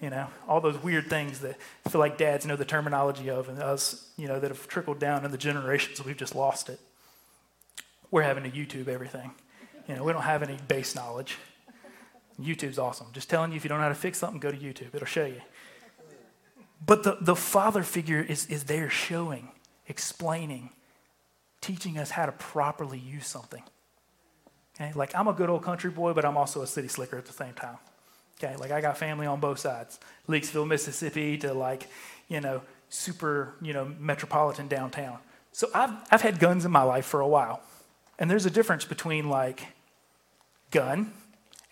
you 0.00 0.08
know, 0.08 0.28
all 0.48 0.62
those 0.62 0.82
weird 0.82 1.10
things 1.10 1.40
that 1.40 1.58
I 1.84 1.90
feel 1.90 1.98
like 1.98 2.16
dads 2.16 2.46
know 2.46 2.56
the 2.56 2.64
terminology 2.64 3.28
of, 3.28 3.50
and 3.50 3.58
us, 3.58 4.08
you 4.16 4.26
know, 4.26 4.40
that 4.40 4.48
have 4.50 4.68
trickled 4.68 4.98
down 4.98 5.26
in 5.26 5.30
the 5.30 5.36
generations, 5.36 6.02
we've 6.02 6.16
just 6.16 6.34
lost 6.34 6.70
it. 6.70 6.80
We're 8.10 8.22
having 8.22 8.44
to 8.44 8.50
YouTube 8.50 8.88
everything. 8.88 9.32
You 9.86 9.96
know, 9.96 10.02
we 10.02 10.14
don't 10.14 10.22
have 10.22 10.42
any 10.42 10.56
base 10.66 10.94
knowledge. 10.94 11.36
YouTube's 12.40 12.78
awesome. 12.78 13.08
Just 13.12 13.28
telling 13.28 13.50
you 13.50 13.58
if 13.58 13.64
you 13.64 13.68
don't 13.68 13.80
know 13.80 13.84
how 13.84 13.90
to 13.90 13.94
fix 13.94 14.16
something, 14.16 14.40
go 14.40 14.50
to 14.50 14.56
YouTube, 14.56 14.94
it'll 14.94 15.06
show 15.06 15.26
you. 15.26 15.42
But 16.86 17.02
the, 17.02 17.18
the 17.20 17.36
father 17.36 17.82
figure 17.82 18.22
is, 18.22 18.46
is 18.46 18.64
there 18.64 18.88
showing, 18.88 19.50
explaining, 19.86 20.70
teaching 21.66 21.98
us 21.98 22.10
how 22.10 22.26
to 22.26 22.32
properly 22.32 22.98
use 22.98 23.26
something. 23.26 23.62
Okay, 24.76 24.92
like 24.94 25.14
I'm 25.16 25.26
a 25.26 25.32
good 25.32 25.50
old 25.50 25.64
country 25.64 25.90
boy, 25.90 26.12
but 26.12 26.24
I'm 26.24 26.36
also 26.36 26.62
a 26.62 26.66
city 26.66 26.86
slicker 26.86 27.18
at 27.18 27.26
the 27.26 27.32
same 27.32 27.54
time. 27.54 27.78
Okay, 28.38 28.54
like 28.56 28.70
I 28.70 28.80
got 28.80 28.96
family 28.98 29.26
on 29.26 29.40
both 29.40 29.58
sides, 29.58 29.98
Leakesville, 30.28 30.68
Mississippi, 30.68 31.38
to 31.38 31.52
like, 31.54 31.88
you 32.28 32.40
know, 32.40 32.62
super, 32.88 33.54
you 33.60 33.72
know, 33.72 33.90
metropolitan 33.98 34.68
downtown. 34.68 35.18
So 35.50 35.68
I've 35.74 35.90
I've 36.10 36.22
had 36.22 36.38
guns 36.38 36.64
in 36.64 36.70
my 36.70 36.82
life 36.82 37.06
for 37.06 37.20
a 37.20 37.26
while, 37.26 37.62
and 38.18 38.30
there's 38.30 38.46
a 38.46 38.50
difference 38.50 38.84
between 38.84 39.28
like 39.28 39.66
gun 40.70 41.12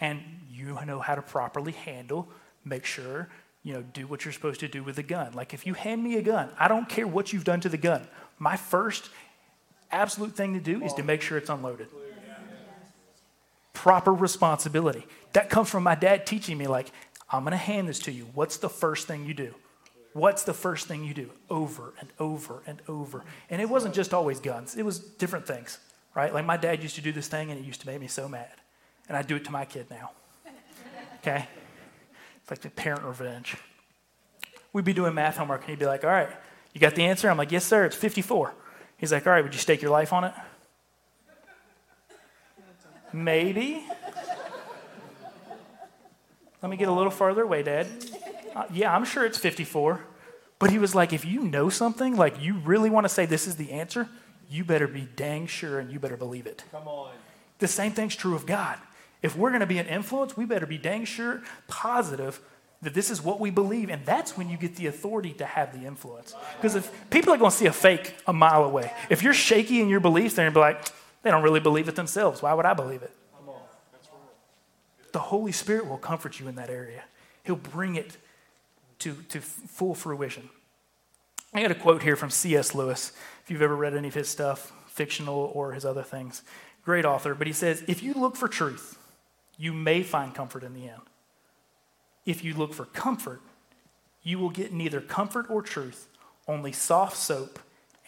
and 0.01 0.21
you 0.51 0.77
know 0.87 0.99
how 0.99 1.15
to 1.15 1.23
properly 1.23 1.73
handle, 1.73 2.29
make 2.65 2.85
sure, 2.85 3.29
you 3.63 3.75
know, 3.75 3.83
do 3.83 4.09
what 4.09 4.25
you're 4.25 4.33
supposed 4.33 4.61
to 4.61 4.69
do 4.69 4.83
with 4.83 4.97
the 4.97 5.03
gun. 5.05 5.35
Like 5.35 5.55
if 5.55 5.67
you 5.67 5.75
hand 5.75 6.03
me 6.03 6.17
a 6.17 6.23
gun, 6.23 6.49
I 6.59 6.67
don't 6.67 6.89
care 6.89 7.07
what 7.07 7.33
you've 7.33 7.45
done 7.45 7.61
to 7.61 7.69
the 7.69 7.77
gun. 7.77 8.09
My 8.39 8.57
first 8.57 9.11
absolute 9.95 10.35
thing 10.35 10.55
to 10.55 10.61
do 10.61 10.83
is 10.83 10.93
to 10.95 11.03
make 11.03 11.23
sure 11.23 11.39
it's 11.39 11.51
unloaded. 11.51 11.89
Proper 13.73 14.13
responsibility. 14.13 15.07
That 15.33 15.51
comes 15.51 15.71
from 15.71 15.83
my 15.83 15.95
dad 15.95 16.27
teaching 16.27 16.59
me, 16.59 16.67
like, 16.67 16.91
I'm 17.31 17.43
going 17.43 17.53
to 17.53 17.57
hand 17.57 17.89
this 17.89 17.99
to 18.01 18.13
you. 18.13 18.27
What's 18.35 18.59
the 18.59 18.69
first 18.69 19.07
thing 19.07 19.27
you 19.27 19.35
do? 19.35 19.55
What's 20.13 20.45
the 20.45 20.55
first 20.55 20.87
thing 20.87 21.05
you 21.05 21.13
do? 21.13 21.31
Over 21.51 21.93
and 21.99 22.09
over 22.21 22.63
and 22.67 22.81
over. 22.89 23.25
And 23.51 23.61
it 23.61 23.69
wasn't 23.69 23.95
just 23.95 24.15
always 24.15 24.39
guns, 24.41 24.77
it 24.77 24.85
was 24.85 24.99
different 25.01 25.47
things, 25.47 25.79
right? 26.15 26.33
Like 26.33 26.47
my 26.47 26.57
dad 26.57 26.83
used 26.83 26.95
to 26.95 27.01
do 27.01 27.13
this 27.13 27.27
thing 27.27 27.51
and 27.51 27.59
it 27.59 27.65
used 27.65 27.81
to 27.81 27.87
make 27.89 28.01
me 28.01 28.07
so 28.07 28.29
mad. 28.29 28.53
And 29.09 29.17
I 29.17 29.23
do 29.23 29.37
it 29.37 29.45
to 29.47 29.51
my 29.51 29.65
kid 29.65 29.87
now. 29.91 30.13
Okay? 31.19 31.47
It's 32.41 32.51
like 32.51 32.61
the 32.61 32.71
parent 32.71 33.03
revenge. 33.03 33.57
We'd 34.73 34.85
be 34.85 34.93
doing 34.93 35.15
math 35.15 35.37
homework 35.37 35.63
and 35.63 35.71
he'd 35.71 35.79
be 35.79 35.87
like, 35.87 36.05
All 36.05 36.11
right, 36.11 36.29
you 36.73 36.81
got 36.81 36.95
the 36.95 37.05
answer? 37.05 37.29
I'm 37.29 37.37
like, 37.37 37.51
Yes, 37.51 37.65
sir, 37.65 37.85
it's 37.85 37.97
54. 37.97 38.55
He's 39.05 39.13
like, 39.13 39.27
All 39.27 39.35
right, 39.35 39.45
would 39.45 39.53
you 39.53 39.61
stake 39.61 39.83
your 39.83 39.91
life 39.91 40.15
on 40.15 40.25
it? 40.25 40.33
Maybe. 43.13 43.85
Let 46.63 46.71
me 46.71 46.79
get 46.79 46.89
a 46.89 46.93
little 46.93 47.11
farther 47.11 47.43
away, 47.43 47.63
Dad. 47.63 47.87
Uh, 48.57 48.65
yeah, 48.73 48.97
I'm 48.97 49.05
sure 49.05 49.27
it's 49.27 49.37
54. 49.37 50.01
But 50.59 50.71
he 50.71 50.79
was 50.79 50.95
like, 50.95 51.13
if 51.13 51.27
you 51.27 51.43
know 51.43 51.69
something, 51.69 52.17
like 52.17 52.41
you 52.41 52.55
really 52.55 52.89
want 52.89 53.05
to 53.05 53.11
say 53.11 53.27
this 53.27 53.47
is 53.47 53.57
the 53.57 53.73
answer, 53.73 54.09
you 54.49 54.65
better 54.65 54.89
be 54.89 55.07
dang 55.17 55.49
sure 55.49 55.79
and 55.79 55.93
you 55.93 56.01
better 56.01 56.17
believe 56.17 56.47
it. 56.47 56.65
Come 56.73 56.89
on. 56.89 57.11
The 57.59 57.69
same 57.69 57.93
thing's 57.93 58.17
true 58.17 58.35
of 58.35 58.47
God. 58.47 58.79
If 59.21 59.37
we're 59.37 59.51
going 59.51 59.61
to 59.61 59.67
be 59.67 59.77
an 59.77 59.87
influence, 59.87 60.35
we 60.35 60.47
better 60.47 60.65
be 60.65 60.79
dang 60.79 61.05
sure, 61.05 61.43
positive 61.69 62.41
that 62.85 62.95
this 62.95 63.11
is 63.11 63.23
what 63.23 63.41
we 63.41 63.51
believe. 63.51 63.91
And 63.91 64.05
that's 64.07 64.37
when 64.37 64.49
you 64.49 64.57
get 64.57 64.77
the 64.77 64.87
authority 64.87 65.33
to 65.35 65.45
have 65.45 65.79
the 65.79 65.87
influence. 65.87 66.35
Because 66.57 66.77
if 66.77 67.11
people 67.11 67.33
are 67.35 67.37
going 67.37 67.51
to 67.51 67.57
see 67.57 67.67
a 67.67 67.73
fake 67.73 68.15
a 68.27 68.33
mile 68.33 68.65
away, 68.65 68.93
if 69.11 69.23
you're 69.23 69.35
shaky 69.35 69.81
in 69.81 69.89
your 69.89 70.01
beliefs, 70.01 70.35
they're 70.35 70.45
going 70.45 70.55
to 70.55 70.59
be 70.59 70.61
like, 70.61 70.85
they 71.23 71.31
don't 71.31 71.43
really 71.43 71.61
believe 71.61 71.89
it 71.89 71.97
themselves. 71.97 72.43
Why 72.43 72.55
would 72.55 72.67
I 72.67 72.75
believe 72.75 73.03
it? 73.03 73.11
The 75.13 75.19
Holy 75.21 75.53
Spirit 75.53 75.89
will 75.89 75.99
comfort 75.99 76.41
you 76.41 76.49
in 76.49 76.57
that 76.57 76.71
area. 76.71 77.05
He'll 77.45 77.57
bring 77.57 77.95
it 77.95 78.17
to, 79.01 79.15
to 79.29 79.41
full 79.41 79.95
fruition. 79.95 80.51
I 81.53 81.63
got 81.63 81.71
a 81.71 81.77
quote 81.77 82.03
here 82.03 82.17
from 82.17 82.31
C.S. 82.31 82.75
Lewis. 82.75 83.13
If 83.45 83.51
you've 83.51 83.63
ever 83.63 83.77
read 83.77 83.95
any 83.95 84.09
of 84.09 84.15
his 84.15 84.29
stuff, 84.29 84.73
fictional 84.87 85.53
or 85.55 85.73
his 85.73 85.85
other 85.85 86.03
things, 86.03 86.43
great 86.85 87.05
author. 87.05 87.35
But 87.35 87.47
he 87.47 87.53
says, 87.53 87.85
if 87.87 88.03
you 88.03 88.15
look 88.15 88.37
for 88.37 88.49
truth, 88.49 88.99
you 89.57 89.73
may 89.73 90.03
find 90.03 90.35
comfort 90.35 90.65
in 90.65 90.75
the 90.75 90.89
end. 90.89 91.03
If 92.27 92.45
you 92.45 92.55
look 92.55 92.73
for 92.73 92.87
comfort, 92.87 93.41
you 94.23 94.39
will 94.39 94.51
get 94.51 94.73
neither 94.73 95.01
comfort 95.01 95.47
or 95.51 95.63
truth, 95.63 96.09
only 96.49 96.73
soft 96.73 97.17
soap 97.17 97.59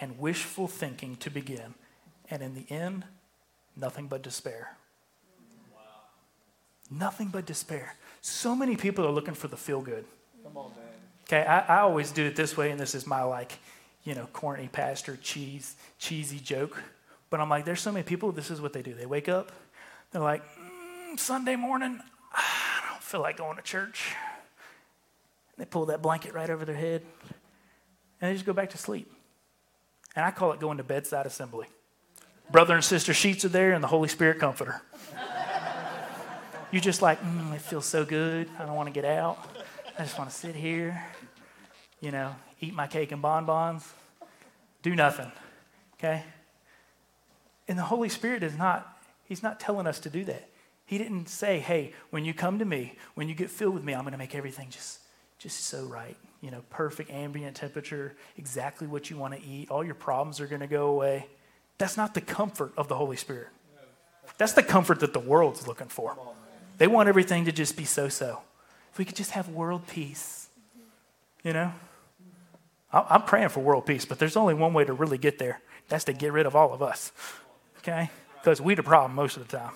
and 0.01 0.19
wishful 0.19 0.69
thinking 0.69 1.17
to 1.17 1.31
begin. 1.31 1.75
And 2.31 2.43
in 2.43 2.55
the 2.55 2.67
end, 2.71 3.05
nothing 3.77 4.07
but 4.07 4.23
despair. 4.23 4.77
Nothing 6.91 7.29
but 7.29 7.47
despair. 7.47 7.97
So 8.21 8.55
many 8.55 8.77
people 8.77 9.07
are 9.07 9.11
looking 9.11 9.35
for 9.35 9.49
the 9.49 9.57
feel 9.57 9.81
good. 9.81 10.05
Come 10.43 10.57
on, 10.57 10.71
man. 10.71 10.85
Okay, 11.25 11.45
I, 11.45 11.79
I 11.79 11.81
always 11.81 12.13
do 12.13 12.25
it 12.25 12.37
this 12.37 12.57
way, 12.57 12.71
and 12.71 12.79
this 12.79 12.95
is 12.95 13.07
my 13.07 13.23
like, 13.23 13.59
you 14.05 14.15
know, 14.15 14.27
corny 14.33 14.69
pastor 14.71 15.17
cheese, 15.17 15.75
cheesy 15.99 16.39
joke. 16.39 16.81
But 17.31 17.41
I'm 17.41 17.49
like, 17.49 17.65
there's 17.65 17.81
so 17.81 17.91
many 17.91 18.05
people, 18.05 18.31
this 18.31 18.51
is 18.51 18.61
what 18.61 18.73
they 18.73 18.83
do. 18.83 18.95
They 18.95 19.07
wake 19.07 19.29
up, 19.29 19.51
they're 20.13 20.23
like, 20.23 20.45
mm, 20.57 21.19
Sunday 21.19 21.57
morning, 21.57 22.01
feel 23.07 23.21
like 23.21 23.37
going 23.37 23.57
to 23.57 23.63
church. 23.63 24.17
They 25.57 25.65
pull 25.65 25.87
that 25.87 26.03
blanket 26.03 26.35
right 26.35 26.51
over 26.51 26.65
their 26.65 26.75
head, 26.75 27.03
and 28.21 28.29
they 28.29 28.35
just 28.35 28.45
go 28.45 28.53
back 28.53 28.71
to 28.71 28.79
sleep. 28.79 29.11
And 30.17 30.25
I 30.25 30.33
call 30.33 30.51
it 30.53 30.59
going 30.59 30.79
to 30.79 30.85
bedside 30.85 31.25
assembly. 31.25 31.69
Brother 32.51 32.75
and 32.75 32.85
sister 32.85 33.15
sheets 33.15 33.45
are 33.45 33.49
there, 33.49 33.73
and 33.73 33.83
the 33.83 33.89
Holy 33.89 34.09
Spirit 34.09 34.41
comforter. 34.41 34.83
You're 36.73 36.83
just 36.83 37.01
like, 37.01 37.23
mm, 37.23 37.55
it 37.55 37.61
feels 37.61 37.87
so 37.87 38.05
good. 38.05 38.49
I 38.59 38.67
don't 38.67 38.75
want 38.75 38.89
to 38.89 38.93
get 38.93 39.05
out. 39.05 39.39
I 39.97 40.03
just 40.03 40.19
want 40.19 40.29
to 40.29 40.37
sit 40.37 40.57
here, 40.57 41.01
you 42.01 42.11
know, 42.11 42.35
eat 42.61 42.75
my 42.75 42.89
cake 42.89 43.13
and 43.13 43.23
bonbons, 43.23 43.89
do 44.83 44.97
nothing. 44.97 45.31
Okay? 45.95 46.25
And 47.69 47.79
the 47.79 47.85
Holy 47.85 48.09
Spirit 48.09 48.43
is 48.43 48.59
not, 48.59 48.99
He's 49.25 49.45
not 49.45 49.61
telling 49.61 49.87
us 49.87 50.01
to 50.01 50.11
do 50.11 50.25
that. 50.25 50.49
He 50.87 50.99
didn't 50.99 51.29
say, 51.29 51.59
hey, 51.59 51.93
when 52.11 52.25
you 52.25 52.33
come 52.33 52.61
to 52.61 52.65
me, 52.65 52.97
when 53.15 53.29
you 53.29 53.35
get 53.35 53.51
filled 53.51 53.75
with 53.75 53.85
me, 53.85 53.93
I'm 53.93 54.03
going 54.03 54.13
to 54.13 54.19
make 54.19 54.35
everything 54.35 54.69
just, 54.71 55.01
just 55.39 55.65
so 55.67 55.85
right. 55.85 56.17
You 56.41 56.53
know, 56.53 56.63
perfect 56.71 57.11
ambient 57.11 57.57
temperature, 57.57 58.15
exactly 58.37 58.87
what 58.87 59.11
you 59.11 59.17
want 59.17 59.35
to 59.35 59.45
eat. 59.45 59.71
All 59.71 59.85
your 59.85 59.97
problems 59.97 60.41
are 60.41 60.47
going 60.47 60.61
to 60.61 60.69
go 60.69 60.89
away. 60.89 61.27
That's 61.79 61.97
not 61.97 62.15
the 62.15 62.21
comfort 62.21 62.73
of 62.77 62.87
the 62.89 62.95
Holy 62.95 63.17
Spirit. 63.17 63.49
That's 64.39 64.53
the 64.53 64.63
comfort 64.63 65.01
that 65.01 65.13
the 65.13 65.21
world's 65.21 65.67
looking 65.67 65.89
for. 65.89 66.17
They 66.79 66.87
want 66.87 67.09
everything 67.09 67.47
to 67.47 67.53
just 67.53 67.77
be 67.77 67.85
so 67.85 68.09
so. 68.09 68.43
If 68.93 68.99
we 68.99 69.05
could 69.05 69.17
just 69.17 69.33
have 69.33 69.49
world 69.49 69.87
peace, 69.87 70.49
you 71.43 71.53
know? 71.53 71.73
I'm 72.93 73.23
praying 73.23 73.49
for 73.49 73.61
world 73.61 73.87
peace, 73.87 74.05
but 74.05 74.19
there's 74.19 74.37
only 74.37 74.55
one 74.55 74.73
way 74.73 74.85
to 74.85 74.93
really 74.93 75.19
get 75.19 75.39
there. 75.39 75.61
That's 75.89 76.05
to 76.05 76.13
get 76.13 76.33
rid 76.33 76.47
of 76.47 76.55
all 76.55 76.73
of 76.73 76.83
us, 76.83 77.13
okay? 77.79 78.11
Because 78.41 78.61
we 78.61 78.75
the 78.75 78.83
problem 78.83 79.15
most 79.15 79.37
of 79.37 79.47
the 79.47 79.57
time. 79.57 79.73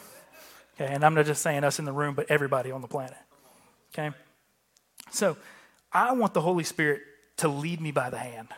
Okay, 0.80 0.92
and 0.94 1.04
I'm 1.04 1.14
not 1.14 1.26
just 1.26 1.42
saying 1.42 1.62
us 1.62 1.78
in 1.78 1.84
the 1.84 1.92
room, 1.92 2.14
but 2.14 2.30
everybody 2.30 2.70
on 2.70 2.80
the 2.80 2.88
planet. 2.88 3.18
Okay? 3.92 4.16
So 5.10 5.36
I 5.92 6.12
want 6.12 6.32
the 6.32 6.40
Holy 6.40 6.64
Spirit 6.64 7.02
to 7.38 7.48
lead 7.48 7.80
me 7.80 7.90
by 7.90 8.08
the 8.08 8.16
hand. 8.16 8.48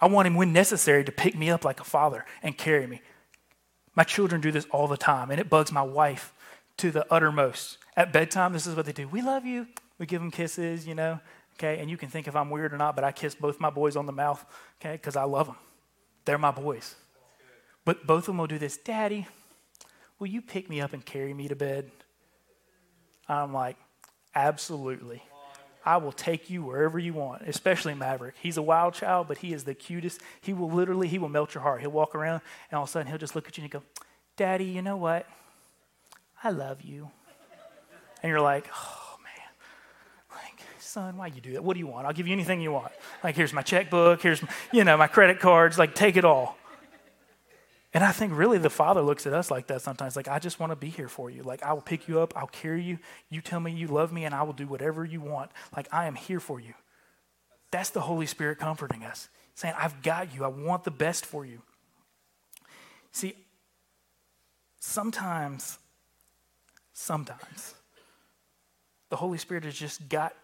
I 0.00 0.06
want 0.06 0.26
him, 0.26 0.34
when 0.34 0.52
necessary, 0.52 1.04
to 1.04 1.12
pick 1.12 1.36
me 1.36 1.50
up 1.50 1.64
like 1.64 1.78
a 1.78 1.84
father 1.84 2.24
and 2.42 2.58
carry 2.58 2.88
me. 2.88 3.00
My 3.94 4.02
children 4.02 4.40
do 4.40 4.50
this 4.50 4.66
all 4.70 4.88
the 4.88 4.96
time, 4.96 5.30
and 5.30 5.38
it 5.38 5.48
bugs 5.48 5.70
my 5.70 5.82
wife 5.82 6.32
to 6.78 6.90
the 6.90 7.06
uttermost. 7.12 7.78
At 7.96 8.12
bedtime, 8.12 8.52
this 8.52 8.66
is 8.66 8.74
what 8.74 8.86
they 8.86 8.92
do. 8.92 9.06
We 9.06 9.22
love 9.22 9.44
you. 9.44 9.68
We 9.98 10.06
give 10.06 10.20
them 10.20 10.32
kisses, 10.32 10.84
you 10.84 10.96
know, 10.96 11.20
okay? 11.54 11.78
And 11.78 11.88
you 11.88 11.96
can 11.96 12.08
think 12.08 12.26
if 12.26 12.34
I'm 12.34 12.50
weird 12.50 12.72
or 12.72 12.78
not, 12.78 12.96
but 12.96 13.04
I 13.04 13.12
kiss 13.12 13.36
both 13.36 13.60
my 13.60 13.70
boys 13.70 13.94
on 13.94 14.06
the 14.06 14.12
mouth, 14.12 14.44
okay, 14.80 14.94
because 14.94 15.14
I 15.14 15.24
love 15.24 15.46
them. 15.46 15.56
They're 16.24 16.38
my 16.38 16.50
boys. 16.50 16.96
But 17.84 18.04
both 18.04 18.24
of 18.24 18.26
them 18.26 18.38
will 18.38 18.48
do 18.48 18.58
this 18.58 18.76
Daddy, 18.76 19.28
will 20.22 20.28
you 20.28 20.40
pick 20.40 20.70
me 20.70 20.80
up 20.80 20.92
and 20.92 21.04
carry 21.04 21.34
me 21.34 21.48
to 21.48 21.56
bed? 21.56 21.90
I'm 23.28 23.52
like, 23.52 23.76
Absolutely. 24.36 25.20
I 25.84 25.96
will 25.96 26.12
take 26.12 26.48
you 26.48 26.62
wherever 26.62 26.96
you 26.96 27.12
want, 27.12 27.42
especially 27.48 27.92
Maverick. 27.94 28.36
He's 28.40 28.56
a 28.56 28.62
wild 28.62 28.94
child, 28.94 29.26
but 29.26 29.38
he 29.38 29.52
is 29.52 29.64
the 29.64 29.74
cutest. 29.74 30.20
He 30.40 30.52
will 30.52 30.70
literally, 30.70 31.08
he 31.08 31.18
will 31.18 31.28
melt 31.28 31.54
your 31.54 31.62
heart. 31.62 31.80
He'll 31.80 31.90
walk 31.90 32.14
around, 32.14 32.40
and 32.70 32.76
all 32.76 32.84
of 32.84 32.88
a 32.88 32.92
sudden, 32.92 33.08
he'll 33.08 33.18
just 33.18 33.34
look 33.34 33.48
at 33.48 33.58
you 33.58 33.64
and 33.64 33.70
go, 33.70 33.82
Daddy, 34.36 34.66
you 34.66 34.80
know 34.80 34.96
what? 34.96 35.26
I 36.44 36.50
love 36.50 36.82
you. 36.82 37.10
And 38.22 38.30
you're 38.30 38.40
like, 38.40 38.68
oh, 38.72 39.16
man. 39.24 40.40
Like, 40.40 40.60
son, 40.78 41.16
why 41.16 41.26
you 41.26 41.40
do 41.40 41.54
that? 41.54 41.64
What 41.64 41.74
do 41.74 41.80
you 41.80 41.88
want? 41.88 42.06
I'll 42.06 42.12
give 42.12 42.28
you 42.28 42.32
anything 42.32 42.60
you 42.60 42.70
want. 42.70 42.92
Like, 43.24 43.34
here's 43.34 43.52
my 43.52 43.62
checkbook. 43.62 44.22
Here's, 44.22 44.40
you 44.70 44.84
know, 44.84 44.96
my 44.96 45.08
credit 45.08 45.40
cards. 45.40 45.80
Like, 45.80 45.96
take 45.96 46.16
it 46.16 46.24
all. 46.24 46.56
And 47.94 48.02
I 48.02 48.12
think 48.12 48.32
really 48.34 48.58
the 48.58 48.70
Father 48.70 49.02
looks 49.02 49.26
at 49.26 49.34
us 49.34 49.50
like 49.50 49.66
that 49.66 49.82
sometimes. 49.82 50.16
Like, 50.16 50.28
I 50.28 50.38
just 50.38 50.58
want 50.58 50.72
to 50.72 50.76
be 50.76 50.88
here 50.88 51.08
for 51.08 51.30
you. 51.30 51.42
Like, 51.42 51.62
I 51.62 51.74
will 51.74 51.82
pick 51.82 52.08
you 52.08 52.20
up, 52.20 52.32
I'll 52.36 52.46
carry 52.46 52.82
you. 52.82 52.98
You 53.28 53.42
tell 53.42 53.60
me 53.60 53.70
you 53.72 53.86
love 53.86 54.12
me, 54.12 54.24
and 54.24 54.34
I 54.34 54.42
will 54.44 54.54
do 54.54 54.66
whatever 54.66 55.04
you 55.04 55.20
want. 55.20 55.50
Like, 55.76 55.88
I 55.92 56.06
am 56.06 56.14
here 56.14 56.40
for 56.40 56.58
you. 56.58 56.72
That's 57.70 57.90
the 57.90 58.00
Holy 58.00 58.26
Spirit 58.26 58.58
comforting 58.58 59.04
us, 59.04 59.28
saying, 59.54 59.74
I've 59.78 60.02
got 60.02 60.34
you. 60.34 60.44
I 60.44 60.48
want 60.48 60.84
the 60.84 60.90
best 60.90 61.26
for 61.26 61.44
you. 61.44 61.60
See, 63.12 63.34
sometimes, 64.80 65.78
sometimes, 66.94 67.74
the 69.10 69.16
Holy 69.16 69.38
Spirit 69.38 69.64
has 69.64 69.74
just 69.74 70.08
got 70.08 70.34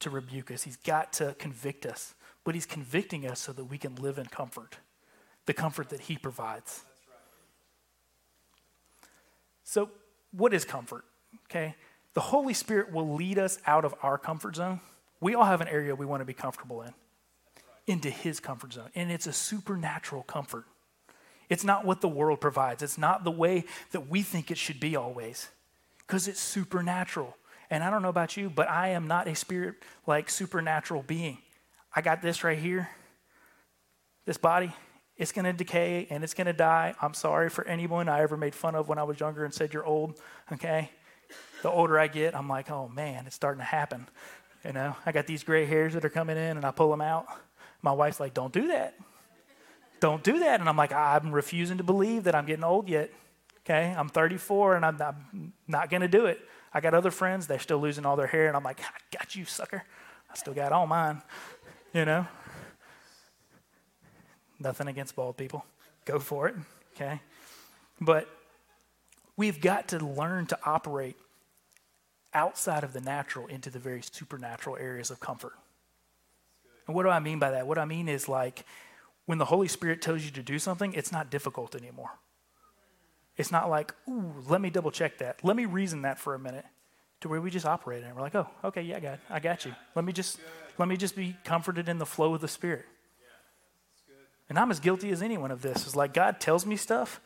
to 0.00 0.10
rebuke 0.10 0.50
us, 0.50 0.64
He's 0.64 0.76
got 0.76 1.12
to 1.14 1.34
convict 1.38 1.86
us. 1.86 2.14
But 2.42 2.54
He's 2.54 2.66
convicting 2.66 3.26
us 3.26 3.40
so 3.40 3.52
that 3.52 3.64
we 3.64 3.78
can 3.78 3.94
live 3.96 4.18
in 4.18 4.26
comfort, 4.26 4.76
the 5.46 5.54
comfort 5.54 5.88
that 5.90 6.00
He 6.00 6.16
provides. 6.16 6.82
So, 9.66 9.90
what 10.30 10.54
is 10.54 10.64
comfort? 10.64 11.04
Okay. 11.50 11.74
The 12.14 12.20
Holy 12.20 12.54
Spirit 12.54 12.92
will 12.92 13.14
lead 13.14 13.36
us 13.36 13.58
out 13.66 13.84
of 13.84 13.94
our 14.00 14.16
comfort 14.16 14.56
zone. 14.56 14.80
We 15.20 15.34
all 15.34 15.44
have 15.44 15.60
an 15.60 15.68
area 15.68 15.94
we 15.94 16.06
want 16.06 16.20
to 16.20 16.24
be 16.24 16.32
comfortable 16.32 16.82
in, 16.82 16.94
into 17.86 18.08
His 18.08 18.38
comfort 18.38 18.72
zone. 18.72 18.90
And 18.94 19.10
it's 19.10 19.26
a 19.26 19.32
supernatural 19.32 20.22
comfort. 20.22 20.64
It's 21.48 21.64
not 21.64 21.84
what 21.84 22.00
the 22.00 22.08
world 22.08 22.40
provides, 22.40 22.82
it's 22.82 22.96
not 22.96 23.24
the 23.24 23.30
way 23.30 23.64
that 23.90 24.08
we 24.08 24.22
think 24.22 24.50
it 24.50 24.58
should 24.58 24.80
be 24.80 24.96
always, 24.96 25.48
because 25.98 26.28
it's 26.28 26.40
supernatural. 26.40 27.36
And 27.68 27.82
I 27.82 27.90
don't 27.90 28.02
know 28.02 28.08
about 28.08 28.36
you, 28.36 28.48
but 28.48 28.70
I 28.70 28.90
am 28.90 29.08
not 29.08 29.26
a 29.26 29.34
spirit 29.34 29.74
like 30.06 30.30
supernatural 30.30 31.02
being. 31.02 31.38
I 31.94 32.02
got 32.02 32.22
this 32.22 32.44
right 32.44 32.58
here, 32.58 32.88
this 34.24 34.38
body. 34.38 34.72
It's 35.18 35.32
going 35.32 35.46
to 35.46 35.52
decay 35.52 36.06
and 36.10 36.22
it's 36.22 36.34
going 36.34 36.46
to 36.46 36.52
die. 36.52 36.94
I'm 37.00 37.14
sorry 37.14 37.48
for 37.48 37.66
anyone 37.66 38.08
I 38.08 38.20
ever 38.20 38.36
made 38.36 38.54
fun 38.54 38.74
of 38.74 38.88
when 38.88 38.98
I 38.98 39.02
was 39.02 39.18
younger 39.18 39.44
and 39.44 39.54
said 39.54 39.72
you're 39.72 39.86
old, 39.86 40.20
okay? 40.52 40.90
The 41.62 41.70
older 41.70 41.98
I 41.98 42.06
get, 42.06 42.36
I'm 42.36 42.48
like, 42.48 42.70
oh 42.70 42.88
man, 42.88 43.26
it's 43.26 43.36
starting 43.36 43.60
to 43.60 43.64
happen. 43.64 44.08
You 44.64 44.72
know, 44.72 44.96
I 45.06 45.12
got 45.12 45.26
these 45.26 45.42
gray 45.42 45.64
hairs 45.64 45.94
that 45.94 46.04
are 46.04 46.10
coming 46.10 46.36
in 46.36 46.56
and 46.56 46.64
I 46.64 46.70
pull 46.70 46.90
them 46.90 47.00
out. 47.00 47.26
My 47.82 47.92
wife's 47.92 48.20
like, 48.20 48.34
don't 48.34 48.52
do 48.52 48.68
that. 48.68 48.94
Don't 50.00 50.22
do 50.22 50.40
that. 50.40 50.60
And 50.60 50.68
I'm 50.68 50.76
like, 50.76 50.92
I'm 50.92 51.32
refusing 51.32 51.78
to 51.78 51.84
believe 51.84 52.24
that 52.24 52.34
I'm 52.34 52.46
getting 52.46 52.64
old 52.64 52.88
yet. 52.88 53.10
Okay, 53.64 53.94
I'm 53.96 54.08
34 54.08 54.76
and 54.76 54.84
I'm, 54.84 55.52
not 55.66 55.90
going 55.90 56.02
to 56.02 56.08
do 56.08 56.26
it. 56.26 56.40
I 56.72 56.80
got 56.80 56.94
other 56.94 57.10
friends, 57.10 57.46
they're 57.46 57.58
still 57.58 57.78
losing 57.78 58.04
all 58.04 58.16
their 58.16 58.26
hair, 58.26 58.48
and 58.48 58.56
I'm 58.56 58.62
like, 58.62 58.80
I 58.80 59.16
got 59.16 59.34
you, 59.34 59.44
sucker. 59.44 59.82
I 60.30 60.34
still 60.36 60.52
got 60.52 60.72
all 60.72 60.86
mine, 60.86 61.22
you 61.92 62.04
know? 62.04 62.26
Nothing 64.58 64.88
against 64.88 65.16
bald 65.16 65.36
people. 65.36 65.64
Go 66.04 66.18
for 66.18 66.48
it, 66.48 66.54
okay? 66.94 67.20
But 68.00 68.28
we've 69.36 69.60
got 69.60 69.88
to 69.88 69.98
learn 69.98 70.46
to 70.46 70.58
operate 70.64 71.16
outside 72.32 72.84
of 72.84 72.92
the 72.92 73.00
natural 73.00 73.46
into 73.46 73.70
the 73.70 73.78
very 73.78 74.02
supernatural 74.02 74.76
areas 74.76 75.10
of 75.10 75.20
comfort. 75.20 75.54
And 76.86 76.94
what 76.94 77.02
do 77.02 77.08
I 77.08 77.18
mean 77.18 77.38
by 77.38 77.50
that? 77.50 77.66
What 77.66 77.78
I 77.78 77.84
mean 77.84 78.08
is 78.08 78.28
like 78.28 78.64
when 79.24 79.38
the 79.38 79.46
Holy 79.46 79.68
Spirit 79.68 80.00
tells 80.00 80.24
you 80.24 80.30
to 80.32 80.42
do 80.42 80.58
something, 80.58 80.92
it's 80.94 81.10
not 81.10 81.30
difficult 81.30 81.74
anymore. 81.74 82.10
It's 83.36 83.52
not 83.52 83.68
like, 83.68 83.92
ooh, 84.08 84.34
let 84.48 84.60
me 84.60 84.70
double 84.70 84.90
check 84.90 85.18
that. 85.18 85.44
Let 85.44 85.56
me 85.56 85.66
reason 85.66 86.02
that 86.02 86.18
for 86.18 86.34
a 86.34 86.38
minute. 86.38 86.64
To 87.20 87.30
where 87.30 87.40
we 87.40 87.50
just 87.50 87.64
operate 87.64 88.02
in 88.02 88.10
it. 88.10 88.14
We're 88.14 88.20
like, 88.20 88.34
oh, 88.34 88.46
okay, 88.64 88.82
yeah, 88.82 89.00
God, 89.00 89.18
I 89.30 89.40
got 89.40 89.64
you. 89.64 89.74
Let 89.94 90.04
me 90.04 90.12
just 90.12 90.38
let 90.76 90.86
me 90.86 90.98
just 90.98 91.16
be 91.16 91.34
comforted 91.44 91.88
in 91.88 91.98
the 91.98 92.04
flow 92.04 92.34
of 92.34 92.42
the 92.42 92.48
Spirit. 92.48 92.84
And 94.48 94.58
I'm 94.58 94.70
as 94.70 94.80
guilty 94.80 95.10
as 95.10 95.22
anyone 95.22 95.50
of 95.50 95.62
this. 95.62 95.84
It's 95.84 95.96
like 95.96 96.14
God 96.14 96.40
tells 96.40 96.64
me 96.64 96.76
stuff, 96.76 97.20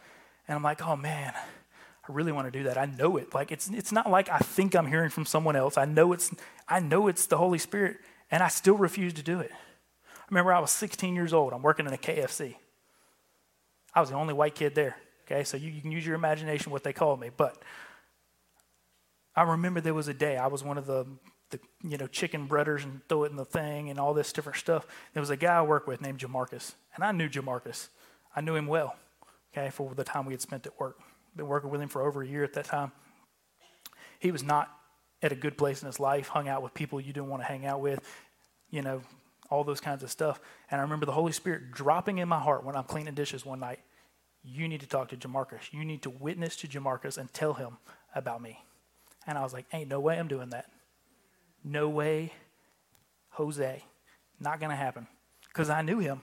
and 0.48 0.56
I'm 0.56 0.62
like, 0.62 0.86
oh 0.86 0.96
man, 0.96 1.34
I 1.36 2.12
really 2.12 2.32
want 2.32 2.50
to 2.50 2.58
do 2.58 2.64
that. 2.64 2.78
I 2.78 2.86
know 2.86 3.16
it. 3.16 3.34
Like 3.34 3.52
it's 3.52 3.68
it's 3.68 3.92
not 3.92 4.10
like 4.10 4.28
I 4.28 4.38
think 4.38 4.74
I'm 4.74 4.86
hearing 4.86 5.10
from 5.10 5.26
someone 5.26 5.56
else. 5.56 5.76
I 5.76 5.84
know 5.84 6.12
it's 6.12 6.34
I 6.68 6.80
know 6.80 7.08
it's 7.08 7.26
the 7.26 7.36
Holy 7.36 7.58
Spirit, 7.58 7.98
and 8.30 8.42
I 8.42 8.48
still 8.48 8.76
refuse 8.76 9.12
to 9.14 9.22
do 9.22 9.40
it. 9.40 9.50
I 9.52 10.22
remember 10.30 10.52
I 10.52 10.60
was 10.60 10.70
16 10.70 11.14
years 11.14 11.32
old. 11.32 11.52
I'm 11.52 11.62
working 11.62 11.86
in 11.86 11.92
a 11.92 11.98
KFC. 11.98 12.54
I 13.94 14.00
was 14.00 14.10
the 14.10 14.16
only 14.16 14.34
white 14.34 14.54
kid 14.54 14.74
there. 14.74 14.96
Okay, 15.26 15.44
so 15.44 15.56
you, 15.56 15.70
you 15.70 15.80
can 15.80 15.92
use 15.92 16.06
your 16.06 16.14
imagination 16.14 16.72
what 16.72 16.84
they 16.84 16.92
called 16.92 17.20
me. 17.20 17.30
But 17.36 17.62
I 19.34 19.42
remember 19.42 19.80
there 19.80 19.94
was 19.94 20.08
a 20.08 20.14
day 20.14 20.36
I 20.36 20.46
was 20.46 20.64
one 20.64 20.78
of 20.78 20.86
the 20.86 21.06
the 21.50 21.60
you 21.82 21.96
know 21.96 22.06
chicken 22.06 22.48
breaders 22.48 22.84
and 22.84 23.00
throw 23.08 23.24
it 23.24 23.30
in 23.30 23.36
the 23.36 23.44
thing 23.44 23.90
and 23.90 23.98
all 23.98 24.14
this 24.14 24.32
different 24.32 24.58
stuff. 24.58 24.86
There 25.12 25.20
was 25.20 25.30
a 25.30 25.36
guy 25.36 25.56
I 25.56 25.62
worked 25.62 25.88
with 25.88 26.00
named 26.00 26.18
Jamarcus, 26.18 26.74
and 26.94 27.04
I 27.04 27.12
knew 27.12 27.28
Jamarcus. 27.28 27.88
I 28.34 28.40
knew 28.40 28.54
him 28.54 28.66
well, 28.66 28.96
okay, 29.52 29.70
for 29.70 29.94
the 29.94 30.04
time 30.04 30.26
we 30.26 30.32
had 30.32 30.40
spent 30.40 30.66
at 30.66 30.78
work. 30.78 30.98
Been 31.36 31.46
working 31.46 31.70
with 31.70 31.80
him 31.80 31.88
for 31.88 32.02
over 32.02 32.22
a 32.22 32.26
year 32.26 32.44
at 32.44 32.52
that 32.54 32.64
time. 32.64 32.92
He 34.18 34.30
was 34.30 34.42
not 34.42 34.70
at 35.22 35.32
a 35.32 35.34
good 35.34 35.56
place 35.56 35.82
in 35.82 35.86
his 35.86 36.00
life, 36.00 36.28
hung 36.28 36.48
out 36.48 36.62
with 36.62 36.74
people 36.74 37.00
you 37.00 37.12
didn't 37.12 37.28
want 37.28 37.42
to 37.42 37.46
hang 37.46 37.66
out 37.66 37.80
with, 37.80 38.00
you 38.70 38.82
know, 38.82 39.02
all 39.50 39.64
those 39.64 39.80
kinds 39.80 40.02
of 40.02 40.10
stuff. 40.10 40.40
And 40.70 40.80
I 40.80 40.84
remember 40.84 41.06
the 41.06 41.12
Holy 41.12 41.32
Spirit 41.32 41.72
dropping 41.72 42.18
in 42.18 42.28
my 42.28 42.38
heart 42.38 42.64
when 42.64 42.76
I'm 42.76 42.84
cleaning 42.84 43.14
dishes 43.14 43.44
one 43.44 43.60
night. 43.60 43.80
You 44.42 44.68
need 44.68 44.80
to 44.80 44.86
talk 44.86 45.08
to 45.08 45.16
Jamarcus. 45.16 45.72
You 45.72 45.84
need 45.84 46.02
to 46.02 46.10
witness 46.10 46.56
to 46.56 46.68
Jamarcus 46.68 47.18
and 47.18 47.32
tell 47.32 47.54
him 47.54 47.76
about 48.14 48.40
me. 48.40 48.62
And 49.26 49.36
I 49.36 49.42
was 49.42 49.52
like, 49.52 49.66
ain't 49.72 49.90
no 49.90 50.00
way 50.00 50.18
I'm 50.18 50.28
doing 50.28 50.50
that. 50.50 50.66
No 51.62 51.88
way, 51.88 52.32
Jose. 53.30 53.84
Not 54.38 54.60
going 54.60 54.70
to 54.70 54.76
happen. 54.76 55.06
Because 55.48 55.70
I 55.70 55.82
knew 55.82 55.98
him. 55.98 56.22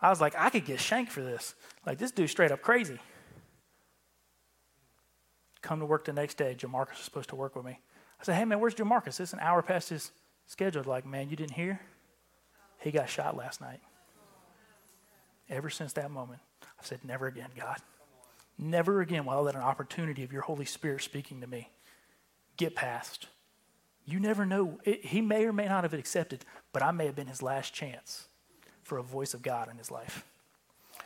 I 0.00 0.10
was 0.10 0.20
like, 0.20 0.34
I 0.36 0.50
could 0.50 0.64
get 0.64 0.80
shanked 0.80 1.12
for 1.12 1.22
this. 1.22 1.54
Like, 1.86 1.98
this 1.98 2.10
dude's 2.10 2.32
straight 2.32 2.50
up 2.50 2.62
crazy. 2.62 2.98
Come 5.60 5.78
to 5.78 5.86
work 5.86 6.04
the 6.04 6.12
next 6.12 6.36
day. 6.36 6.56
Jamarcus 6.58 6.96
was 6.96 7.04
supposed 7.04 7.28
to 7.28 7.36
work 7.36 7.54
with 7.54 7.64
me. 7.64 7.78
I 8.20 8.24
said, 8.24 8.34
hey, 8.34 8.44
man, 8.44 8.58
where's 8.60 8.74
Jamarcus? 8.74 9.20
It's 9.20 9.32
an 9.32 9.38
hour 9.40 9.62
past 9.62 9.90
his 9.90 10.10
schedule. 10.46 10.82
Like, 10.84 11.06
man, 11.06 11.28
you 11.30 11.36
didn't 11.36 11.52
hear? 11.52 11.80
He 12.78 12.90
got 12.90 13.08
shot 13.08 13.36
last 13.36 13.60
night. 13.60 13.80
Ever 15.48 15.70
since 15.70 15.92
that 15.94 16.10
moment, 16.10 16.40
I've 16.78 16.86
said, 16.86 17.00
never 17.04 17.26
again, 17.26 17.50
God. 17.56 17.76
Never 18.58 19.00
again 19.00 19.24
will 19.24 19.34
I 19.34 19.36
let 19.38 19.54
an 19.54 19.60
opportunity 19.60 20.24
of 20.24 20.32
your 20.32 20.42
Holy 20.42 20.64
Spirit 20.64 21.02
speaking 21.02 21.40
to 21.40 21.46
me 21.46 21.70
get 22.56 22.74
past. 22.74 23.26
You 24.04 24.20
never 24.20 24.44
know. 24.44 24.78
It, 24.84 25.04
he 25.04 25.20
may 25.20 25.44
or 25.44 25.52
may 25.52 25.66
not 25.66 25.84
have 25.84 25.94
accepted, 25.94 26.44
but 26.72 26.82
I 26.82 26.90
may 26.90 27.06
have 27.06 27.14
been 27.14 27.26
his 27.28 27.42
last 27.42 27.72
chance 27.72 28.26
for 28.82 28.98
a 28.98 29.02
voice 29.02 29.34
of 29.34 29.42
God 29.42 29.70
in 29.70 29.78
his 29.78 29.90
life. 29.90 30.24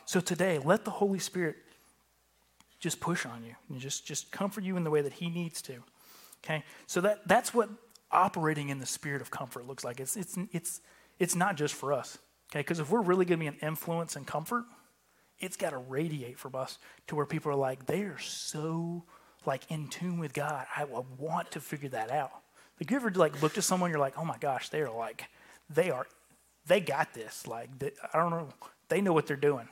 So 0.05 0.19
today, 0.19 0.59
let 0.59 0.85
the 0.85 0.91
Holy 0.91 1.19
Spirit 1.19 1.57
just 2.79 2.99
push 2.99 3.25
on 3.25 3.43
you 3.43 3.55
and 3.69 3.79
just, 3.79 4.05
just 4.05 4.31
comfort 4.31 4.63
you 4.63 4.77
in 4.77 4.83
the 4.83 4.89
way 4.89 5.01
that 5.01 5.13
he 5.13 5.29
needs 5.29 5.61
to. 5.63 5.83
Okay? 6.43 6.63
So 6.85 7.01
that, 7.01 7.27
that's 7.27 7.53
what 7.53 7.69
operating 8.11 8.69
in 8.69 8.79
the 8.79 8.85
spirit 8.85 9.21
of 9.21 9.31
comfort 9.31 9.67
looks 9.67 9.83
like. 9.83 9.99
It's, 9.99 10.15
it's, 10.15 10.37
it's, 10.51 10.81
it's 11.19 11.35
not 11.35 11.57
just 11.57 11.73
for 11.73 11.93
us. 11.93 12.17
Okay? 12.51 12.59
Because 12.59 12.79
if 12.79 12.89
we're 12.89 13.01
really 13.01 13.25
going 13.25 13.39
to 13.39 13.43
be 13.43 13.47
an 13.47 13.57
influence 13.61 14.15
and 14.15 14.25
comfort, 14.25 14.65
it's 15.39 15.57
got 15.57 15.71
to 15.71 15.77
radiate 15.77 16.39
from 16.39 16.55
us 16.55 16.77
to 17.07 17.15
where 17.15 17.25
people 17.25 17.51
are 17.51 17.55
like, 17.55 17.85
they 17.85 18.01
are 18.01 18.19
so 18.19 19.03
like 19.45 19.63
in 19.69 19.87
tune 19.87 20.19
with 20.19 20.33
God. 20.33 20.65
I 20.75 20.85
want 21.17 21.51
to 21.51 21.59
figure 21.59 21.89
that 21.89 22.11
out. 22.11 22.31
Like 22.79 22.91
you 22.91 22.97
ever 22.97 23.11
like 23.11 23.41
looked 23.41 23.57
at 23.57 23.63
someone, 23.63 23.89
you're 23.89 23.99
like, 23.99 24.17
oh 24.17 24.25
my 24.25 24.37
gosh, 24.37 24.69
they're 24.69 24.89
like, 24.89 25.25
they 25.69 25.89
are, 25.89 26.07
they 26.65 26.79
got 26.79 27.13
this. 27.13 27.47
Like 27.47 27.77
they, 27.79 27.91
I 28.13 28.17
don't 28.17 28.31
know, 28.31 28.49
they 28.89 29.01
know 29.01 29.13
what 29.13 29.27
they're 29.27 29.35
doing. 29.35 29.67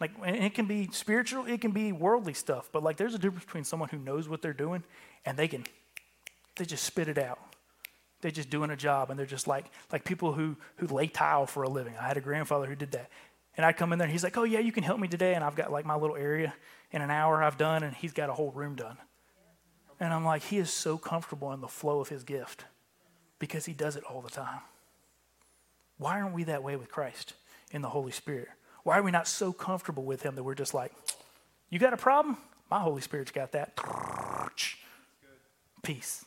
Like 0.00 0.10
it 0.24 0.54
can 0.54 0.66
be 0.66 0.88
spiritual, 0.92 1.46
it 1.46 1.60
can 1.60 1.70
be 1.70 1.92
worldly 1.92 2.34
stuff, 2.34 2.68
but 2.72 2.82
like 2.82 2.96
there's 2.96 3.14
a 3.14 3.18
difference 3.18 3.44
between 3.44 3.64
someone 3.64 3.88
who 3.88 3.98
knows 3.98 4.28
what 4.28 4.42
they're 4.42 4.52
doing 4.52 4.82
and 5.24 5.36
they 5.36 5.48
can, 5.48 5.64
they 6.56 6.64
just 6.64 6.84
spit 6.84 7.08
it 7.08 7.18
out. 7.18 7.38
They're 8.24 8.30
just 8.30 8.48
doing 8.48 8.70
a 8.70 8.76
job, 8.76 9.10
and 9.10 9.18
they're 9.18 9.26
just 9.26 9.46
like 9.46 9.66
like 9.92 10.02
people 10.02 10.32
who 10.32 10.56
who 10.76 10.86
lay 10.86 11.08
tile 11.08 11.44
for 11.44 11.62
a 11.62 11.68
living. 11.68 11.92
I 12.00 12.06
had 12.06 12.16
a 12.16 12.22
grandfather 12.22 12.66
who 12.66 12.74
did 12.74 12.92
that, 12.92 13.10
and 13.54 13.66
I'd 13.66 13.76
come 13.76 13.92
in 13.92 13.98
there, 13.98 14.06
and 14.06 14.12
he's 14.12 14.24
like, 14.24 14.38
"Oh 14.38 14.44
yeah, 14.44 14.60
you 14.60 14.72
can 14.72 14.82
help 14.82 14.98
me 14.98 15.08
today," 15.08 15.34
and 15.34 15.44
I've 15.44 15.54
got 15.54 15.70
like 15.70 15.84
my 15.84 15.94
little 15.94 16.16
area 16.16 16.54
in 16.90 17.02
an 17.02 17.10
hour 17.10 17.42
I've 17.42 17.58
done, 17.58 17.82
and 17.82 17.94
he's 17.94 18.14
got 18.14 18.30
a 18.30 18.32
whole 18.32 18.50
room 18.52 18.76
done. 18.76 18.96
And 20.04 20.12
I'm 20.12 20.22
like, 20.22 20.42
he 20.42 20.58
is 20.58 20.68
so 20.68 20.98
comfortable 20.98 21.50
in 21.54 21.62
the 21.62 21.66
flow 21.66 21.98
of 21.98 22.10
his 22.10 22.24
gift 22.24 22.66
because 23.38 23.64
he 23.64 23.72
does 23.72 23.96
it 23.96 24.04
all 24.04 24.20
the 24.20 24.28
time. 24.28 24.60
Why 25.96 26.20
aren't 26.20 26.34
we 26.34 26.44
that 26.44 26.62
way 26.62 26.76
with 26.76 26.90
Christ 26.90 27.32
in 27.70 27.80
the 27.80 27.88
Holy 27.88 28.12
Spirit? 28.12 28.48
Why 28.82 28.98
are 28.98 29.02
we 29.02 29.10
not 29.10 29.26
so 29.26 29.50
comfortable 29.50 30.04
with 30.04 30.20
him 30.20 30.34
that 30.34 30.42
we're 30.42 30.54
just 30.54 30.74
like, 30.74 30.92
you 31.70 31.78
got 31.78 31.94
a 31.94 31.96
problem? 31.96 32.36
My 32.70 32.80
Holy 32.80 33.00
Spirit's 33.00 33.30
got 33.30 33.52
that. 33.52 33.80
Peace. 35.82 36.26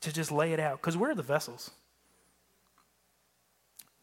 To 0.00 0.10
just 0.10 0.32
lay 0.32 0.54
it 0.54 0.60
out 0.60 0.80
because 0.80 0.96
we're 0.96 1.14
the 1.14 1.22
vessels. 1.22 1.70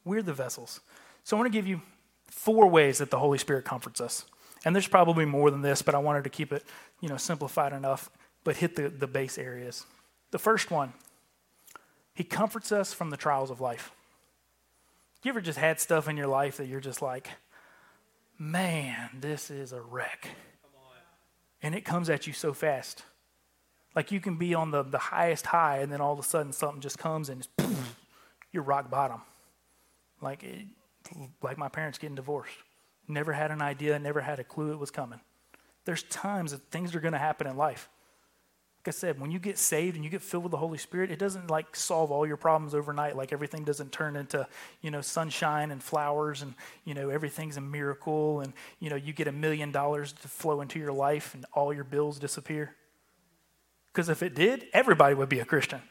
We're 0.05 0.21
the 0.21 0.33
vessels. 0.33 0.81
So 1.23 1.35
I 1.35 1.39
want 1.39 1.51
to 1.51 1.57
give 1.57 1.65
you 1.65 1.81
four 2.27 2.67
ways 2.67 2.99
that 2.99 3.09
the 3.09 3.17
Holy 3.17 3.39
Spirit 3.39 3.65
comforts 3.65 3.99
us. 3.99 4.25
And 4.63 4.75
there's 4.75 4.87
probably 4.87 5.25
more 5.25 5.49
than 5.49 5.61
this, 5.61 5.81
but 5.81 5.95
I 5.95 5.97
wanted 5.97 6.23
to 6.25 6.29
keep 6.29 6.53
it, 6.53 6.63
you 6.99 7.09
know, 7.09 7.17
simplified 7.17 7.73
enough, 7.73 8.09
but 8.43 8.57
hit 8.57 8.75
the, 8.75 8.89
the 8.89 9.07
base 9.07 9.37
areas. 9.37 9.85
The 10.31 10.39
first 10.39 10.69
one, 10.69 10.93
he 12.13 12.23
comforts 12.23 12.71
us 12.71 12.93
from 12.93 13.09
the 13.09 13.17
trials 13.17 13.49
of 13.49 13.59
life. 13.59 13.91
You 15.23 15.29
ever 15.29 15.41
just 15.41 15.59
had 15.59 15.79
stuff 15.79 16.07
in 16.07 16.17
your 16.17 16.27
life 16.27 16.57
that 16.57 16.67
you're 16.67 16.79
just 16.79 17.01
like, 17.01 17.29
man, 18.37 19.09
this 19.19 19.51
is 19.51 19.71
a 19.71 19.81
wreck. 19.81 20.29
And 21.63 21.75
it 21.75 21.85
comes 21.85 22.09
at 22.09 22.25
you 22.25 22.33
so 22.33 22.53
fast. 22.53 23.03
Like 23.95 24.11
you 24.11 24.19
can 24.19 24.37
be 24.37 24.55
on 24.55 24.71
the, 24.71 24.83
the 24.83 24.97
highest 24.97 25.47
high, 25.47 25.79
and 25.79 25.91
then 25.91 26.01
all 26.01 26.13
of 26.13 26.19
a 26.19 26.23
sudden 26.23 26.53
something 26.53 26.81
just 26.81 26.97
comes 26.97 27.29
and 27.29 27.47
you're 28.51 28.63
rock 28.63 28.89
bottom. 28.89 29.21
Like, 30.21 30.43
it, 30.43 30.65
like 31.41 31.57
my 31.57 31.67
parents 31.67 31.97
getting 31.97 32.15
divorced. 32.15 32.55
Never 33.07 33.33
had 33.33 33.51
an 33.51 33.61
idea, 33.61 33.97
never 33.99 34.21
had 34.21 34.39
a 34.39 34.43
clue 34.43 34.71
it 34.71 34.79
was 34.79 34.91
coming. 34.91 35.19
There's 35.85 36.03
times 36.03 36.51
that 36.51 36.61
things 36.71 36.95
are 36.95 36.99
going 36.99 37.13
to 37.13 37.19
happen 37.19 37.47
in 37.47 37.57
life. 37.57 37.89
Like 38.81 38.95
I 38.95 38.97
said, 38.97 39.19
when 39.19 39.29
you 39.29 39.37
get 39.37 39.59
saved 39.59 39.95
and 39.95 40.03
you 40.03 40.09
get 40.09 40.23
filled 40.23 40.43
with 40.43 40.51
the 40.51 40.57
Holy 40.57 40.79
Spirit, 40.79 41.11
it 41.11 41.19
doesn't 41.19 41.51
like 41.51 41.75
solve 41.75 42.11
all 42.11 42.25
your 42.25 42.37
problems 42.37 42.73
overnight. 42.73 43.15
Like 43.15 43.31
everything 43.31 43.63
doesn't 43.63 43.91
turn 43.91 44.15
into, 44.15 44.47
you 44.81 44.89
know, 44.89 45.01
sunshine 45.01 45.69
and 45.69 45.83
flowers 45.83 46.41
and, 46.41 46.55
you 46.83 46.95
know, 46.95 47.09
everything's 47.09 47.57
a 47.57 47.61
miracle 47.61 48.39
and, 48.39 48.53
you 48.79 48.89
know, 48.89 48.95
you 48.95 49.13
get 49.13 49.27
a 49.27 49.31
million 49.31 49.71
dollars 49.71 50.13
to 50.13 50.27
flow 50.27 50.61
into 50.61 50.79
your 50.79 50.91
life 50.91 51.35
and 51.35 51.45
all 51.53 51.71
your 51.71 51.83
bills 51.83 52.17
disappear. 52.17 52.75
Because 53.93 54.09
if 54.09 54.23
it 54.23 54.33
did, 54.33 54.65
everybody 54.73 55.13
would 55.13 55.29
be 55.29 55.39
a 55.39 55.45
Christian. 55.45 55.81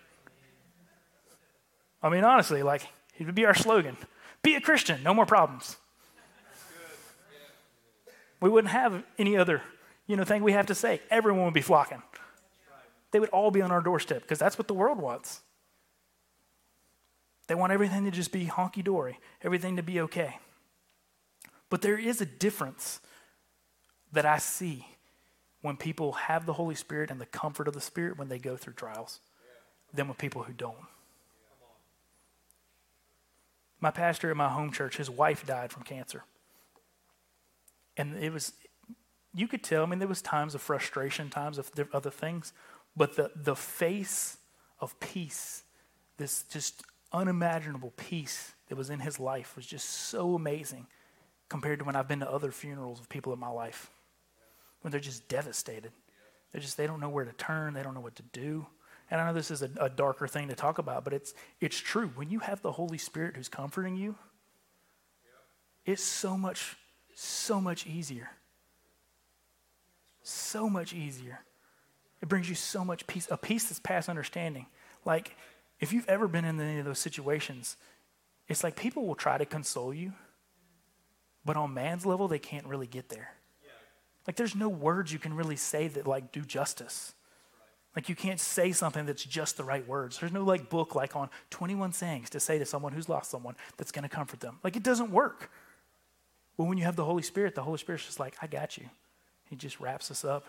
I 2.02 2.08
mean, 2.08 2.24
honestly, 2.24 2.64
like, 2.64 2.88
it 3.18 3.26
would 3.26 3.34
be 3.34 3.44
our 3.44 3.54
slogan 3.54 3.96
be 4.42 4.54
a 4.54 4.60
Christian, 4.60 5.02
no 5.02 5.12
more 5.12 5.26
problems 5.26 5.76
we 8.40 8.48
wouldn't 8.48 8.72
have 8.72 9.02
any 9.18 9.36
other, 9.36 9.62
you 10.06 10.16
know, 10.16 10.24
thing 10.24 10.42
we 10.42 10.52
have 10.52 10.66
to 10.66 10.74
say. 10.74 11.00
Everyone 11.10 11.44
would 11.44 11.54
be 11.54 11.60
flocking. 11.60 12.02
They 13.10 13.20
would 13.20 13.30
all 13.30 13.50
be 13.50 13.62
on 13.62 13.70
our 13.70 13.80
doorstep 13.80 14.22
because 14.22 14.38
that's 14.38 14.58
what 14.58 14.68
the 14.68 14.74
world 14.74 14.98
wants. 14.98 15.40
They 17.48 17.54
want 17.54 17.72
everything 17.72 18.04
to 18.04 18.10
just 18.10 18.30
be 18.30 18.46
honky 18.46 18.84
dory, 18.84 19.18
everything 19.42 19.76
to 19.76 19.82
be 19.82 20.00
okay. 20.02 20.38
But 21.68 21.82
there 21.82 21.98
is 21.98 22.20
a 22.20 22.26
difference 22.26 23.00
that 24.12 24.24
I 24.24 24.38
see 24.38 24.86
when 25.62 25.76
people 25.76 26.12
have 26.12 26.46
the 26.46 26.52
Holy 26.54 26.74
Spirit 26.74 27.10
and 27.10 27.20
the 27.20 27.26
comfort 27.26 27.68
of 27.68 27.74
the 27.74 27.80
Spirit 27.80 28.18
when 28.18 28.28
they 28.28 28.38
go 28.38 28.56
through 28.56 28.74
trials 28.74 29.20
than 29.92 30.08
with 30.08 30.18
people 30.18 30.44
who 30.44 30.52
don't. 30.52 30.76
My 33.80 33.90
pastor 33.90 34.30
at 34.30 34.36
my 34.36 34.48
home 34.48 34.72
church, 34.72 34.96
his 34.96 35.10
wife 35.10 35.46
died 35.46 35.72
from 35.72 35.82
cancer. 35.82 36.24
And 37.96 38.16
it 38.22 38.32
was, 38.32 38.52
you 39.34 39.48
could 39.48 39.62
tell, 39.62 39.82
I 39.82 39.86
mean, 39.86 39.98
there 39.98 40.08
was 40.08 40.22
times 40.22 40.54
of 40.54 40.62
frustration, 40.62 41.30
times 41.30 41.58
of 41.58 41.70
other 41.92 42.10
things, 42.10 42.52
but 42.96 43.16
the, 43.16 43.30
the 43.36 43.56
face 43.56 44.36
of 44.80 44.98
peace, 45.00 45.62
this 46.16 46.44
just 46.44 46.82
unimaginable 47.12 47.92
peace 47.96 48.52
that 48.68 48.76
was 48.76 48.90
in 48.90 49.00
his 49.00 49.18
life 49.18 49.56
was 49.56 49.66
just 49.66 49.88
so 49.88 50.34
amazing 50.34 50.86
compared 51.48 51.80
to 51.80 51.84
when 51.84 51.96
I've 51.96 52.08
been 52.08 52.20
to 52.20 52.30
other 52.30 52.52
funerals 52.52 53.00
of 53.00 53.08
people 53.08 53.32
in 53.32 53.38
my 53.38 53.48
life 53.50 53.90
when 54.82 54.90
they're 54.90 55.00
just 55.00 55.28
devastated. 55.28 55.92
They're 56.52 56.60
just, 56.60 56.76
they 56.76 56.86
don't 56.86 57.00
know 57.00 57.08
where 57.08 57.24
to 57.24 57.32
turn, 57.32 57.74
they 57.74 57.82
don't 57.82 57.94
know 57.94 58.00
what 58.00 58.16
to 58.16 58.22
do. 58.32 58.66
And 59.10 59.20
I 59.20 59.26
know 59.26 59.32
this 59.32 59.50
is 59.50 59.62
a, 59.62 59.70
a 59.80 59.90
darker 59.90 60.28
thing 60.28 60.48
to 60.48 60.54
talk 60.54 60.78
about, 60.78 61.04
but 61.04 61.12
it's, 61.12 61.34
it's 61.60 61.76
true. 61.76 62.12
When 62.14 62.30
you 62.30 62.38
have 62.40 62.62
the 62.62 62.72
Holy 62.72 62.98
Spirit 62.98 63.36
who's 63.36 63.48
comforting 63.48 63.96
you, 63.96 64.14
it's 65.84 66.02
so 66.02 66.36
much 66.36 66.76
so 67.20 67.60
much 67.60 67.86
easier. 67.86 68.30
So 70.22 70.70
much 70.70 70.94
easier. 70.94 71.40
It 72.22 72.28
brings 72.28 72.48
you 72.48 72.54
so 72.54 72.82
much 72.84 73.06
peace, 73.06 73.28
a 73.30 73.36
peace 73.36 73.64
that's 73.64 73.78
past 73.78 74.08
understanding. 74.08 74.66
Like, 75.04 75.36
if 75.80 75.92
you've 75.92 76.08
ever 76.08 76.28
been 76.28 76.44
in 76.46 76.58
any 76.60 76.78
of 76.78 76.86
those 76.86 76.98
situations, 76.98 77.76
it's 78.48 78.64
like 78.64 78.74
people 78.74 79.06
will 79.06 79.14
try 79.14 79.36
to 79.36 79.44
console 79.44 79.92
you, 79.92 80.12
but 81.44 81.56
on 81.56 81.74
man's 81.74 82.06
level, 82.06 82.26
they 82.26 82.38
can't 82.38 82.66
really 82.66 82.86
get 82.86 83.10
there. 83.10 83.34
Like, 84.26 84.36
there's 84.36 84.54
no 84.54 84.68
words 84.68 85.12
you 85.12 85.18
can 85.18 85.34
really 85.34 85.56
say 85.56 85.88
that, 85.88 86.06
like, 86.06 86.32
do 86.32 86.42
justice. 86.42 87.14
Like, 87.96 88.08
you 88.08 88.14
can't 88.14 88.40
say 88.40 88.72
something 88.72 89.04
that's 89.04 89.24
just 89.24 89.56
the 89.56 89.64
right 89.64 89.86
words. 89.86 90.18
There's 90.18 90.32
no, 90.32 90.44
like, 90.44 90.68
book, 90.70 90.94
like, 90.94 91.16
on 91.16 91.28
21 91.50 91.92
sayings 91.92 92.30
to 92.30 92.40
say 92.40 92.58
to 92.58 92.66
someone 92.66 92.92
who's 92.92 93.08
lost 93.08 93.30
someone 93.30 93.56
that's 93.76 93.92
going 93.92 94.04
to 94.04 94.08
comfort 94.08 94.40
them. 94.40 94.58
Like, 94.62 94.76
it 94.76 94.82
doesn't 94.82 95.10
work. 95.10 95.50
But 96.60 96.66
when 96.66 96.76
you 96.76 96.84
have 96.84 96.94
the 96.94 97.06
Holy 97.06 97.22
Spirit, 97.22 97.54
the 97.54 97.62
Holy 97.62 97.78
Spirit's 97.78 98.04
just 98.04 98.20
like, 98.20 98.36
I 98.42 98.46
got 98.46 98.76
you. 98.76 98.84
He 99.48 99.56
just 99.56 99.80
wraps 99.80 100.10
us 100.10 100.26
up, 100.26 100.44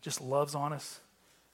just 0.00 0.22
loves 0.22 0.54
on 0.54 0.72
us 0.72 1.00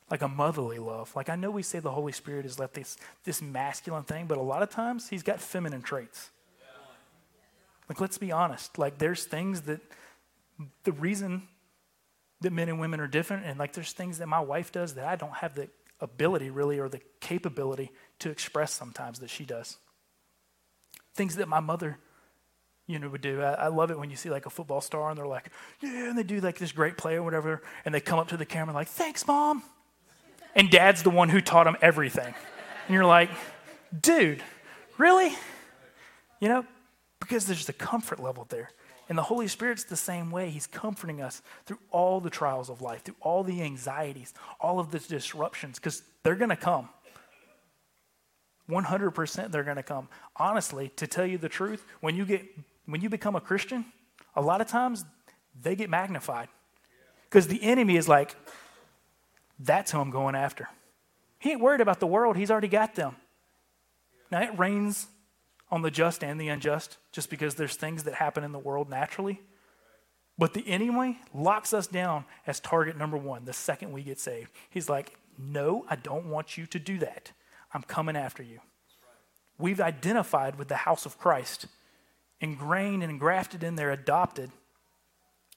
like 0.09 0.23
a 0.23 0.29
motherly 0.29 0.79
love. 0.79 1.11
Like 1.17 1.29
I 1.29 1.35
know 1.35 1.51
we 1.51 1.65
say 1.65 1.81
the 1.81 1.91
Holy 1.91 2.13
Spirit 2.13 2.47
is 2.47 2.61
like 2.61 2.75
this, 2.75 2.97
this 3.25 3.43
masculine 3.43 4.05
thing, 4.05 4.27
but 4.27 4.39
a 4.39 4.41
lot 4.41 4.63
of 4.63 4.71
times 4.71 5.09
he's 5.09 5.25
got 5.25 5.41
feminine 5.41 5.83
traits. 5.83 6.31
Like 7.89 8.01
let's 8.01 8.19
be 8.19 8.31
honest. 8.31 8.79
Like 8.79 8.99
there's 8.99 9.25
things 9.25 9.63
that 9.63 9.81
the 10.85 10.93
reason 10.93 11.49
that 12.43 12.53
men 12.53 12.69
and 12.69 12.79
women 12.79 13.01
are 13.01 13.09
different, 13.09 13.47
and 13.47 13.59
like 13.59 13.73
there's 13.73 13.91
things 13.91 14.19
that 14.19 14.29
my 14.29 14.39
wife 14.39 14.71
does 14.71 14.95
that 14.95 15.07
I 15.07 15.17
don't 15.17 15.35
have 15.35 15.57
the 15.57 15.71
ability 16.01 16.51
really 16.51 16.79
or 16.79 16.89
the 16.89 17.01
capability 17.19 17.91
to 18.21 18.31
express 18.31 18.73
sometimes 18.73 19.19
that 19.19 19.29
she 19.29 19.45
does. 19.45 19.77
Things 21.17 21.35
that 21.35 21.49
my 21.49 21.59
mother 21.59 21.99
you 22.89 22.99
know, 22.99 23.09
would 23.09 23.21
do. 23.21 23.41
I, 23.43 23.53
I, 23.53 23.67
love 23.69 23.91
it 23.91 23.99
when 23.99 24.11
you 24.11 24.17
see 24.17 24.31
like 24.31 24.47
a 24.47 24.51
football 24.51 24.81
star 24.81 25.11
and 25.11 25.19
they're 25.19 25.27
like, 25.27 25.51
yeah, 25.81 26.09
and 26.09 26.19
they 26.19 26.23
do 26.23 26.41
like 26.41 26.59
this 26.59 26.73
great 26.73 26.97
play 26.97 27.15
or 27.15 27.23
whatever, 27.23 27.63
and 27.85 27.95
they 27.95 28.01
come 28.01 28.19
up 28.19 28.29
to 28.29 28.37
the 28.37 28.47
camera 28.47 28.75
like, 28.75 28.89
thanks, 28.89 29.27
mom. 29.27 29.63
And 30.57 30.71
dad's 30.71 31.03
the 31.03 31.11
one 31.11 31.29
who 31.29 31.41
taught 31.41 31.65
them 31.65 31.77
everything. 31.83 32.35
And 32.87 32.95
you're 32.95 33.05
like, 33.05 33.31
dude, 34.01 34.43
really? 34.97 35.37
You 36.41 36.49
know, 36.49 36.65
because 37.21 37.47
there's 37.47 37.67
the 37.67 37.75
comfort 37.75 38.19
level 38.19 38.47
there. 38.49 38.71
And 39.11 39.17
the 39.17 39.23
Holy 39.23 39.49
Spirit's 39.49 39.85
the 39.85 39.97
same 39.97 40.31
way. 40.31 40.51
He's 40.51 40.67
comforting 40.67 41.21
us 41.21 41.43
through 41.67 41.79
all 41.91 42.21
the 42.21 42.31
trials 42.31 42.71
of 42.71 42.83
life, 42.83 43.03
through 43.03 43.17
all 43.21 43.45
the 43.45 43.63
anxieties, 43.63 44.35
all 44.61 44.81
of 44.81 44.91
the 44.91 44.99
disruptions, 44.99 45.79
because 45.79 46.03
they're 46.23 46.35
going 46.35 46.51
to 46.51 46.57
come. 46.57 46.89
100% 48.69 49.51
they're 49.51 49.65
going 49.65 49.77
to 49.77 49.83
come. 49.83 50.09
Honestly, 50.37 50.91
to 50.97 51.07
tell 51.07 51.25
you 51.25 51.39
the 51.39 51.49
truth, 51.49 51.85
when 52.01 52.17
you 52.17 52.27
get 52.27 52.45
when 52.89 53.03
you 53.03 53.11
become 53.11 53.37
a 53.37 53.41
Christian, 53.41 53.85
a 54.35 54.41
lot 54.41 54.63
of 54.63 54.67
times 54.67 55.05
they 55.61 55.77
get 55.77 55.91
magnified. 55.91 56.49
Because 57.25 57.47
the 57.47 57.63
enemy 57.63 57.97
is 57.97 58.09
like, 58.09 58.35
that's 59.59 59.93
who 59.93 60.01
I'm 60.01 60.11
going 60.11 60.35
after. 60.35 60.69
He 61.39 61.51
ain't 61.51 61.61
worried 61.61 61.83
about 61.83 62.01
the 62.01 62.07
world, 62.07 62.37
he's 62.37 62.51
already 62.51 62.69
got 62.69 62.95
them. 62.95 63.17
Now, 64.31 64.43
it 64.43 64.59
rains 64.59 65.07
on 65.71 65.83
the 65.83 65.91
just 65.91 66.25
and 66.25 66.41
the 66.41 66.49
unjust 66.49 66.97
just 67.13 67.29
because 67.29 67.55
there's 67.55 67.77
things 67.77 68.05
that 68.05 68.15
happen 68.15 68.43
in 68.43 68.53
the 68.53 68.59
world 68.59 68.89
naturally. 68.89 69.41
But 70.39 70.55
the 70.55 70.67
enemy 70.67 71.19
locks 71.35 71.75
us 71.75 71.87
down 71.87 72.25
as 72.47 72.59
target 72.59 72.97
number 72.97 73.17
one 73.17 73.45
the 73.45 73.53
second 73.53 73.93
we 73.93 74.03
get 74.03 74.19
saved. 74.19 74.51
He's 74.71 74.89
like, 74.89 75.17
No, 75.37 75.85
I 75.91 75.97
don't 75.97 76.27
want 76.27 76.57
you 76.57 76.65
to 76.67 76.79
do 76.79 76.99
that. 76.99 77.33
I'm 77.75 77.83
coming 77.83 78.17
after 78.17 78.43
you. 78.43 78.61
We've 79.59 79.81
identified 79.81 80.57
with 80.57 80.69
the 80.69 80.77
house 80.77 81.05
of 81.05 81.19
Christ 81.19 81.67
ingrained 82.41 83.03
and 83.03 83.11
engrafted 83.11 83.63
in 83.63 83.77
there, 83.77 83.91
adopted. 83.91 84.51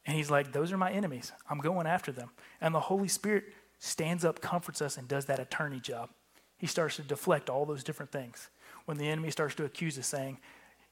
And 0.05 0.15
he's 0.15 0.31
like, 0.31 0.51
Those 0.51 0.71
are 0.71 0.77
my 0.77 0.91
enemies. 0.91 1.31
I'm 1.49 1.59
going 1.59 1.87
after 1.87 2.11
them. 2.11 2.31
And 2.59 2.73
the 2.73 2.79
Holy 2.79 3.07
Spirit 3.07 3.45
stands 3.79 4.25
up, 4.25 4.41
comforts 4.41 4.81
us, 4.81 4.97
and 4.97 5.07
does 5.07 5.25
that 5.25 5.39
attorney 5.39 5.79
job. 5.79 6.09
He 6.57 6.67
starts 6.67 6.97
to 6.97 7.01
deflect 7.01 7.49
all 7.49 7.65
those 7.65 7.83
different 7.83 8.11
things. 8.11 8.49
When 8.85 8.97
the 8.97 9.07
enemy 9.07 9.31
starts 9.31 9.55
to 9.55 9.65
accuse 9.65 9.97
us, 9.97 10.07
saying, 10.07 10.39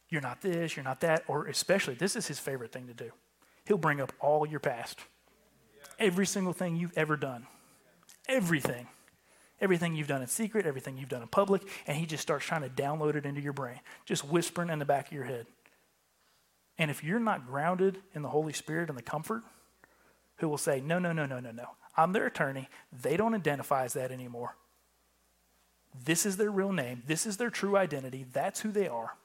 You're 0.09 0.21
not 0.21 0.41
this, 0.41 0.75
you're 0.75 0.83
not 0.83 1.01
that, 1.01 1.23
or 1.27 1.47
especially, 1.47 1.95
this 1.95 2.15
is 2.15 2.27
his 2.27 2.39
favorite 2.39 2.71
thing 2.71 2.87
to 2.87 2.93
do. 2.93 3.11
He'll 3.65 3.77
bring 3.77 4.01
up 4.01 4.13
all 4.19 4.47
your 4.47 4.59
past, 4.59 4.99
every 5.99 6.25
single 6.25 6.53
thing 6.53 6.75
you've 6.75 6.97
ever 6.97 7.15
done, 7.15 7.47
everything. 8.27 8.87
Everything 9.61 9.93
you've 9.93 10.07
done 10.07 10.21
in 10.21 10.27
secret, 10.29 10.65
everything 10.65 10.97
you've 10.97 11.09
done 11.09 11.21
in 11.21 11.27
public, 11.27 11.63
and 11.85 11.97
he 11.97 12.05
just 12.05 12.21
starts 12.21 12.45
trying 12.45 12.61
to 12.61 12.69
download 12.69 13.15
it 13.15 13.25
into 13.25 13.41
your 13.41 13.51
brain, 13.51 13.81
just 14.05 14.23
whispering 14.23 14.69
in 14.69 14.79
the 14.79 14.85
back 14.85 15.07
of 15.07 15.11
your 15.11 15.25
head. 15.25 15.47
And 16.79 16.89
if 16.89 17.03
you're 17.03 17.19
not 17.19 17.45
grounded 17.45 17.99
in 18.15 18.21
the 18.21 18.29
Holy 18.29 18.53
Spirit 18.53 18.89
and 18.89 18.97
the 18.97 19.03
comfort, 19.03 19.43
who 20.37 20.47
will 20.47 20.57
say, 20.57 20.81
No, 20.81 20.97
no, 20.97 21.11
no, 21.11 21.25
no, 21.25 21.39
no, 21.39 21.51
no. 21.51 21.65
I'm 21.95 22.13
their 22.13 22.25
attorney. 22.25 22.69
They 23.01 23.17
don't 23.17 23.35
identify 23.35 23.83
as 23.83 23.93
that 23.93 24.11
anymore. 24.11 24.55
This 26.05 26.25
is 26.25 26.37
their 26.37 26.49
real 26.49 26.71
name. 26.71 27.03
This 27.05 27.25
is 27.25 27.35
their 27.35 27.49
true 27.49 27.75
identity. 27.75 28.25
That's 28.31 28.61
who 28.61 28.71
they 28.71 28.87
are. 28.87 29.15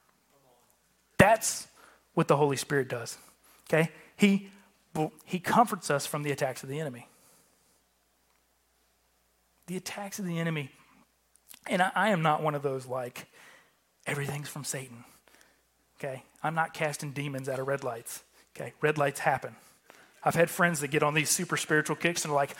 That's 1.17 1.67
what 2.13 2.27
the 2.27 2.35
Holy 2.35 2.57
Spirit 2.57 2.89
does. 2.89 3.17
Okay? 3.69 3.91
He, 4.17 4.49
he 5.23 5.39
comforts 5.39 5.89
us 5.89 6.05
from 6.05 6.23
the 6.23 6.31
attacks 6.31 6.63
of 6.63 6.69
the 6.69 6.79
enemy. 6.79 7.07
The 9.67 9.77
attacks 9.77 10.19
of 10.19 10.25
the 10.25 10.37
enemy. 10.37 10.71
And 11.67 11.81
I, 11.81 11.91
I 11.95 12.09
am 12.09 12.21
not 12.21 12.43
one 12.43 12.55
of 12.55 12.61
those 12.61 12.85
like, 12.85 13.27
everything's 14.05 14.49
from 14.49 14.65
Satan. 14.65 15.05
Okay? 15.99 16.23
I'm 16.43 16.55
not 16.55 16.73
casting 16.73 17.11
demons 17.11 17.49
out 17.49 17.59
of 17.59 17.67
red 17.67 17.83
lights. 17.83 18.23
Okay? 18.55 18.73
Red 18.81 18.97
lights 18.97 19.19
happen. 19.19 19.55
I've 20.23 20.35
had 20.35 20.49
friends 20.49 20.79
that 20.79 20.89
get 20.89 21.03
on 21.03 21.13
these 21.13 21.29
super 21.29 21.57
spiritual 21.57 21.95
kicks 21.95 22.23
and 22.23 22.31
are 22.31 22.35
like, 22.35 22.55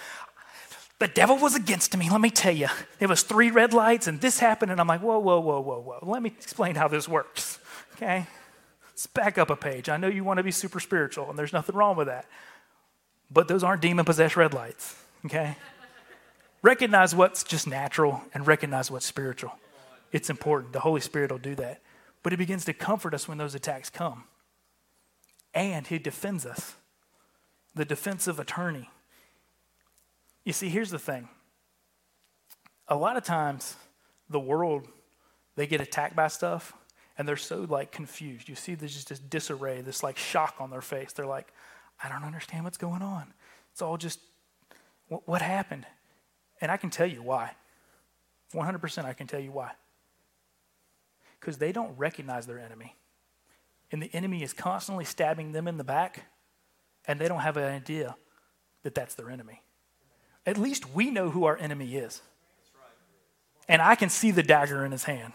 the 0.99 1.07
devil 1.07 1.37
was 1.37 1.55
against 1.55 1.95
me. 1.97 2.09
Let 2.09 2.21
me 2.21 2.29
tell 2.29 2.55
you. 2.55 2.67
It 2.99 3.09
was 3.09 3.23
three 3.23 3.51
red 3.51 3.73
lights 3.73 4.07
and 4.07 4.21
this 4.21 4.39
happened. 4.39 4.71
And 4.71 4.79
I'm 4.79 4.87
like, 4.87 5.01
whoa, 5.01 5.19
whoa, 5.19 5.39
whoa, 5.39 5.59
whoa, 5.61 5.81
whoa. 5.81 5.99
Let 6.03 6.21
me 6.21 6.29
explain 6.29 6.75
how 6.75 6.87
this 6.87 7.07
works. 7.07 7.59
Okay? 7.95 8.27
Let's 8.87 9.07
back 9.07 9.37
up 9.37 9.49
a 9.49 9.55
page. 9.55 9.89
I 9.89 9.97
know 9.97 10.07
you 10.07 10.23
want 10.23 10.37
to 10.37 10.43
be 10.43 10.51
super 10.51 10.79
spiritual 10.79 11.29
and 11.29 11.37
there's 11.37 11.53
nothing 11.53 11.75
wrong 11.75 11.97
with 11.97 12.07
that. 12.07 12.25
But 13.29 13.47
those 13.47 13.63
aren't 13.63 13.81
demon 13.81 14.05
possessed 14.05 14.37
red 14.37 14.53
lights. 14.53 14.95
Okay? 15.25 15.55
recognize 16.65 17.13
what's 17.13 17.43
just 17.43 17.67
natural 17.67 18.23
and 18.33 18.47
recognize 18.47 18.89
what's 18.89 19.05
spiritual. 19.05 19.53
It's 20.11 20.31
important. 20.31 20.73
The 20.73 20.79
Holy 20.79 20.99
Spirit 20.99 21.31
will 21.31 21.37
do 21.37 21.53
that. 21.55 21.79
But 22.25 22.33
He 22.33 22.37
begins 22.37 22.65
to 22.65 22.73
comfort 22.73 23.13
us 23.13 23.27
when 23.27 23.37
those 23.37 23.53
attacks 23.53 23.91
come. 23.91 24.23
And 25.53 25.85
He 25.85 25.99
defends 25.99 26.43
us. 26.43 26.73
The 27.75 27.85
defensive 27.85 28.39
attorney. 28.39 28.89
You 30.43 30.51
see, 30.51 30.69
here's 30.69 30.89
the 30.89 30.97
thing. 30.97 31.29
A 32.87 32.95
lot 32.95 33.15
of 33.15 33.23
times, 33.23 33.75
the 34.27 34.39
world, 34.39 34.87
they 35.55 35.67
get 35.67 35.81
attacked 35.81 36.15
by 36.15 36.27
stuff 36.27 36.73
and 37.15 37.27
they're 37.27 37.37
so 37.37 37.67
like 37.69 37.91
confused. 37.91 38.49
You 38.49 38.55
see, 38.55 38.73
there's 38.73 38.95
just 38.95 39.09
this 39.09 39.19
disarray, 39.19 39.81
this 39.81 40.01
like 40.01 40.17
shock 40.17 40.55
on 40.59 40.71
their 40.71 40.81
face. 40.81 41.13
They're 41.13 41.27
like, 41.27 41.53
I 42.03 42.09
don't 42.09 42.23
understand 42.23 42.63
what's 42.63 42.79
going 42.79 43.03
on. 43.03 43.35
It's 43.71 43.83
all 43.83 43.97
just, 43.97 44.19
what, 45.09 45.27
what 45.27 45.43
happened? 45.43 45.85
And 46.59 46.71
I 46.71 46.77
can 46.77 46.89
tell 46.89 47.05
you 47.05 47.21
why. 47.21 47.51
100% 48.51 49.05
I 49.05 49.13
can 49.13 49.27
tell 49.27 49.39
you 49.39 49.51
why. 49.51 49.73
Because 51.45 51.59
they 51.59 51.71
don't 51.71 51.95
recognize 51.95 52.47
their 52.47 52.57
enemy. 52.57 52.95
And 53.91 54.01
the 54.01 54.09
enemy 54.13 54.41
is 54.41 54.51
constantly 54.51 55.05
stabbing 55.05 55.51
them 55.51 55.67
in 55.67 55.77
the 55.77 55.83
back, 55.83 56.23
and 57.07 57.21
they 57.21 57.27
don't 57.27 57.41
have 57.41 57.55
an 57.55 57.71
idea 57.71 58.15
that 58.81 58.95
that's 58.95 59.13
their 59.13 59.29
enemy. 59.29 59.61
At 60.47 60.57
least 60.57 60.91
we 60.91 61.11
know 61.11 61.29
who 61.29 61.43
our 61.43 61.55
enemy 61.55 61.97
is. 61.97 62.23
And 63.69 63.79
I 63.79 63.93
can 63.93 64.09
see 64.09 64.31
the 64.31 64.41
dagger 64.41 64.83
in 64.83 64.91
his 64.91 65.03
hand, 65.03 65.33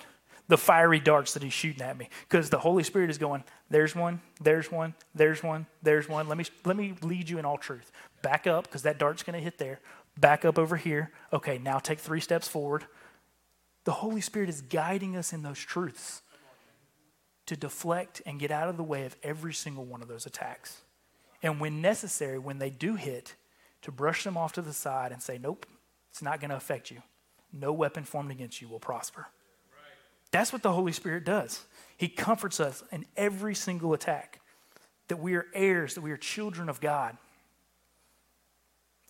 the 0.49 0.59
fiery 0.59 0.99
darts 0.99 1.35
that 1.35 1.45
he's 1.45 1.53
shooting 1.53 1.83
at 1.83 1.97
me, 1.97 2.09
because 2.29 2.51
the 2.51 2.59
Holy 2.59 2.83
Spirit 2.83 3.09
is 3.09 3.19
going, 3.19 3.45
there's 3.71 3.95
one, 3.95 4.21
there's 4.41 4.69
one, 4.69 4.97
there's 5.15 5.45
one, 5.45 5.67
there's 5.81 6.09
one. 6.09 6.27
Let 6.27 6.39
me, 6.39 6.45
let 6.65 6.77
me 6.77 6.95
lead 7.03 7.31
you 7.31 7.39
in 7.39 7.45
all 7.45 7.57
truth. 7.57 7.93
Back 8.21 8.49
up, 8.49 8.65
because 8.65 8.83
that 8.83 8.99
dart's 8.99 9.23
going 9.23 9.39
to 9.39 9.45
hit 9.45 9.59
there. 9.59 9.79
Back 10.19 10.45
up 10.45 10.59
over 10.59 10.77
here. 10.77 11.13
Okay, 11.33 11.59
now 11.59 11.79
take 11.79 12.01
three 12.01 12.21
steps 12.21 12.49
forward. 12.49 12.85
The 13.85 13.93
Holy 13.93 14.21
Spirit 14.21 14.49
is 14.49 14.61
guiding 14.61 15.17
us 15.17 15.33
in 15.33 15.43
those 15.43 15.59
truths 15.59 16.23
to 17.47 17.57
deflect 17.57 18.23
and 18.27 18.39
get 18.39 18.51
out 18.51 18.69
of 18.69 18.77
the 18.77 18.83
way 18.83 19.05
of 19.05 19.17
every 19.23 19.55
single 19.55 19.85
one 19.85 20.03
of 20.03 20.09
those 20.09 20.27
attacks. 20.27 20.83
And 21.43 21.59
when 21.59 21.81
necessary, 21.81 22.39
when 22.39 22.59
they 22.59 22.71
do 22.71 22.95
hit, 22.95 23.35
to 23.83 23.91
brush 23.91 24.25
them 24.25 24.37
off 24.37 24.53
to 24.53 24.63
the 24.63 24.73
side 24.73 25.11
and 25.11 25.23
say, 25.23 25.39
nope, 25.39 25.67
it's 26.11 26.23
not 26.23 26.41
going 26.41 26.51
to 26.51 26.57
affect 26.57 26.91
you. 26.91 27.03
No 27.53 27.73
weapon 27.73 28.05
formed 28.05 28.31
against 28.31 28.61
you 28.61 28.69
will 28.69 28.79
prosper. 28.79 29.29
That's 30.31 30.53
what 30.53 30.63
the 30.63 30.73
Holy 30.73 30.93
Spirit 30.93 31.25
does. 31.25 31.65
He 31.97 32.09
comforts 32.09 32.61
us 32.61 32.85
in 32.93 33.07
every 33.17 33.55
single 33.55 33.95
attack, 33.95 34.41
that 35.09 35.17
we 35.17 35.35
are 35.35 35.47
heirs, 35.55 35.95
that 35.95 36.03
we 36.03 36.13
are 36.13 36.17
children 36.17 36.69
of 36.69 36.81
God. 36.81 37.17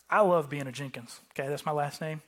I 0.08 0.20
love 0.22 0.48
being 0.48 0.66
a 0.66 0.72
Jenkins. 0.72 1.20
Okay, 1.32 1.48
that's 1.48 1.66
my 1.66 1.72
last 1.72 2.00
name. 2.00 2.22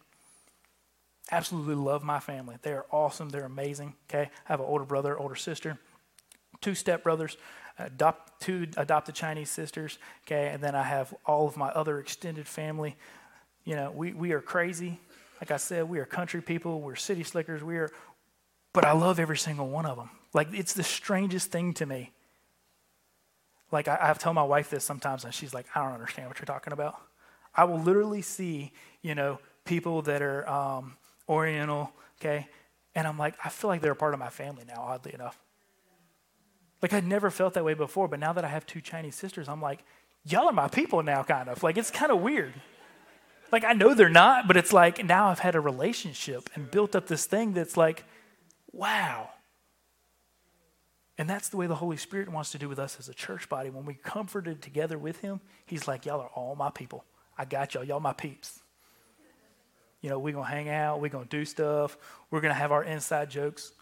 Absolutely 1.30 1.76
love 1.76 2.02
my 2.02 2.20
family. 2.20 2.56
They 2.62 2.72
are 2.72 2.84
awesome. 2.90 3.28
They're 3.30 3.44
amazing. 3.44 3.94
Okay, 4.10 4.30
I 4.48 4.52
have 4.52 4.60
an 4.60 4.66
older 4.66 4.84
brother, 4.84 5.18
older 5.18 5.36
sister, 5.36 5.78
two 6.60 6.72
stepbrothers 6.72 7.36
adopt 7.78 8.40
two 8.40 8.68
adopted 8.76 9.14
Chinese 9.14 9.50
sisters, 9.50 9.98
okay, 10.26 10.48
and 10.48 10.62
then 10.62 10.74
I 10.74 10.82
have 10.82 11.14
all 11.24 11.46
of 11.46 11.56
my 11.56 11.68
other 11.68 11.98
extended 11.98 12.46
family. 12.46 12.96
You 13.64 13.76
know, 13.76 13.90
we, 13.90 14.12
we 14.12 14.32
are 14.32 14.40
crazy. 14.40 14.98
Like 15.40 15.50
I 15.50 15.56
said, 15.56 15.88
we 15.88 15.98
are 15.98 16.04
country 16.04 16.40
people, 16.40 16.80
we're 16.80 16.96
city 16.96 17.24
slickers, 17.24 17.62
we 17.62 17.76
are, 17.76 17.90
but 18.72 18.84
I 18.84 18.92
love 18.92 19.18
every 19.18 19.36
single 19.36 19.68
one 19.68 19.86
of 19.86 19.96
them. 19.96 20.10
Like, 20.32 20.48
it's 20.52 20.72
the 20.72 20.82
strangest 20.82 21.50
thing 21.50 21.74
to 21.74 21.86
me. 21.86 22.12
Like, 23.70 23.88
I, 23.88 23.98
I've 24.00 24.18
told 24.18 24.34
my 24.34 24.42
wife 24.42 24.70
this 24.70 24.84
sometimes, 24.84 25.24
and 25.24 25.34
she's 25.34 25.52
like, 25.52 25.66
I 25.74 25.82
don't 25.82 25.92
understand 25.92 26.28
what 26.28 26.38
you're 26.38 26.46
talking 26.46 26.72
about. 26.72 27.00
I 27.54 27.64
will 27.64 27.80
literally 27.80 28.22
see, 28.22 28.72
you 29.02 29.14
know, 29.14 29.40
people 29.64 30.02
that 30.02 30.22
are 30.22 30.48
um, 30.48 30.96
Oriental, 31.32 31.92
okay, 32.20 32.48
and 32.94 33.06
I'm 33.06 33.18
like, 33.18 33.34
I 33.44 33.48
feel 33.48 33.68
like 33.68 33.80
they're 33.80 33.92
a 33.92 33.96
part 33.96 34.14
of 34.14 34.20
my 34.20 34.28
family 34.28 34.64
now, 34.66 34.82
oddly 34.82 35.14
enough. 35.14 35.38
Like 36.82 36.92
I'd 36.92 37.06
never 37.06 37.30
felt 37.30 37.54
that 37.54 37.64
way 37.64 37.74
before, 37.74 38.08
but 38.08 38.18
now 38.18 38.32
that 38.32 38.44
I 38.44 38.48
have 38.48 38.66
two 38.66 38.80
Chinese 38.80 39.14
sisters, 39.14 39.48
I'm 39.48 39.62
like, 39.62 39.84
y'all 40.24 40.48
are 40.48 40.52
my 40.52 40.68
people 40.68 41.02
now, 41.02 41.22
kind 41.22 41.48
of. 41.48 41.62
Like 41.62 41.78
it's 41.78 41.90
kind 41.90 42.10
of 42.10 42.20
weird. 42.20 42.52
Like 43.52 43.64
I 43.64 43.72
know 43.72 43.94
they're 43.94 44.08
not, 44.08 44.48
but 44.48 44.56
it's 44.56 44.72
like 44.72 45.04
now 45.04 45.28
I've 45.28 45.38
had 45.38 45.54
a 45.54 45.60
relationship 45.60 46.50
and 46.54 46.70
built 46.70 46.96
up 46.96 47.06
this 47.06 47.26
thing 47.26 47.52
that's 47.52 47.76
like, 47.76 48.04
wow. 48.72 49.30
And 51.18 51.28
that's 51.30 51.50
the 51.50 51.56
way 51.56 51.66
the 51.66 51.76
Holy 51.76 51.98
Spirit 51.98 52.30
wants 52.30 52.50
to 52.52 52.58
do 52.58 52.68
with 52.68 52.78
us 52.78 52.96
as 52.98 53.08
a 53.08 53.14
church 53.14 53.48
body. 53.48 53.70
When 53.70 53.84
we 53.84 53.94
comforted 53.94 54.62
together 54.62 54.98
with 54.98 55.20
Him, 55.20 55.40
He's 55.66 55.86
like, 55.86 56.04
y'all 56.04 56.20
are 56.20 56.30
all 56.34 56.56
my 56.56 56.70
people. 56.70 57.04
I 57.38 57.44
got 57.44 57.74
y'all. 57.74 57.84
Y'all 57.84 58.00
my 58.00 58.12
peeps. 58.12 58.61
You 60.02 60.10
know, 60.10 60.18
we're 60.18 60.34
going 60.34 60.46
to 60.46 60.50
hang 60.50 60.68
out. 60.68 61.00
We're 61.00 61.08
going 61.08 61.28
to 61.28 61.36
do 61.36 61.44
stuff. 61.44 61.96
We're 62.30 62.40
going 62.40 62.52
to 62.52 62.58
have 62.58 62.72
our 62.72 62.84
inside 62.84 63.30
jokes 63.30 63.72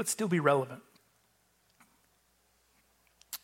but 0.00 0.08
still 0.08 0.28
be 0.28 0.40
relevant. 0.40 0.80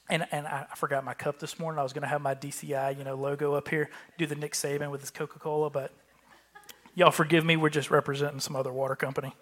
And, 0.08 0.26
and 0.32 0.46
I 0.46 0.66
forgot 0.74 1.04
my 1.04 1.12
cup 1.12 1.38
this 1.38 1.58
morning. 1.58 1.78
I 1.78 1.82
was 1.82 1.92
going 1.92 2.00
to 2.00 2.08
have 2.08 2.22
my 2.22 2.34
DCI, 2.34 2.96
you 2.96 3.04
know, 3.04 3.14
logo 3.14 3.52
up 3.52 3.68
here, 3.68 3.90
do 4.16 4.24
the 4.24 4.36
Nick 4.36 4.54
Saban 4.54 4.90
with 4.90 5.02
his 5.02 5.10
Coca 5.10 5.38
Cola, 5.38 5.68
but 5.68 5.92
y'all 6.94 7.10
forgive 7.10 7.44
me. 7.44 7.56
We're 7.56 7.68
just 7.68 7.90
representing 7.90 8.40
some 8.40 8.56
other 8.56 8.72
water 8.72 8.96
company. 8.96 9.34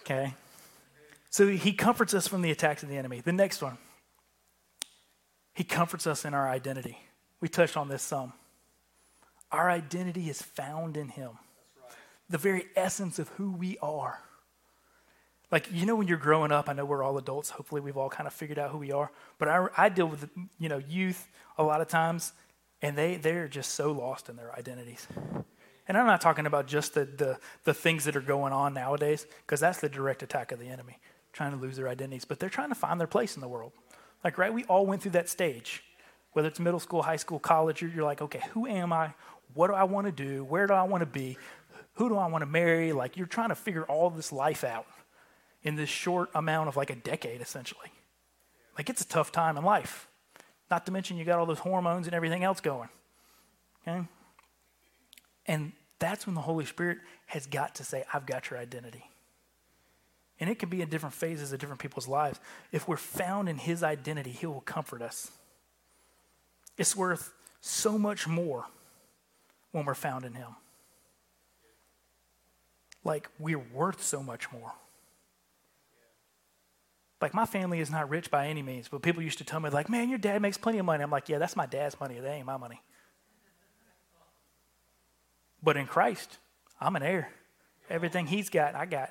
Okay. 0.00 0.32
So 1.28 1.48
he 1.48 1.74
comforts 1.74 2.14
us 2.14 2.26
from 2.26 2.40
the 2.40 2.50
attacks 2.50 2.82
of 2.82 2.88
the 2.88 2.96
enemy. 2.96 3.20
The 3.20 3.32
next 3.32 3.60
one, 3.60 3.76
he 5.52 5.64
comforts 5.64 6.06
us 6.06 6.24
in 6.24 6.32
our 6.32 6.48
identity. 6.48 6.98
We 7.42 7.48
touched 7.48 7.76
on 7.76 7.88
this 7.88 8.02
some. 8.02 8.32
Our 9.50 9.70
identity 9.70 10.28
is 10.28 10.42
found 10.42 10.96
in 10.96 11.08
him, 11.08 11.30
the 12.28 12.38
very 12.38 12.66
essence 12.76 13.18
of 13.18 13.28
who 13.30 13.52
we 13.52 13.78
are. 13.78 14.20
Like, 15.50 15.68
you 15.72 15.86
know, 15.86 15.96
when 15.96 16.06
you're 16.06 16.18
growing 16.18 16.52
up, 16.52 16.68
I 16.68 16.74
know 16.74 16.84
we're 16.84 17.02
all 17.02 17.16
adults. 17.16 17.50
Hopefully, 17.50 17.80
we've 17.80 17.96
all 17.96 18.10
kind 18.10 18.26
of 18.26 18.34
figured 18.34 18.58
out 18.58 18.70
who 18.70 18.78
we 18.78 18.92
are. 18.92 19.10
But 19.38 19.48
I, 19.48 19.66
I 19.76 19.88
deal 19.88 20.06
with, 20.06 20.28
you 20.58 20.68
know, 20.68 20.76
youth 20.76 21.26
a 21.56 21.62
lot 21.62 21.80
of 21.80 21.88
times, 21.88 22.32
and 22.82 22.96
they, 22.98 23.16
they're 23.16 23.48
just 23.48 23.74
so 23.74 23.90
lost 23.90 24.28
in 24.28 24.36
their 24.36 24.54
identities. 24.54 25.06
And 25.88 25.96
I'm 25.96 26.06
not 26.06 26.20
talking 26.20 26.44
about 26.44 26.66
just 26.66 26.92
the, 26.92 27.06
the, 27.06 27.38
the 27.64 27.72
things 27.72 28.04
that 28.04 28.14
are 28.14 28.20
going 28.20 28.52
on 28.52 28.74
nowadays, 28.74 29.26
because 29.46 29.60
that's 29.60 29.80
the 29.80 29.88
direct 29.88 30.22
attack 30.22 30.52
of 30.52 30.58
the 30.58 30.68
enemy, 30.68 30.98
trying 31.32 31.52
to 31.52 31.56
lose 31.56 31.76
their 31.76 31.88
identities. 31.88 32.26
But 32.26 32.40
they're 32.40 32.50
trying 32.50 32.68
to 32.68 32.74
find 32.74 33.00
their 33.00 33.06
place 33.06 33.34
in 33.34 33.40
the 33.40 33.48
world. 33.48 33.72
Like, 34.22 34.36
right, 34.36 34.52
we 34.52 34.64
all 34.64 34.84
went 34.84 35.00
through 35.00 35.12
that 35.12 35.30
stage. 35.30 35.82
Whether 36.34 36.48
it's 36.48 36.60
middle 36.60 36.78
school, 36.78 37.02
high 37.02 37.16
school, 37.16 37.38
college, 37.38 37.80
you're, 37.80 37.90
you're 37.90 38.04
like, 38.04 38.20
okay, 38.20 38.42
who 38.52 38.66
am 38.66 38.92
I? 38.92 39.14
What 39.58 39.66
do 39.66 39.74
I 39.74 39.82
want 39.82 40.06
to 40.06 40.12
do? 40.12 40.44
Where 40.44 40.68
do 40.68 40.72
I 40.72 40.84
want 40.84 41.00
to 41.00 41.06
be? 41.06 41.36
Who 41.94 42.08
do 42.08 42.16
I 42.16 42.28
want 42.28 42.42
to 42.42 42.46
marry? 42.46 42.92
Like, 42.92 43.16
you're 43.16 43.26
trying 43.26 43.48
to 43.48 43.56
figure 43.56 43.82
all 43.86 44.08
this 44.08 44.30
life 44.30 44.62
out 44.62 44.86
in 45.64 45.74
this 45.74 45.88
short 45.88 46.30
amount 46.32 46.68
of 46.68 46.76
like 46.76 46.90
a 46.90 46.94
decade, 46.94 47.40
essentially. 47.40 47.88
Like 48.76 48.88
it's 48.88 49.02
a 49.02 49.08
tough 49.08 49.32
time 49.32 49.56
in 49.56 49.64
life. 49.64 50.06
Not 50.70 50.86
to 50.86 50.92
mention 50.92 51.16
you 51.16 51.24
got 51.24 51.40
all 51.40 51.44
those 51.44 51.58
hormones 51.58 52.06
and 52.06 52.14
everything 52.14 52.44
else 52.44 52.60
going. 52.60 52.88
Okay? 53.82 54.06
And 55.46 55.72
that's 55.98 56.24
when 56.24 56.36
the 56.36 56.42
Holy 56.42 56.64
Spirit 56.64 56.98
has 57.26 57.48
got 57.48 57.74
to 57.74 57.84
say, 57.84 58.04
I've 58.14 58.26
got 58.26 58.50
your 58.50 58.60
identity. 58.60 59.10
And 60.38 60.48
it 60.48 60.60
can 60.60 60.68
be 60.68 60.82
in 60.82 60.88
different 60.88 61.16
phases 61.16 61.52
of 61.52 61.58
different 61.58 61.80
people's 61.80 62.06
lives. 62.06 62.38
If 62.70 62.86
we're 62.86 62.96
found 62.96 63.48
in 63.48 63.58
His 63.58 63.82
identity, 63.82 64.30
He 64.30 64.46
will 64.46 64.60
comfort 64.60 65.02
us. 65.02 65.32
It's 66.76 66.94
worth 66.94 67.32
so 67.60 67.98
much 67.98 68.28
more 68.28 68.66
when 69.72 69.84
we're 69.84 69.94
found 69.94 70.24
in 70.24 70.34
Him. 70.34 70.56
Like, 73.04 73.28
we're 73.38 73.58
worth 73.58 74.02
so 74.02 74.22
much 74.22 74.50
more. 74.52 74.72
Like, 77.20 77.34
my 77.34 77.46
family 77.46 77.80
is 77.80 77.90
not 77.90 78.08
rich 78.10 78.30
by 78.30 78.46
any 78.46 78.62
means, 78.62 78.88
but 78.88 79.02
people 79.02 79.22
used 79.22 79.38
to 79.38 79.44
tell 79.44 79.60
me, 79.60 79.70
like, 79.70 79.88
man, 79.88 80.08
your 80.08 80.18
dad 80.18 80.40
makes 80.40 80.56
plenty 80.56 80.78
of 80.78 80.86
money. 80.86 81.02
I'm 81.02 81.10
like, 81.10 81.28
yeah, 81.28 81.38
that's 81.38 81.56
my 81.56 81.66
dad's 81.66 81.98
money. 81.98 82.20
That 82.20 82.30
ain't 82.30 82.46
my 82.46 82.56
money. 82.56 82.80
But 85.62 85.76
in 85.76 85.86
Christ, 85.86 86.38
I'm 86.80 86.94
an 86.96 87.02
heir. 87.02 87.30
Everything 87.90 88.26
he's 88.26 88.50
got, 88.50 88.74
I 88.74 88.86
got. 88.86 89.10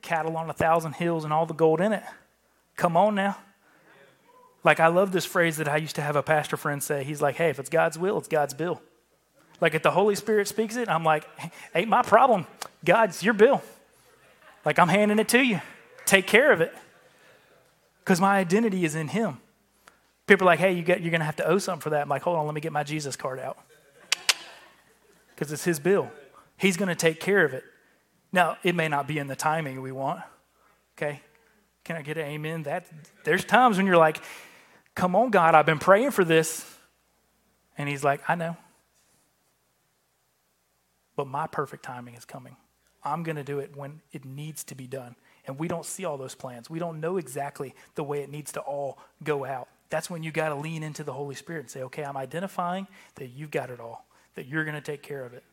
Cattle 0.00 0.36
on 0.36 0.50
a 0.50 0.52
thousand 0.52 0.94
hills 0.94 1.24
and 1.24 1.32
all 1.32 1.46
the 1.46 1.54
gold 1.54 1.80
in 1.80 1.92
it. 1.92 2.02
Come 2.76 2.96
on 2.96 3.14
now. 3.14 3.36
Like, 4.64 4.78
I 4.78 4.86
love 4.86 5.10
this 5.10 5.24
phrase 5.24 5.56
that 5.56 5.68
I 5.68 5.78
used 5.78 5.96
to 5.96 6.02
have 6.02 6.14
a 6.14 6.22
pastor 6.22 6.56
friend 6.56 6.82
say. 6.82 7.02
He's 7.02 7.20
like, 7.20 7.36
hey, 7.36 7.50
if 7.50 7.58
it's 7.58 7.70
God's 7.70 7.98
will, 7.98 8.18
it's 8.18 8.28
God's 8.28 8.54
bill. 8.54 8.80
Like, 9.62 9.74
if 9.74 9.82
the 9.82 9.92
Holy 9.92 10.16
Spirit 10.16 10.48
speaks 10.48 10.74
it, 10.74 10.88
I'm 10.88 11.04
like, 11.04 11.24
ain't 11.74 11.88
my 11.88 12.02
problem. 12.02 12.46
God's 12.84 13.22
your 13.22 13.32
bill. 13.32 13.62
Like, 14.64 14.80
I'm 14.80 14.88
handing 14.88 15.20
it 15.20 15.28
to 15.28 15.40
you. 15.40 15.60
Take 16.04 16.26
care 16.26 16.50
of 16.50 16.60
it. 16.60 16.74
Because 18.00 18.20
my 18.20 18.38
identity 18.38 18.84
is 18.84 18.96
in 18.96 19.06
Him. 19.06 19.38
People 20.26 20.48
are 20.48 20.50
like, 20.50 20.58
hey, 20.58 20.72
you 20.72 20.82
get, 20.82 21.00
you're 21.00 21.12
going 21.12 21.20
to 21.20 21.26
have 21.26 21.36
to 21.36 21.46
owe 21.46 21.58
something 21.58 21.80
for 21.80 21.90
that. 21.90 22.02
I'm 22.02 22.08
like, 22.08 22.22
hold 22.22 22.36
on, 22.38 22.44
let 22.44 22.56
me 22.56 22.60
get 22.60 22.72
my 22.72 22.82
Jesus 22.82 23.14
card 23.14 23.38
out 23.38 23.56
because 25.30 25.52
it's 25.52 25.64
His 25.64 25.78
bill. 25.78 26.10
He's 26.56 26.76
going 26.76 26.88
to 26.88 26.96
take 26.96 27.20
care 27.20 27.44
of 27.44 27.54
it. 27.54 27.62
Now, 28.32 28.56
it 28.64 28.74
may 28.74 28.88
not 28.88 29.06
be 29.06 29.18
in 29.18 29.28
the 29.28 29.36
timing 29.36 29.80
we 29.80 29.92
want. 29.92 30.22
Okay? 30.98 31.20
Can 31.84 31.94
I 31.94 32.02
get 32.02 32.16
an 32.18 32.24
amen? 32.24 32.64
That 32.64 32.86
there's 33.24 33.44
times 33.44 33.76
when 33.76 33.86
you're 33.86 33.96
like, 33.96 34.20
"Come 34.94 35.16
on, 35.16 35.30
God, 35.30 35.54
I've 35.54 35.66
been 35.66 35.80
praying 35.80 36.12
for 36.12 36.24
this." 36.24 36.64
And 37.76 37.88
he's 37.88 38.04
like, 38.04 38.20
"I 38.28 38.36
know. 38.36 38.56
But 41.16 41.26
my 41.26 41.46
perfect 41.46 41.82
timing 41.82 42.14
is 42.14 42.24
coming. 42.24 42.56
I'm 43.04 43.22
going 43.22 43.36
to 43.36 43.44
do 43.44 43.58
it 43.58 43.76
when 43.76 44.00
it 44.12 44.24
needs 44.24 44.64
to 44.64 44.74
be 44.74 44.86
done." 44.86 45.16
And 45.46 45.58
we 45.58 45.66
don't 45.66 45.84
see 45.84 46.04
all 46.04 46.16
those 46.16 46.36
plans. 46.36 46.70
We 46.70 46.78
don't 46.78 47.00
know 47.00 47.16
exactly 47.16 47.74
the 47.96 48.04
way 48.04 48.22
it 48.22 48.30
needs 48.30 48.52
to 48.52 48.60
all 48.60 48.98
go 49.24 49.44
out. 49.44 49.68
That's 49.90 50.08
when 50.08 50.22
you 50.22 50.30
got 50.30 50.50
to 50.50 50.54
lean 50.54 50.82
into 50.82 51.02
the 51.04 51.12
Holy 51.12 51.34
Spirit 51.34 51.60
and 51.60 51.70
say, 51.70 51.82
"Okay, 51.82 52.04
I'm 52.04 52.16
identifying 52.16 52.86
that 53.16 53.28
you've 53.28 53.50
got 53.50 53.70
it 53.70 53.80
all 53.80 54.06
that 54.34 54.46
you're 54.46 54.64
going 54.64 54.74
to 54.74 54.80
take 54.80 55.02
care 55.02 55.24
of 55.24 55.34
it. 55.34 55.44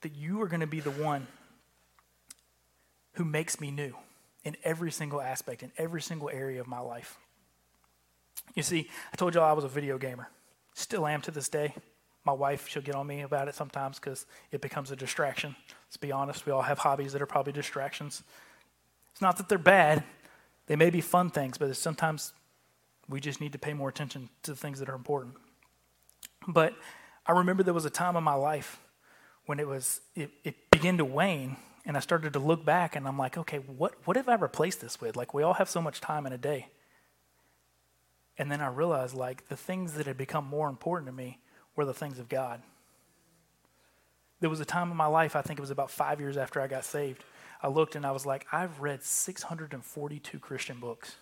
That 0.00 0.14
you 0.14 0.40
are 0.40 0.48
going 0.48 0.60
to 0.60 0.66
be 0.66 0.80
the 0.80 0.90
one 0.90 1.26
who 3.14 3.24
makes 3.24 3.60
me 3.60 3.70
new 3.70 3.94
in 4.44 4.56
every 4.64 4.90
single 4.90 5.20
aspect, 5.20 5.62
in 5.62 5.72
every 5.76 6.00
single 6.00 6.30
area 6.30 6.60
of 6.60 6.66
my 6.66 6.80
life. 6.80 7.18
You 8.54 8.62
see, 8.62 8.88
I 9.12 9.16
told 9.16 9.34
y'all 9.34 9.44
I 9.44 9.52
was 9.52 9.64
a 9.64 9.68
video 9.68 9.98
gamer. 9.98 10.28
Still 10.74 11.06
am 11.06 11.20
to 11.22 11.30
this 11.30 11.48
day. 11.48 11.74
My 12.24 12.32
wife, 12.32 12.68
she'll 12.68 12.82
get 12.82 12.94
on 12.94 13.06
me 13.06 13.22
about 13.22 13.48
it 13.48 13.54
sometimes 13.54 13.98
because 13.98 14.26
it 14.50 14.60
becomes 14.60 14.90
a 14.90 14.96
distraction. 14.96 15.56
Let's 15.86 15.96
be 15.96 16.12
honest, 16.12 16.46
we 16.46 16.52
all 16.52 16.62
have 16.62 16.78
hobbies 16.78 17.12
that 17.12 17.22
are 17.22 17.26
probably 17.26 17.52
distractions. 17.52 18.22
It's 19.12 19.22
not 19.22 19.36
that 19.38 19.48
they're 19.48 19.58
bad, 19.58 20.04
they 20.66 20.76
may 20.76 20.90
be 20.90 21.00
fun 21.00 21.30
things, 21.30 21.58
but 21.58 21.74
sometimes 21.76 22.32
we 23.08 23.20
just 23.20 23.40
need 23.40 23.52
to 23.52 23.58
pay 23.58 23.72
more 23.72 23.88
attention 23.88 24.28
to 24.44 24.52
the 24.52 24.56
things 24.56 24.78
that 24.78 24.88
are 24.88 24.94
important. 24.94 25.34
But 26.46 26.74
I 27.26 27.32
remember 27.32 27.62
there 27.62 27.74
was 27.74 27.84
a 27.84 27.90
time 27.90 28.16
in 28.16 28.24
my 28.24 28.34
life 28.34 28.80
when 29.46 29.58
it 29.58 29.66
was 29.66 30.00
it, 30.14 30.30
it 30.44 30.70
began 30.70 30.96
to 30.98 31.04
wane 31.04 31.56
and 31.84 31.96
I 31.96 32.00
started 32.00 32.34
to 32.34 32.38
look 32.38 32.64
back 32.64 32.94
and 32.94 33.08
I'm 33.08 33.18
like, 33.18 33.36
okay, 33.36 33.58
what 33.58 33.94
what 34.04 34.16
have 34.16 34.28
I 34.28 34.34
replaced 34.34 34.80
this 34.80 35.00
with? 35.00 35.16
Like 35.16 35.34
we 35.34 35.42
all 35.42 35.54
have 35.54 35.68
so 35.68 35.82
much 35.82 36.00
time 36.00 36.26
in 36.26 36.32
a 36.32 36.38
day. 36.38 36.68
And 38.38 38.50
then 38.50 38.60
I 38.60 38.68
realized 38.68 39.14
like 39.14 39.48
the 39.48 39.56
things 39.56 39.94
that 39.94 40.06
had 40.06 40.16
become 40.16 40.44
more 40.46 40.68
important 40.68 41.06
to 41.08 41.12
me 41.12 41.40
were 41.76 41.84
the 41.84 41.94
things 41.94 42.18
of 42.18 42.28
God. 42.28 42.62
There 44.40 44.50
was 44.50 44.60
a 44.60 44.64
time 44.64 44.90
in 44.90 44.96
my 44.96 45.06
life, 45.06 45.36
I 45.36 45.42
think 45.42 45.58
it 45.58 45.62
was 45.62 45.70
about 45.70 45.90
five 45.90 46.20
years 46.20 46.36
after 46.36 46.60
I 46.60 46.66
got 46.66 46.84
saved. 46.84 47.24
I 47.62 47.68
looked 47.68 47.94
and 47.94 48.06
I 48.06 48.12
was 48.12 48.24
like, 48.24 48.46
I've 48.50 48.80
read 48.80 49.02
642 49.02 50.38
Christian 50.38 50.80
books. 50.80 51.16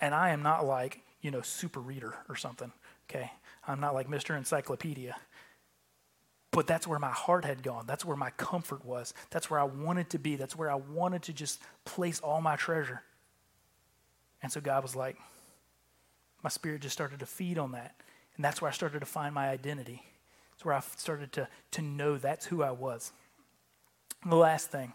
And 0.00 0.14
I 0.14 0.30
am 0.30 0.42
not 0.42 0.64
like, 0.64 1.00
you 1.20 1.32
know, 1.32 1.40
super 1.40 1.80
reader 1.80 2.14
or 2.28 2.36
something. 2.36 2.70
Okay? 3.10 3.32
I'm 3.66 3.80
not 3.80 3.94
like 3.94 4.08
Mr. 4.08 4.36
Encyclopedia. 4.36 5.16
But 6.52 6.66
that's 6.66 6.86
where 6.86 6.98
my 6.98 7.10
heart 7.10 7.44
had 7.44 7.62
gone. 7.62 7.86
That's 7.86 8.04
where 8.04 8.16
my 8.16 8.30
comfort 8.30 8.84
was. 8.84 9.14
That's 9.30 9.50
where 9.50 9.58
I 9.58 9.64
wanted 9.64 10.10
to 10.10 10.18
be. 10.18 10.36
That's 10.36 10.54
where 10.54 10.70
I 10.70 10.74
wanted 10.74 11.22
to 11.22 11.32
just 11.32 11.60
place 11.84 12.20
all 12.20 12.40
my 12.40 12.56
treasure. 12.56 13.02
And 14.42 14.52
so 14.52 14.60
God 14.60 14.82
was 14.82 14.94
like, 14.94 15.16
my 16.44 16.50
spirit 16.50 16.82
just 16.82 16.92
started 16.92 17.20
to 17.20 17.26
feed 17.26 17.58
on 17.58 17.72
that. 17.72 17.94
And 18.36 18.44
that's 18.44 18.62
where 18.62 18.70
I 18.70 18.74
started 18.74 19.00
to 19.00 19.06
find 19.06 19.34
my 19.34 19.48
identity. 19.48 20.02
It's 20.54 20.64
where 20.64 20.74
I 20.74 20.80
started 20.96 21.32
to, 21.32 21.48
to 21.72 21.82
know 21.82 22.16
that's 22.16 22.46
who 22.46 22.62
I 22.62 22.70
was. 22.70 23.12
And 24.22 24.32
the 24.32 24.36
last 24.36 24.70
thing, 24.70 24.92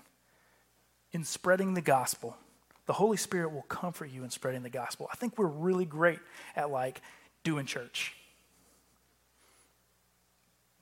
in 1.11 1.23
spreading 1.23 1.73
the 1.73 1.81
gospel, 1.81 2.37
the 2.85 2.93
Holy 2.93 3.17
Spirit 3.17 3.51
will 3.51 3.63
comfort 3.63 4.09
you 4.09 4.23
in 4.23 4.29
spreading 4.29 4.63
the 4.63 4.69
gospel. 4.69 5.09
I 5.11 5.15
think 5.15 5.37
we're 5.37 5.45
really 5.45 5.85
great 5.85 6.19
at 6.55 6.71
like 6.71 7.01
doing 7.43 7.65
church. 7.65 8.13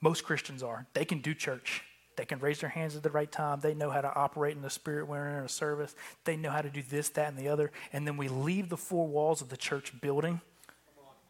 Most 0.00 0.24
Christians 0.24 0.62
are. 0.62 0.86
They 0.94 1.04
can 1.04 1.20
do 1.20 1.34
church. 1.34 1.82
They 2.16 2.24
can 2.24 2.38
raise 2.38 2.60
their 2.60 2.70
hands 2.70 2.96
at 2.96 3.02
the 3.02 3.10
right 3.10 3.30
time. 3.30 3.60
They 3.60 3.74
know 3.74 3.90
how 3.90 4.00
to 4.00 4.14
operate 4.14 4.56
in 4.56 4.62
the 4.62 4.70
spirit 4.70 5.06
when 5.06 5.18
we're 5.18 5.38
in 5.38 5.44
a 5.44 5.48
service. 5.48 5.94
They 6.24 6.36
know 6.36 6.50
how 6.50 6.62
to 6.62 6.70
do 6.70 6.82
this, 6.82 7.08
that, 7.10 7.28
and 7.28 7.36
the 7.36 7.48
other. 7.48 7.72
And 7.92 8.06
then 8.06 8.16
we 8.16 8.28
leave 8.28 8.68
the 8.68 8.76
four 8.76 9.06
walls 9.06 9.42
of 9.42 9.48
the 9.48 9.56
church 9.56 9.92
building 10.00 10.40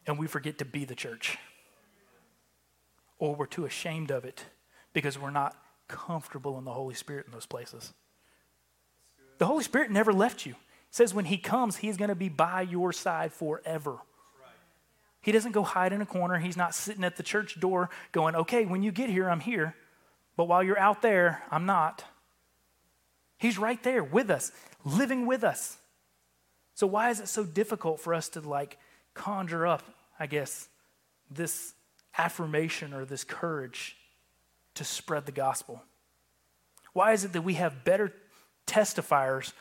and 0.07 0.17
we 0.17 0.25
forget 0.25 0.57
to 0.59 0.65
be 0.65 0.85
the 0.85 0.95
church. 0.95 1.37
Or 3.19 3.35
we're 3.35 3.45
too 3.45 3.65
ashamed 3.65 4.09
of 4.09 4.25
it 4.25 4.45
because 4.93 5.19
we're 5.19 5.29
not 5.29 5.55
comfortable 5.87 6.57
in 6.57 6.63
the 6.63 6.71
Holy 6.71 6.95
Spirit 6.95 7.25
in 7.27 7.33
those 7.33 7.45
places. 7.45 7.93
The 9.37 9.45
Holy 9.45 9.63
Spirit 9.63 9.91
never 9.91 10.13
left 10.13 10.45
you. 10.45 10.53
It 10.53 10.95
says 10.95 11.13
when 11.13 11.25
He 11.25 11.37
comes, 11.37 11.77
He's 11.77 11.97
going 11.97 12.09
to 12.09 12.15
be 12.15 12.29
by 12.29 12.61
your 12.61 12.93
side 12.93 13.33
forever. 13.33 13.97
He 15.21 15.33
doesn't 15.33 15.51
go 15.51 15.63
hide 15.63 15.91
in 15.91 16.01
a 16.01 16.05
corner. 16.05 16.37
He's 16.37 16.55
not 16.55 16.73
sitting 16.73 17.03
at 17.03 17.17
the 17.17 17.23
church 17.23 17.59
door 17.59 17.89
going, 18.13 18.33
okay, 18.35 18.65
when 18.65 18.81
you 18.81 18.93
get 18.93 19.09
here, 19.09 19.29
I'm 19.29 19.41
here. 19.41 19.75
But 20.37 20.45
while 20.47 20.63
you're 20.63 20.79
out 20.79 21.01
there, 21.01 21.43
I'm 21.51 21.65
not. 21.65 22.05
He's 23.37 23.57
right 23.57 23.81
there 23.83 24.03
with 24.03 24.29
us, 24.29 24.51
living 24.85 25.25
with 25.25 25.43
us. 25.43 25.77
So, 26.75 26.87
why 26.87 27.09
is 27.09 27.19
it 27.19 27.27
so 27.27 27.43
difficult 27.43 27.99
for 27.99 28.13
us 28.13 28.29
to 28.29 28.39
like 28.39 28.77
conjure 29.17 29.67
up, 29.67 29.83
I 30.19 30.27
guess, 30.27 30.69
this 31.29 31.73
affirmation 32.17 32.93
or 32.93 33.05
this 33.05 33.23
courage 33.23 33.97
to 34.75 34.83
spread 34.83 35.25
the 35.25 35.31
gospel? 35.31 35.83
Why 36.93 37.13
is 37.13 37.23
it 37.23 37.33
that 37.33 37.43
we 37.43 37.55
have 37.55 37.83
better 37.83 38.13
testifiers, 38.65 39.53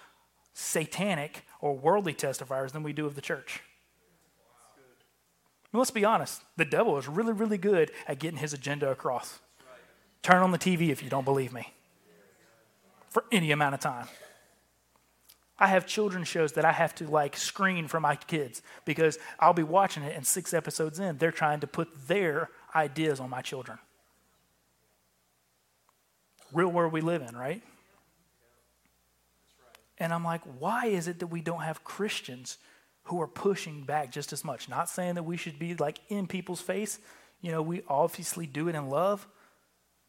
satanic 0.55 1.45
or 1.61 1.77
worldly 1.77 2.15
testifiers, 2.15 2.73
than 2.73 2.83
we 2.83 2.93
do 2.93 3.07
of 3.07 3.15
the 3.15 3.21
church? 3.21 3.61
let's 5.73 5.91
be 5.91 6.05
honest, 6.05 6.43
the 6.57 6.65
devil 6.65 6.97
is 6.97 7.07
really, 7.07 7.35
really 7.35 7.59
good 7.59 7.91
at 8.07 8.19
getting 8.19 8.39
his 8.39 8.55
agenda 8.55 8.91
across. 8.91 9.41
Turn 10.23 10.43
on 10.43 10.51
the 10.51 10.59
TV 10.59 10.89
if 10.89 11.03
you 11.03 11.11
don't 11.11 11.25
believe 11.25 11.53
me 11.53 11.73
for 13.11 13.25
any 13.31 13.51
amount 13.51 13.75
of 13.75 13.81
time. 13.81 14.07
I 15.59 15.69
have 15.69 15.87
children's 15.87 16.29
shows 16.29 16.53
that 16.53 16.65
I 16.65 16.73
have 16.73 16.95
to 16.97 17.09
like 17.09 17.37
screen 17.37 17.89
for 17.89 17.99
my 17.99 18.17
kids 18.17 18.63
because 18.85 19.19
I'll 19.41 19.55
be 19.55 19.63
watching 19.63 20.03
it 20.03 20.15
and 20.15 20.27
six 20.27 20.53
episodes 20.53 21.01
in, 21.01 21.17
they're 21.17 21.33
trying 21.33 21.61
to 21.61 21.67
put 21.67 21.89
their 22.09 22.51
ideas 22.75 23.21
on 23.21 23.31
my 23.31 23.41
children. 23.41 23.79
Real 26.53 26.69
world 26.69 26.93
we 26.93 27.01
live 27.01 27.23
in, 27.23 27.37
right? 27.37 27.63
And 29.99 30.13
I'm 30.13 30.25
like, 30.25 30.43
why 30.59 30.87
is 30.87 31.09
it 31.09 31.21
that 31.21 31.29
we 31.29 31.41
don't 31.41 31.63
have 31.63 31.85
Christians 31.85 32.59
who 33.07 33.21
are 33.21 33.29
pushing 33.29 33.83
back 33.83 34.11
just 34.11 34.33
as 34.33 34.45
much. 34.45 34.69
Not 34.69 34.89
saying 34.89 35.15
that 35.15 35.23
we 35.23 35.37
should 35.37 35.59
be 35.59 35.75
like 35.75 36.01
in 36.09 36.27
people's 36.27 36.61
face. 36.61 36.99
You 37.41 37.53
know, 37.53 37.63
we 37.63 37.83
obviously 37.89 38.47
do 38.47 38.69
it 38.69 38.75
in 38.75 38.89
love, 38.89 39.27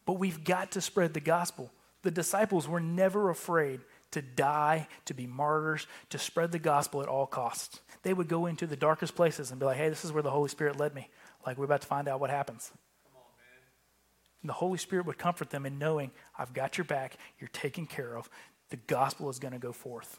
but 0.04 0.14
we've 0.14 0.42
got 0.42 0.72
to 0.72 0.80
spread 0.80 1.14
the 1.14 1.20
gospel. 1.20 1.70
The 2.02 2.10
disciples 2.10 2.66
were 2.66 2.80
never 2.80 3.30
afraid 3.30 3.80
to 4.12 4.22
die, 4.22 4.88
to 5.04 5.14
be 5.14 5.26
martyrs, 5.26 5.86
to 6.10 6.18
spread 6.18 6.52
the 6.52 6.58
gospel 6.58 7.02
at 7.02 7.08
all 7.08 7.26
costs. 7.26 7.80
They 8.02 8.14
would 8.14 8.28
go 8.28 8.46
into 8.46 8.66
the 8.66 8.76
darkest 8.76 9.14
places 9.14 9.50
and 9.50 9.60
be 9.60 9.66
like, 9.66 9.76
hey, 9.76 9.88
this 9.88 10.04
is 10.04 10.12
where 10.12 10.22
the 10.22 10.30
Holy 10.30 10.48
Spirit 10.48 10.78
led 10.78 10.94
me. 10.94 11.08
Like, 11.46 11.58
we're 11.58 11.66
about 11.66 11.82
to 11.82 11.86
find 11.86 12.08
out 12.08 12.20
what 12.20 12.30
happens. 12.30 12.70
And 14.42 14.48
the 14.48 14.54
Holy 14.54 14.78
Spirit 14.78 15.06
would 15.06 15.18
comfort 15.18 15.50
them 15.50 15.66
in 15.66 15.78
knowing, 15.78 16.10
I've 16.38 16.54
got 16.54 16.78
your 16.78 16.84
back, 16.84 17.16
you're 17.38 17.48
taken 17.48 17.86
care 17.86 18.16
of. 18.16 18.30
the 18.70 18.76
gospel 18.76 19.30
is 19.30 19.38
going 19.38 19.52
to 19.52 19.58
go 19.58 19.72
forth. 19.72 20.18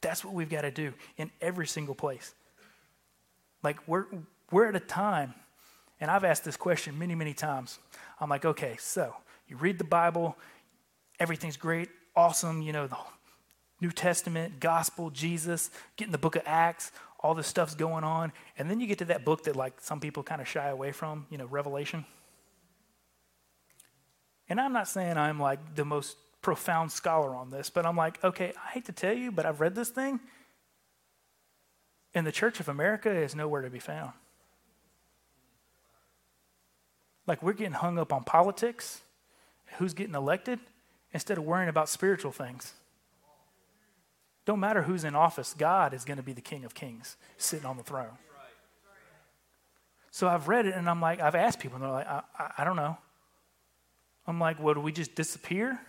That's 0.00 0.24
what 0.24 0.34
we've 0.34 0.50
got 0.50 0.62
to 0.62 0.70
do 0.70 0.92
in 1.16 1.30
every 1.40 1.66
single 1.66 1.94
place. 1.94 2.34
Like, 3.62 3.76
we're, 3.88 4.04
we're 4.50 4.66
at 4.66 4.76
a 4.76 4.80
time, 4.80 5.34
and 6.00 6.10
I've 6.10 6.24
asked 6.24 6.44
this 6.44 6.56
question 6.56 6.98
many, 6.98 7.14
many 7.14 7.32
times. 7.32 7.78
I'm 8.20 8.28
like, 8.28 8.44
okay, 8.44 8.76
so 8.78 9.14
you 9.48 9.56
read 9.56 9.78
the 9.78 9.84
Bible, 9.84 10.36
everything's 11.18 11.56
great, 11.56 11.88
awesome, 12.16 12.62
you 12.62 12.72
know, 12.72 12.86
the 12.86 12.96
New 13.80 13.90
Testament, 13.90 14.60
gospel, 14.60 15.10
Jesus, 15.10 15.70
getting 15.96 16.12
the 16.12 16.18
book 16.18 16.36
of 16.36 16.42
Acts, 16.46 16.92
all 17.20 17.34
this 17.34 17.46
stuff's 17.46 17.74
going 17.74 18.04
on. 18.04 18.32
And 18.58 18.70
then 18.70 18.80
you 18.80 18.86
get 18.86 18.98
to 18.98 19.06
that 19.06 19.24
book 19.24 19.44
that, 19.44 19.56
like, 19.56 19.80
some 19.80 20.00
people 20.00 20.22
kind 20.22 20.40
of 20.40 20.48
shy 20.48 20.68
away 20.68 20.92
from, 20.92 21.26
you 21.30 21.38
know, 21.38 21.46
Revelation. 21.46 22.04
And 24.48 24.60
I'm 24.60 24.72
not 24.72 24.88
saying 24.88 25.16
I'm 25.16 25.40
like 25.40 25.74
the 25.74 25.84
most 25.84 26.16
profound 26.42 26.92
scholar 26.92 27.34
on 27.34 27.50
this, 27.50 27.70
but 27.70 27.86
I'm 27.86 27.96
like, 27.96 28.22
okay, 28.22 28.52
I 28.62 28.72
hate 28.72 28.84
to 28.84 28.92
tell 28.92 29.14
you, 29.14 29.32
but 29.32 29.46
I've 29.46 29.60
read 29.60 29.74
this 29.74 29.88
thing, 29.88 30.20
and 32.14 32.26
the 32.26 32.32
Church 32.32 32.60
of 32.60 32.68
America 32.68 33.10
is 33.10 33.34
nowhere 33.34 33.62
to 33.62 33.70
be 33.70 33.78
found. 33.78 34.12
Like, 37.26 37.42
we're 37.42 37.54
getting 37.54 37.72
hung 37.72 37.98
up 37.98 38.12
on 38.12 38.22
politics, 38.24 39.00
who's 39.78 39.94
getting 39.94 40.14
elected, 40.14 40.60
instead 41.14 41.38
of 41.38 41.44
worrying 41.44 41.70
about 41.70 41.88
spiritual 41.88 42.32
things. 42.32 42.74
Don't 44.44 44.60
matter 44.60 44.82
who's 44.82 45.04
in 45.04 45.14
office, 45.14 45.54
God 45.56 45.94
is 45.94 46.04
going 46.04 46.18
to 46.18 46.22
be 46.22 46.34
the 46.34 46.42
King 46.42 46.64
of 46.64 46.74
Kings 46.74 47.16
sitting 47.38 47.64
on 47.64 47.78
the 47.78 47.82
throne. 47.82 48.18
So 50.10 50.28
I've 50.28 50.48
read 50.48 50.66
it 50.66 50.74
and 50.74 50.90
I'm 50.90 51.00
like, 51.00 51.20
I've 51.20 51.34
asked 51.34 51.60
people, 51.60 51.76
and 51.76 51.84
they're 51.84 51.90
like, 51.90 52.06
I, 52.06 52.22
I, 52.38 52.50
I 52.58 52.64
don't 52.64 52.76
know. 52.76 52.98
I'm 54.26 54.38
like, 54.38 54.62
well, 54.62 54.74
do 54.74 54.80
we 54.80 54.92
just 54.92 55.14
disappear? 55.14 55.80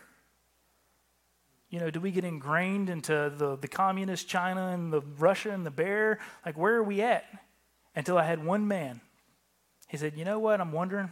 You 1.69 1.80
know, 1.80 1.89
do 1.89 1.99
we 1.99 2.11
get 2.11 2.23
ingrained 2.23 2.89
into 2.89 3.34
the, 3.36 3.57
the 3.57 3.67
communist 3.67 4.28
China 4.28 4.69
and 4.69 4.93
the 4.93 5.01
Russia 5.19 5.51
and 5.51 5.65
the 5.65 5.71
bear? 5.71 6.19
Like, 6.45 6.57
where 6.57 6.76
are 6.76 6.84
we 6.84 7.01
at? 7.01 7.26
Until 7.95 8.17
I 8.17 8.23
had 8.23 8.43
one 8.43 8.67
man. 8.67 9.01
He 9.88 9.97
said, 9.97 10.17
You 10.17 10.26
know 10.26 10.39
what? 10.39 10.59
I'm 10.59 10.71
wondering. 10.71 11.11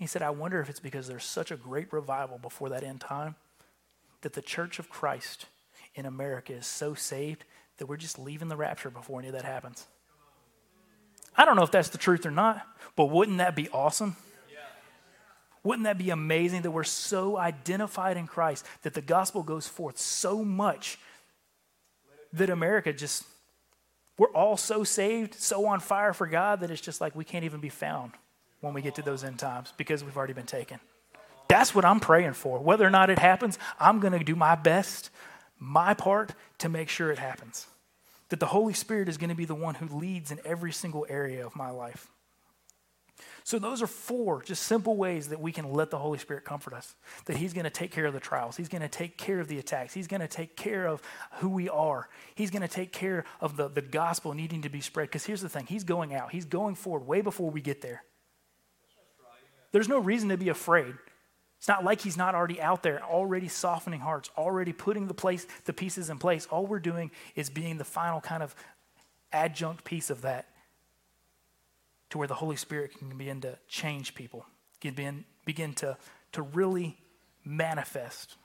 He 0.00 0.06
said, 0.06 0.22
I 0.22 0.30
wonder 0.30 0.62
if 0.62 0.70
it's 0.70 0.80
because 0.80 1.06
there's 1.06 1.26
such 1.26 1.50
a 1.50 1.56
great 1.56 1.92
revival 1.92 2.38
before 2.38 2.70
that 2.70 2.82
end 2.82 3.02
time 3.02 3.34
that 4.22 4.32
the 4.32 4.40
church 4.40 4.78
of 4.78 4.88
Christ 4.88 5.44
in 5.94 6.06
America 6.06 6.54
is 6.54 6.66
so 6.66 6.94
saved 6.94 7.44
that 7.76 7.84
we're 7.84 7.98
just 7.98 8.18
leaving 8.18 8.48
the 8.48 8.56
rapture 8.56 8.88
before 8.88 9.18
any 9.18 9.28
of 9.28 9.34
that 9.34 9.44
happens. 9.44 9.86
I 11.36 11.44
don't 11.44 11.54
know 11.54 11.64
if 11.64 11.70
that's 11.70 11.90
the 11.90 11.98
truth 11.98 12.24
or 12.24 12.30
not, 12.30 12.66
but 12.96 13.06
wouldn't 13.06 13.38
that 13.38 13.54
be 13.54 13.68
awesome? 13.68 14.16
Wouldn't 15.62 15.84
that 15.84 15.98
be 15.98 16.08
amazing 16.08 16.62
that 16.62 16.70
we're 16.70 16.82
so 16.82 17.36
identified 17.36 18.16
in 18.16 18.26
Christ 18.26 18.64
that 18.80 18.94
the 18.94 19.02
gospel 19.02 19.42
goes 19.42 19.68
forth 19.68 19.98
so 19.98 20.42
much 20.42 20.98
that 22.32 22.48
America 22.48 22.94
just, 22.94 23.24
we're 24.16 24.32
all 24.32 24.56
so 24.56 24.82
saved, 24.82 25.34
so 25.34 25.66
on 25.66 25.80
fire 25.80 26.14
for 26.14 26.26
God 26.26 26.60
that 26.60 26.70
it's 26.70 26.80
just 26.80 27.02
like 27.02 27.14
we 27.14 27.24
can't 27.24 27.44
even 27.44 27.60
be 27.60 27.68
found 27.68 28.12
when 28.60 28.74
we 28.74 28.82
get 28.82 28.94
to 28.96 29.02
those 29.02 29.24
end 29.24 29.38
times 29.38 29.72
because 29.76 30.04
we've 30.04 30.16
already 30.16 30.32
been 30.32 30.46
taken. 30.46 30.80
That's 31.48 31.74
what 31.74 31.84
I'm 31.84 31.98
praying 31.98 32.34
for. 32.34 32.60
Whether 32.60 32.86
or 32.86 32.90
not 32.90 33.10
it 33.10 33.18
happens, 33.18 33.58
I'm 33.80 33.98
going 33.98 34.16
to 34.16 34.24
do 34.24 34.36
my 34.36 34.54
best, 34.54 35.10
my 35.58 35.94
part, 35.94 36.32
to 36.58 36.68
make 36.68 36.88
sure 36.88 37.10
it 37.10 37.18
happens. 37.18 37.66
That 38.28 38.38
the 38.38 38.46
Holy 38.46 38.72
Spirit 38.72 39.08
is 39.08 39.18
going 39.18 39.30
to 39.30 39.36
be 39.36 39.46
the 39.46 39.54
one 39.56 39.74
who 39.74 39.88
leads 39.98 40.30
in 40.30 40.38
every 40.44 40.70
single 40.70 41.04
area 41.08 41.44
of 41.44 41.56
my 41.56 41.70
life. 41.70 42.08
So, 43.42 43.58
those 43.58 43.82
are 43.82 43.86
four 43.86 44.42
just 44.42 44.62
simple 44.62 44.96
ways 44.96 45.30
that 45.30 45.40
we 45.40 45.50
can 45.50 45.72
let 45.72 45.90
the 45.90 45.98
Holy 45.98 46.18
Spirit 46.18 46.44
comfort 46.44 46.72
us. 46.72 46.94
That 47.24 47.36
He's 47.36 47.52
going 47.52 47.64
to 47.64 47.70
take 47.70 47.90
care 47.90 48.06
of 48.06 48.12
the 48.12 48.20
trials, 48.20 48.56
He's 48.56 48.68
going 48.68 48.82
to 48.82 48.88
take 48.88 49.16
care 49.16 49.40
of 49.40 49.48
the 49.48 49.58
attacks, 49.58 49.92
He's 49.92 50.06
going 50.06 50.20
to 50.20 50.28
take 50.28 50.56
care 50.56 50.86
of 50.86 51.02
who 51.38 51.48
we 51.48 51.68
are, 51.68 52.08
He's 52.34 52.50
going 52.50 52.62
to 52.62 52.68
take 52.68 52.92
care 52.92 53.24
of 53.40 53.56
the, 53.56 53.68
the 53.68 53.82
gospel 53.82 54.34
needing 54.34 54.62
to 54.62 54.68
be 54.68 54.80
spread. 54.80 55.08
Because 55.08 55.24
here's 55.24 55.40
the 55.40 55.48
thing 55.48 55.66
He's 55.66 55.84
going 55.84 56.14
out, 56.14 56.30
He's 56.30 56.44
going 56.44 56.76
forward 56.76 57.06
way 57.06 57.22
before 57.22 57.50
we 57.50 57.60
get 57.60 57.82
there. 57.82 58.04
There's 59.72 59.88
no 59.88 59.98
reason 59.98 60.28
to 60.30 60.36
be 60.36 60.48
afraid. 60.48 60.94
It's 61.58 61.68
not 61.68 61.84
like 61.84 62.00
he's 62.00 62.16
not 62.16 62.34
already 62.34 62.60
out 62.60 62.82
there, 62.82 63.02
already 63.04 63.48
softening 63.48 64.00
hearts, 64.00 64.30
already 64.36 64.72
putting 64.72 65.06
the 65.06 65.14
place, 65.14 65.46
the 65.66 65.74
pieces 65.74 66.08
in 66.08 66.18
place. 66.18 66.46
All 66.46 66.66
we're 66.66 66.78
doing 66.78 67.10
is 67.34 67.50
being 67.50 67.76
the 67.76 67.84
final 67.84 68.20
kind 68.20 68.42
of 68.42 68.54
adjunct 69.32 69.84
piece 69.84 70.08
of 70.08 70.22
that 70.22 70.48
to 72.08 72.18
where 72.18 72.26
the 72.26 72.34
Holy 72.34 72.56
Spirit 72.56 72.98
can 72.98 73.16
begin 73.16 73.42
to 73.42 73.58
change 73.68 74.14
people, 74.14 74.46
can 74.80 74.94
begin, 74.94 75.24
begin 75.44 75.74
to, 75.74 75.96
to 76.32 76.42
really 76.42 76.96
manifest. 77.44 78.36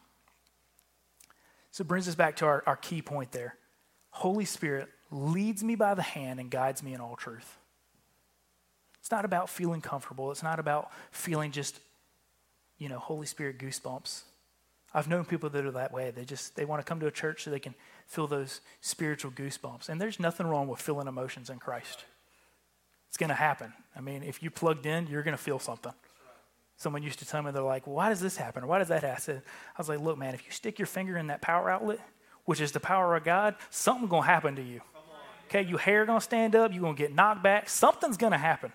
So 1.72 1.84
it 1.84 1.88
brings 1.88 2.08
us 2.08 2.16
back 2.16 2.36
to 2.38 2.46
our, 2.46 2.64
our 2.68 2.76
key 2.76 3.02
point 3.02 3.32
there. 3.32 3.56
Holy 4.12 4.46
Spirit 4.46 4.90
leads 5.12 5.64
me 5.64 5.76
by 5.76 5.94
the 5.94 6.02
hand 6.02 6.40
and 6.40 6.50
guides 6.50 6.84
me 6.84 6.94
in 6.94 7.02
all 7.02 7.16
truth. 7.16 7.58
It's 9.06 9.12
not 9.12 9.24
about 9.24 9.52
feeling 9.52 9.82
comfortable. 9.82 10.32
It's 10.32 10.42
not 10.42 10.58
about 10.58 10.90
feeling 11.12 11.52
just, 11.52 11.80
you 12.80 12.90
know, 12.90 12.98
Holy 12.98 13.28
Spirit 13.28 13.60
goosebumps. 13.60 14.24
I've 14.96 15.08
known 15.08 15.26
people 15.26 15.48
that 15.52 15.64
are 15.64 15.70
that 15.74 15.94
way. 15.94 16.10
They 16.10 16.26
just 16.26 16.56
they 16.56 16.66
want 16.66 16.84
to 16.84 16.90
come 16.90 17.00
to 17.02 17.06
a 17.06 17.12
church 17.12 17.44
so 17.44 17.52
they 17.52 17.60
can 17.60 17.76
feel 18.08 18.26
those 18.26 18.62
spiritual 18.82 19.30
goosebumps. 19.30 19.90
And 19.90 20.02
there's 20.02 20.20
nothing 20.20 20.48
wrong 20.48 20.68
with 20.68 20.82
feeling 20.82 21.08
emotions 21.08 21.52
in 21.52 21.60
Christ. 21.60 22.04
It's 23.10 23.18
going 23.18 23.30
to 23.30 23.36
happen. 23.36 23.74
I 23.96 24.02
mean, 24.02 24.24
if 24.24 24.42
you 24.42 24.50
plugged 24.50 24.88
in, 24.88 25.06
you're 25.06 25.22
going 25.22 25.38
to 25.38 25.44
feel 25.44 25.60
something. 25.60 25.94
Someone 26.76 27.04
used 27.04 27.20
to 27.20 27.28
tell 27.28 27.44
me, 27.44 27.52
they're 27.52 27.62
like, 27.62 27.86
why 27.86 28.10
does 28.10 28.22
this 28.22 28.38
happen? 28.38 28.64
Or 28.64 28.68
why 28.68 28.80
does 28.80 28.88
that 28.88 29.04
happen? 29.04 29.44
I 29.78 29.80
was 29.80 29.88
like, 29.88 30.00
look, 30.00 30.18
man, 30.18 30.34
if 30.34 30.44
you 30.48 30.52
stick 30.52 30.80
your 30.80 30.88
finger 30.88 31.16
in 31.16 31.28
that 31.28 31.44
power 31.44 31.70
outlet, 31.70 32.00
which 32.46 32.60
is 32.60 32.72
the 32.72 32.80
power 32.80 33.16
of 33.16 33.24
God, 33.24 33.54
something's 33.70 34.10
going 34.10 34.24
to 34.24 34.30
happen 34.30 34.56
to 34.56 34.64
you. 34.64 34.82
Okay, 35.48 35.62
your 35.62 35.78
hair 35.78 36.08
going 36.08 36.20
to 36.20 36.26
stand 36.26 36.56
up, 36.56 36.74
you're 36.74 36.82
going 36.82 36.96
to 36.96 37.02
get 37.02 37.14
knocked 37.14 37.44
back, 37.44 37.70
something's 37.70 38.18
going 38.18 38.32
to 38.32 38.38
happen. 38.38 38.74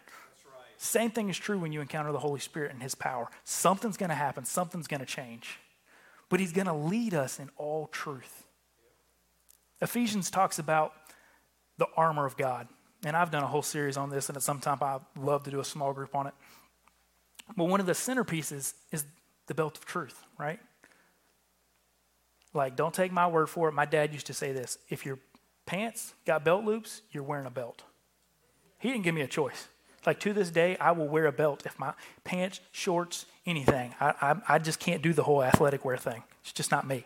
Same 0.83 1.11
thing 1.11 1.29
is 1.29 1.37
true 1.37 1.59
when 1.59 1.73
you 1.73 1.83
encounter 1.83 2.11
the 2.11 2.19
Holy 2.19 2.41
Spirit 2.41 2.73
and 2.73 2.83
His 2.83 2.95
power. 2.95 3.29
Something's 3.45 3.99
going 3.99 4.09
to 4.09 4.15
happen, 4.15 4.47
something's 4.47 4.87
going 4.87 5.01
to 5.01 5.07
change. 5.07 5.59
But 6.31 6.41
He's 6.41 6.53
going 6.53 6.69
to 6.69 6.73
lead 6.73 7.13
us 7.13 7.39
in 7.39 7.51
all 7.59 7.89
truth. 7.89 8.47
Ephesians 9.83 10.31
talks 10.31 10.59
about 10.59 10.95
the 11.77 11.87
armor 11.99 12.25
of 12.25 12.39
God. 12.39 12.67
And 13.05 13.15
I've 13.15 13.31
done 13.31 13.43
a 13.43 13.47
whole 13.47 13.61
series 13.61 13.99
on 13.99 14.09
this, 14.09 14.31
and 14.31 14.37
at 14.37 14.43
some 14.43 14.59
time 14.59 14.79
I'd 14.81 15.01
love 15.19 15.43
to 15.43 15.51
do 15.51 15.61
a 15.61 15.65
small 15.65 15.93
group 15.93 16.15
on 16.15 16.27
it. 16.27 16.35
But 17.59 17.65
one 17.65 17.81
of 17.81 17.87
the 17.87 17.93
centerpieces 17.93 18.73
is 18.91 19.05
the 19.49 19.55
belt 19.55 19.77
of 19.77 19.85
truth, 19.85 20.25
right? 20.39 20.61
Like, 22.55 22.75
don't 22.75 22.95
take 22.95 23.13
my 23.13 23.27
word 23.27 23.51
for 23.51 23.69
it. 23.69 23.73
My 23.73 23.85
dad 23.85 24.15
used 24.15 24.29
to 24.29 24.35
say 24.35 24.53
this 24.53 24.79
if 24.89 25.05
your 25.05 25.19
pants 25.67 26.15
got 26.25 26.43
belt 26.43 26.65
loops, 26.65 27.03
you're 27.13 27.23
wearing 27.23 27.47
a 27.47 27.51
belt. 27.51 27.83
He 28.79 28.89
didn't 28.89 29.05
give 29.05 29.15
me 29.15 29.21
a 29.21 29.29
choice. 29.29 29.69
Like, 30.07 30.19
to 30.21 30.33
this 30.33 30.51
day, 30.51 30.77
I 30.79 30.93
will 30.93 31.09
wear 31.09 31.27
a 31.27 31.33
belt 31.33 31.65
if 31.67 31.79
my 31.79 31.93
pants, 32.25 32.61
shorts, 32.73 33.27
anything. 33.45 33.95
I, 34.01 34.15
I, 34.21 34.55
I 34.55 34.59
just 34.59 34.81
can't 34.81 35.03
do 35.03 35.13
the 35.13 35.25
whole 35.25 35.43
athletic 35.43 35.85
wear 35.85 35.97
thing. 35.97 36.23
It's 36.43 36.53
just 36.53 36.71
not 36.71 36.87
me. 36.87 37.05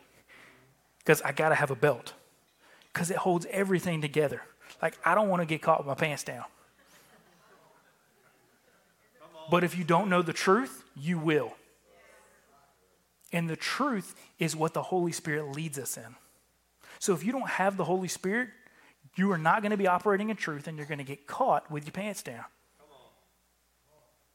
Because 0.98 1.20
I 1.22 1.32
got 1.32 1.48
to 1.48 1.54
have 1.56 1.70
a 1.70 1.76
belt, 1.76 2.12
because 2.92 3.10
it 3.10 3.16
holds 3.16 3.46
everything 3.50 4.00
together. 4.00 4.42
Like, 4.80 4.96
I 5.04 5.14
don't 5.14 5.28
want 5.28 5.42
to 5.42 5.46
get 5.46 5.60
caught 5.60 5.78
with 5.78 5.86
my 5.86 5.94
pants 5.94 6.22
down. 6.22 6.44
But 9.50 9.64
if 9.64 9.76
you 9.76 9.84
don't 9.84 10.08
know 10.08 10.22
the 10.22 10.32
truth, 10.32 10.84
you 10.96 11.18
will. 11.18 11.52
And 13.32 13.50
the 13.50 13.56
truth 13.56 14.14
is 14.38 14.54
what 14.54 14.74
the 14.74 14.82
Holy 14.82 15.12
Spirit 15.12 15.54
leads 15.56 15.78
us 15.78 15.96
in. 15.96 16.14
So 17.00 17.12
if 17.12 17.24
you 17.24 17.32
don't 17.32 17.48
have 17.48 17.76
the 17.76 17.84
Holy 17.84 18.08
Spirit, 18.08 18.48
you 19.16 19.30
are 19.32 19.38
not 19.38 19.60
going 19.60 19.72
to 19.72 19.76
be 19.76 19.86
operating 19.86 20.30
in 20.30 20.36
truth 20.36 20.68
and 20.68 20.76
you're 20.76 20.86
going 20.86 20.98
to 20.98 21.04
get 21.04 21.26
caught 21.26 21.70
with 21.70 21.84
your 21.84 21.92
pants 21.92 22.22
down. 22.22 22.44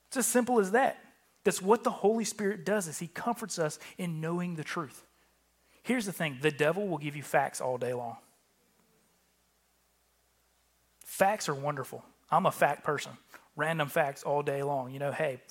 It's 0.10 0.18
as 0.18 0.26
simple 0.26 0.60
as 0.60 0.72
that. 0.72 0.98
That's 1.44 1.62
what 1.62 1.84
the 1.84 1.92
Holy 1.92 2.26
Spirit 2.26 2.66
does 2.66 2.88
is 2.88 3.00
he 3.00 3.08
comforts 3.08 3.58
us 3.58 3.80
in 3.98 4.20
knowing 4.20 4.56
the 4.56 4.64
truth. 4.64 5.04
Here's 5.84 6.06
the 6.06 6.12
thing, 6.12 6.38
the 6.42 6.52
devil 6.52 6.88
will 6.88 6.98
give 6.98 7.16
you 7.16 7.24
facts 7.24 7.62
all 7.62 7.78
day 7.78 7.94
long. 7.94 8.18
Facts 11.06 11.48
are 11.50 11.56
wonderful. 11.56 12.04
I'm 12.32 12.46
a 12.46 12.52
fact 12.52 12.84
person. 12.84 13.12
Random 13.56 13.88
facts 13.88 14.24
all 14.24 14.44
day 14.44 14.64
long. 14.64 14.92
You 14.92 15.00
know, 15.00 15.12
hey, 15.12 15.42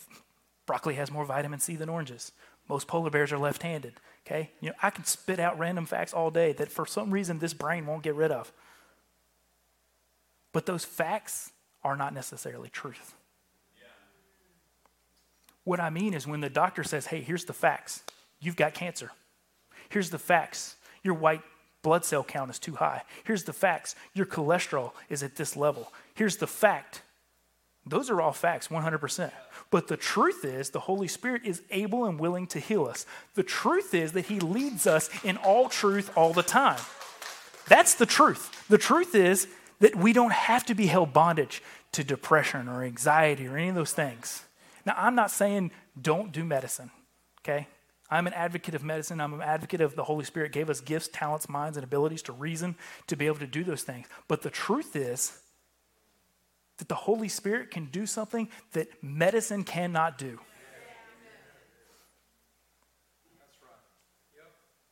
broccoli 0.66 0.94
has 0.94 1.11
more 1.11 1.24
vitamin 1.24 1.61
C 1.61 1.76
than 1.76 1.88
oranges. 1.88 2.32
Most 2.68 2.86
polar 2.86 3.11
bears 3.11 3.32
are 3.32 3.38
left 3.38 3.62
handed. 3.62 3.94
Okay? 4.26 4.50
You 4.61 4.70
know, 4.70 4.74
I 4.82 4.90
can 4.90 5.04
spit 5.04 5.40
out 5.40 5.59
random 5.59 5.86
facts 5.86 6.12
all 6.12 6.30
day 6.30 6.52
that 6.54 6.70
for 6.70 6.86
some 6.86 7.11
reason 7.11 7.38
this 7.38 7.54
brain 7.54 7.86
won't 7.86 8.02
get 8.02 8.14
rid 8.14 8.30
of. 8.30 8.52
But 10.52 10.66
those 10.66 10.84
facts 10.84 11.52
are 11.82 11.96
not 11.96 12.14
necessarily 12.14 12.68
truth. 12.68 13.14
What 15.69 15.81
I 15.81 15.91
mean 15.91 16.14
is 16.14 16.27
when 16.27 16.41
the 16.41 16.49
doctor 16.49 16.83
says, 16.83 17.05
hey, 17.05 17.21
here's 17.21 17.45
the 17.45 17.53
facts, 17.53 18.03
you've 18.41 18.57
got 18.57 18.73
cancer. 18.73 19.12
Here's 19.91 20.09
the 20.09 20.19
facts, 20.19 20.77
your 21.03 21.12
white 21.12 21.43
blood 21.83 22.07
cell 22.07 22.25
count 22.25 22.51
is 22.51 22.59
too 22.59 22.77
high. 22.77 23.03
Here's 23.25 23.45
the 23.45 23.53
facts 23.53 23.95
your 24.14 24.25
cholesterol 24.25 24.93
is 25.11 25.23
at 25.23 25.37
this 25.37 25.59
level. 25.59 25.93
Here's 26.14 26.39
the 26.39 26.47
fact 26.47 27.03
Those 27.85 28.09
are 28.09 28.19
all 28.23 28.33
facts, 28.33 28.69
100%. 28.69 29.31
But 29.71 29.89
the 29.89 29.99
truth 29.99 30.43
is, 30.43 30.71
the 30.71 30.81
Holy 30.81 31.07
Spirit 31.07 31.43
is 31.45 31.61
able 31.71 32.07
and 32.07 32.19
willing 32.19 32.47
to 32.47 32.61
heal 32.61 32.87
us. 32.87 33.05
The 33.35 33.43
truth 33.43 33.93
is 33.93 34.12
that 34.12 34.25
He 34.25 34.41
leads 34.41 34.87
us 34.87 35.11
in 35.23 35.37
all 35.37 35.69
truth 35.69 36.11
all 36.16 36.33
the 36.33 36.43
time. 36.43 36.81
That's 37.66 37.95
the 37.95 38.07
truth. 38.07 38.66
The 38.71 38.79
truth 38.79 39.14
is 39.14 39.49
that 39.81 39.97
we 39.97 40.14
don't 40.14 40.33
have 40.33 40.64
to 40.64 40.75
be 40.75 40.87
held 40.87 41.12
bondage 41.12 41.62
to 41.93 42.03
depression 42.03 42.69
or 42.69 42.83
anxiety 42.85 43.47
or 43.47 43.59
any 43.59 43.69
of 43.69 43.75
those 43.75 43.93
things. 43.93 44.45
Now, 44.89 44.95
I'm 44.97 45.14
not 45.14 45.30
saying 45.30 45.70
don't 46.01 46.32
do 46.32 46.43
medicine, 46.45 46.91
okay? 47.43 47.68
I'm 48.11 48.26
an 48.26 48.32
advocate 48.32 48.74
of 48.74 48.82
medicine. 48.82 49.20
I'm 49.20 49.34
an 49.34 49.43
advocate 49.43 49.82
of 49.82 49.95
the 49.95 50.05
Holy 50.05 50.24
Spirit 50.24 50.51
gave 50.51 50.70
us 50.70 50.80
gifts, 50.80 51.11
talents, 51.12 51.47
minds, 51.47 51.76
and 51.76 51.84
abilities 51.84 52.22
to 52.22 52.32
reason 52.32 52.74
to 53.09 53.14
be 53.14 53.26
able 53.26 53.36
to 53.41 53.47
do 53.47 53.62
those 53.62 53.82
things. 53.82 54.07
But 54.28 54.41
the 54.41 54.49
truth 54.49 54.97
is 54.97 55.43
that 56.78 56.89
the 56.89 56.95
Holy 56.95 57.28
Spirit 57.28 57.70
can 57.70 57.84
do 57.84 58.07
something 58.07 58.49
that 58.72 58.89
medicine 59.03 59.62
cannot 59.62 60.16
do. 60.16 60.41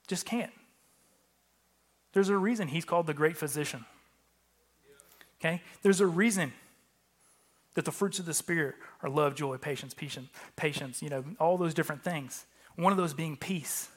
Just 0.06 0.26
can't. 0.26 0.52
There's 2.12 2.28
a 2.28 2.36
reason 2.36 2.68
he's 2.68 2.84
called 2.84 3.06
the 3.06 3.14
great 3.14 3.38
physician. 3.38 3.86
Okay? 5.40 5.62
There's 5.80 6.02
a 6.02 6.06
reason 6.06 6.52
that 7.76 7.84
the 7.84 7.92
fruits 7.92 8.18
of 8.18 8.24
the 8.24 8.34
Spirit 8.34 8.74
are 9.02 9.10
love, 9.10 9.34
joy, 9.34 9.58
patience, 9.58 9.94
patience, 9.94 10.30
patience, 10.56 11.02
you 11.02 11.10
know, 11.10 11.22
all 11.38 11.58
those 11.58 11.74
different 11.74 12.02
things. 12.02 12.46
One 12.74 12.90
of 12.90 12.96
those 12.96 13.14
being 13.14 13.36
peace. 13.36 13.88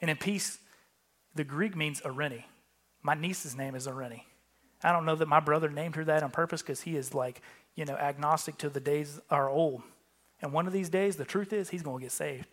And 0.00 0.10
in 0.10 0.16
peace, 0.16 0.58
the 1.34 1.44
Greek 1.44 1.76
means 1.76 2.02
Irene. 2.04 2.44
My 3.02 3.14
niece's 3.14 3.54
name 3.54 3.74
is 3.74 3.86
Irene. 3.86 4.22
I 4.82 4.92
don't 4.92 5.04
know 5.04 5.16
that 5.16 5.28
my 5.28 5.40
brother 5.40 5.68
named 5.68 5.96
her 5.96 6.04
that 6.04 6.22
on 6.22 6.30
purpose 6.30 6.62
because 6.62 6.80
he 6.80 6.96
is 6.96 7.12
like, 7.12 7.42
you 7.74 7.84
know, 7.84 7.94
agnostic 7.94 8.56
to 8.58 8.70
the 8.70 8.80
days 8.80 9.20
are 9.30 9.50
old. 9.50 9.82
And 10.40 10.54
one 10.54 10.66
of 10.66 10.72
these 10.72 10.88
days, 10.88 11.16
the 11.16 11.26
truth 11.26 11.52
is, 11.52 11.68
he's 11.68 11.82
going 11.82 11.98
to 11.98 12.04
get 12.04 12.12
saved. 12.12 12.46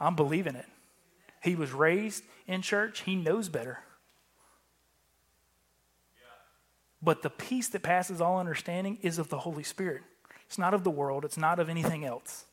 On, 0.00 0.06
I'm 0.06 0.14
believing 0.14 0.54
it. 0.54 0.66
He 1.42 1.56
was 1.56 1.72
raised 1.72 2.22
in 2.46 2.62
church, 2.62 3.00
he 3.00 3.16
knows 3.16 3.48
better. 3.48 3.80
But 7.02 7.22
the 7.22 7.30
peace 7.30 7.68
that 7.68 7.82
passes 7.82 8.20
all 8.20 8.38
understanding 8.38 8.98
is 9.02 9.18
of 9.18 9.28
the 9.28 9.38
Holy 9.38 9.62
Spirit. 9.62 10.02
It's 10.46 10.58
not 10.58 10.74
of 10.74 10.84
the 10.84 10.90
world, 10.90 11.24
it's 11.24 11.38
not 11.38 11.58
of 11.58 11.68
anything 11.68 12.04
else. 12.04 12.44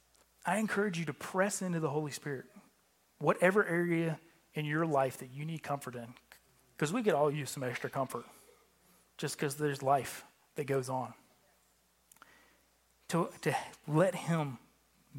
I 0.45 0.58
encourage 0.58 0.98
you 0.98 1.06
to 1.06 1.14
press 1.14 1.62
into 1.62 1.80
the 1.80 1.89
Holy 1.89 2.12
Spirit, 2.12 2.45
whatever 3.20 3.66
area 3.66 4.20
in 4.54 4.66
your 4.66 4.86
life 4.86 5.18
that 5.18 5.32
you 5.34 5.43
need 5.45 5.62
comfort 5.62 5.95
in, 5.95 6.14
because 6.76 6.93
we 6.93 7.04
could 7.04 7.14
all 7.14 7.30
use 7.30 7.50
some 7.50 7.64
extra 7.64 7.89
comfort 7.89 8.26
just 9.18 9.36
because 9.38 9.56
there's 9.56 9.84
life 9.84 10.24
that 10.56 10.66
goes 10.66 10.89
on. 10.89 11.14
To, 13.10 13.30
to 13.41 13.56
let 13.88 14.16
Him 14.16 14.58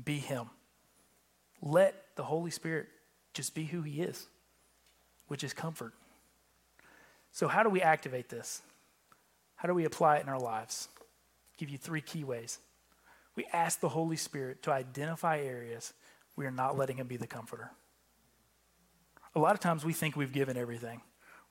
be 0.05 0.18
Him. 0.18 0.51
Let 1.61 1.95
the 2.16 2.22
Holy 2.22 2.51
Spirit 2.51 2.89
just 3.35 3.55
be 3.55 3.64
who 3.64 3.83
He 3.83 4.01
is, 4.01 4.26
which 5.26 5.43
is 5.43 5.53
comfort. 5.53 5.95
So, 7.33 7.49
how 7.49 7.62
do 7.62 7.68
we 7.68 7.83
activate 7.83 8.29
this? 8.29 8.62
How 9.59 9.68
do 9.68 9.74
we 9.74 9.84
apply 9.84 10.16
it 10.16 10.22
in 10.22 10.28
our 10.28 10.38
lives? 10.40 10.88
I'll 10.98 11.06
give 11.59 11.68
you 11.68 11.78
three 11.78 12.00
key 12.00 12.24
ways. 12.24 12.59
We 13.36 13.44
ask 13.52 13.80
the 13.80 13.90
Holy 13.90 14.16
Spirit 14.16 14.62
to 14.62 14.72
identify 14.72 15.40
areas 15.40 15.92
we 16.36 16.46
are 16.46 16.50
not 16.52 16.78
letting 16.78 16.98
Him 16.98 17.09
be 17.09 17.16
the 17.16 17.26
comforter. 17.26 17.72
A 19.34 19.40
lot 19.40 19.54
of 19.54 19.61
times 19.61 19.84
we 19.84 19.92
think 19.92 20.16
we've 20.16 20.32
given 20.32 20.56
everything. 20.56 21.02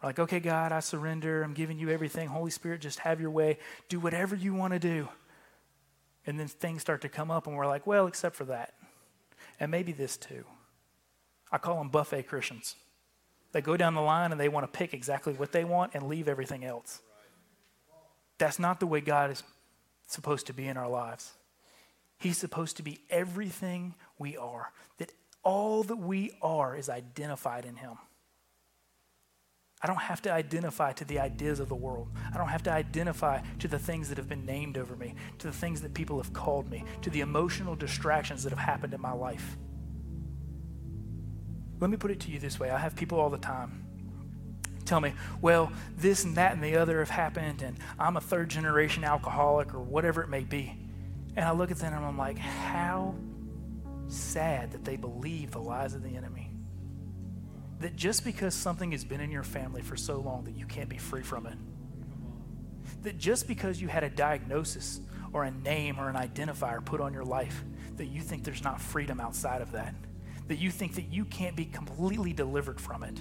We're 0.01 0.09
like, 0.09 0.19
okay, 0.19 0.39
God, 0.39 0.71
I 0.71 0.79
surrender. 0.79 1.43
I'm 1.43 1.53
giving 1.53 1.77
you 1.77 1.89
everything. 1.89 2.29
Holy 2.29 2.51
Spirit, 2.51 2.81
just 2.81 2.99
have 2.99 3.19
your 3.19 3.31
way. 3.31 3.57
Do 3.89 3.99
whatever 3.99 4.35
you 4.35 4.53
want 4.53 4.73
to 4.73 4.79
do. 4.79 5.09
And 6.25 6.39
then 6.39 6.47
things 6.47 6.81
start 6.81 7.01
to 7.01 7.09
come 7.09 7.29
up, 7.29 7.47
and 7.47 7.55
we're 7.55 7.67
like, 7.67 7.85
well, 7.85 8.07
except 8.07 8.35
for 8.35 8.45
that. 8.45 8.73
And 9.59 9.69
maybe 9.69 9.91
this 9.91 10.15
too. 10.17 10.45
I 11.51 11.57
call 11.57 11.77
them 11.77 11.89
buffet 11.89 12.23
Christians. 12.23 12.75
They 13.51 13.61
go 13.61 13.77
down 13.77 13.93
the 13.93 14.01
line 14.01 14.31
and 14.31 14.39
they 14.39 14.49
want 14.49 14.71
to 14.71 14.77
pick 14.77 14.93
exactly 14.93 15.33
what 15.33 15.51
they 15.51 15.63
want 15.63 15.95
and 15.95 16.07
leave 16.07 16.27
everything 16.27 16.63
else. 16.63 17.01
That's 18.37 18.59
not 18.59 18.79
the 18.79 18.87
way 18.87 19.01
God 19.01 19.31
is 19.31 19.43
supposed 20.07 20.47
to 20.47 20.53
be 20.53 20.67
in 20.67 20.77
our 20.77 20.89
lives. 20.89 21.33
He's 22.17 22.37
supposed 22.37 22.77
to 22.77 22.83
be 22.83 22.99
everything 23.09 23.95
we 24.17 24.37
are, 24.37 24.71
that 24.97 25.11
all 25.43 25.83
that 25.83 25.97
we 25.97 26.31
are 26.41 26.75
is 26.75 26.89
identified 26.89 27.65
in 27.65 27.75
Him. 27.75 27.97
I 29.81 29.87
don't 29.87 29.97
have 29.97 30.23
to 30.23 30.31
identify 30.31 30.91
to 30.93 31.05
the 31.05 31.19
ideas 31.19 31.59
of 31.59 31.69
the 31.69 31.75
world. 31.75 32.07
I 32.33 32.37
don't 32.37 32.47
have 32.47 32.63
to 32.63 32.71
identify 32.71 33.41
to 33.59 33.67
the 33.67 33.77
things 33.77 34.09
that 34.09 34.17
have 34.17 34.27
been 34.27 34.45
named 34.45 34.77
over 34.77 34.95
me, 34.95 35.13
to 35.37 35.47
the 35.47 35.53
things 35.53 35.81
that 35.81 35.93
people 35.93 36.17
have 36.17 36.33
called 36.33 36.69
me, 36.69 36.83
to 37.03 37.11
the 37.11 37.21
emotional 37.21 37.75
distractions 37.75 38.43
that 38.43 38.49
have 38.49 38.59
happened 38.59 38.95
in 38.95 39.01
my 39.01 39.11
life. 39.11 39.55
Let 41.79 41.91
me 41.91 41.97
put 41.97 42.09
it 42.09 42.19
to 42.21 42.31
you 42.31 42.39
this 42.39 42.59
way 42.59 42.71
I 42.71 42.79
have 42.79 42.95
people 42.95 43.19
all 43.19 43.29
the 43.29 43.37
time 43.37 43.86
tell 44.87 45.01
me, 45.01 45.13
well, 45.41 45.71
this 45.97 46.23
and 46.23 46.35
that 46.37 46.53
and 46.53 46.63
the 46.63 46.77
other 46.77 46.99
have 46.99 47.09
happened, 47.09 47.61
and 47.61 47.77
I'm 47.99 48.17
a 48.17 48.21
third 48.21 48.49
generation 48.49 49.03
alcoholic 49.03 49.73
or 49.73 49.79
whatever 49.79 50.21
it 50.21 50.29
may 50.29 50.43
be. 50.43 50.77
And 51.35 51.45
I 51.45 51.51
look 51.51 51.69
at 51.69 51.77
them 51.77 51.93
and 51.93 52.03
I'm 52.03 52.17
like, 52.17 52.37
how 52.37 53.15
sad 54.07 54.71
that 54.71 54.85
they 54.85 54.95
believe 54.95 55.51
the 55.51 55.59
lies 55.59 55.93
of 55.93 56.01
the 56.01 56.15
enemy 56.15 56.51
that 57.79 57.95
just 57.95 58.25
because 58.25 58.55
something 58.55 58.91
has 58.91 59.03
been 59.03 59.21
in 59.21 59.31
your 59.31 59.43
family 59.43 59.81
for 59.81 59.95
so 59.95 60.19
long 60.19 60.43
that 60.45 60.55
you 60.55 60.65
can't 60.65 60.89
be 60.89 60.97
free 60.97 61.21
from 61.21 61.45
it. 61.45 61.57
That 63.03 63.17
just 63.17 63.47
because 63.47 63.81
you 63.81 63.87
had 63.87 64.03
a 64.03 64.09
diagnosis 64.09 64.99
or 65.33 65.43
a 65.43 65.51
name 65.51 65.99
or 65.99 66.09
an 66.09 66.15
identifier 66.15 66.83
put 66.83 67.01
on 67.01 67.13
your 67.13 67.25
life, 67.25 67.63
that 67.97 68.07
you 68.07 68.21
think 68.21 68.43
there's 68.43 68.63
not 68.63 68.81
freedom 68.81 69.19
outside 69.19 69.61
of 69.61 69.71
that. 69.73 69.93
That 70.47 70.57
you 70.57 70.71
think 70.71 70.95
that 70.95 71.13
you 71.13 71.25
can't 71.25 71.55
be 71.55 71.65
completely 71.65 72.33
delivered 72.33 72.79
from 72.79 73.03
it. 73.03 73.19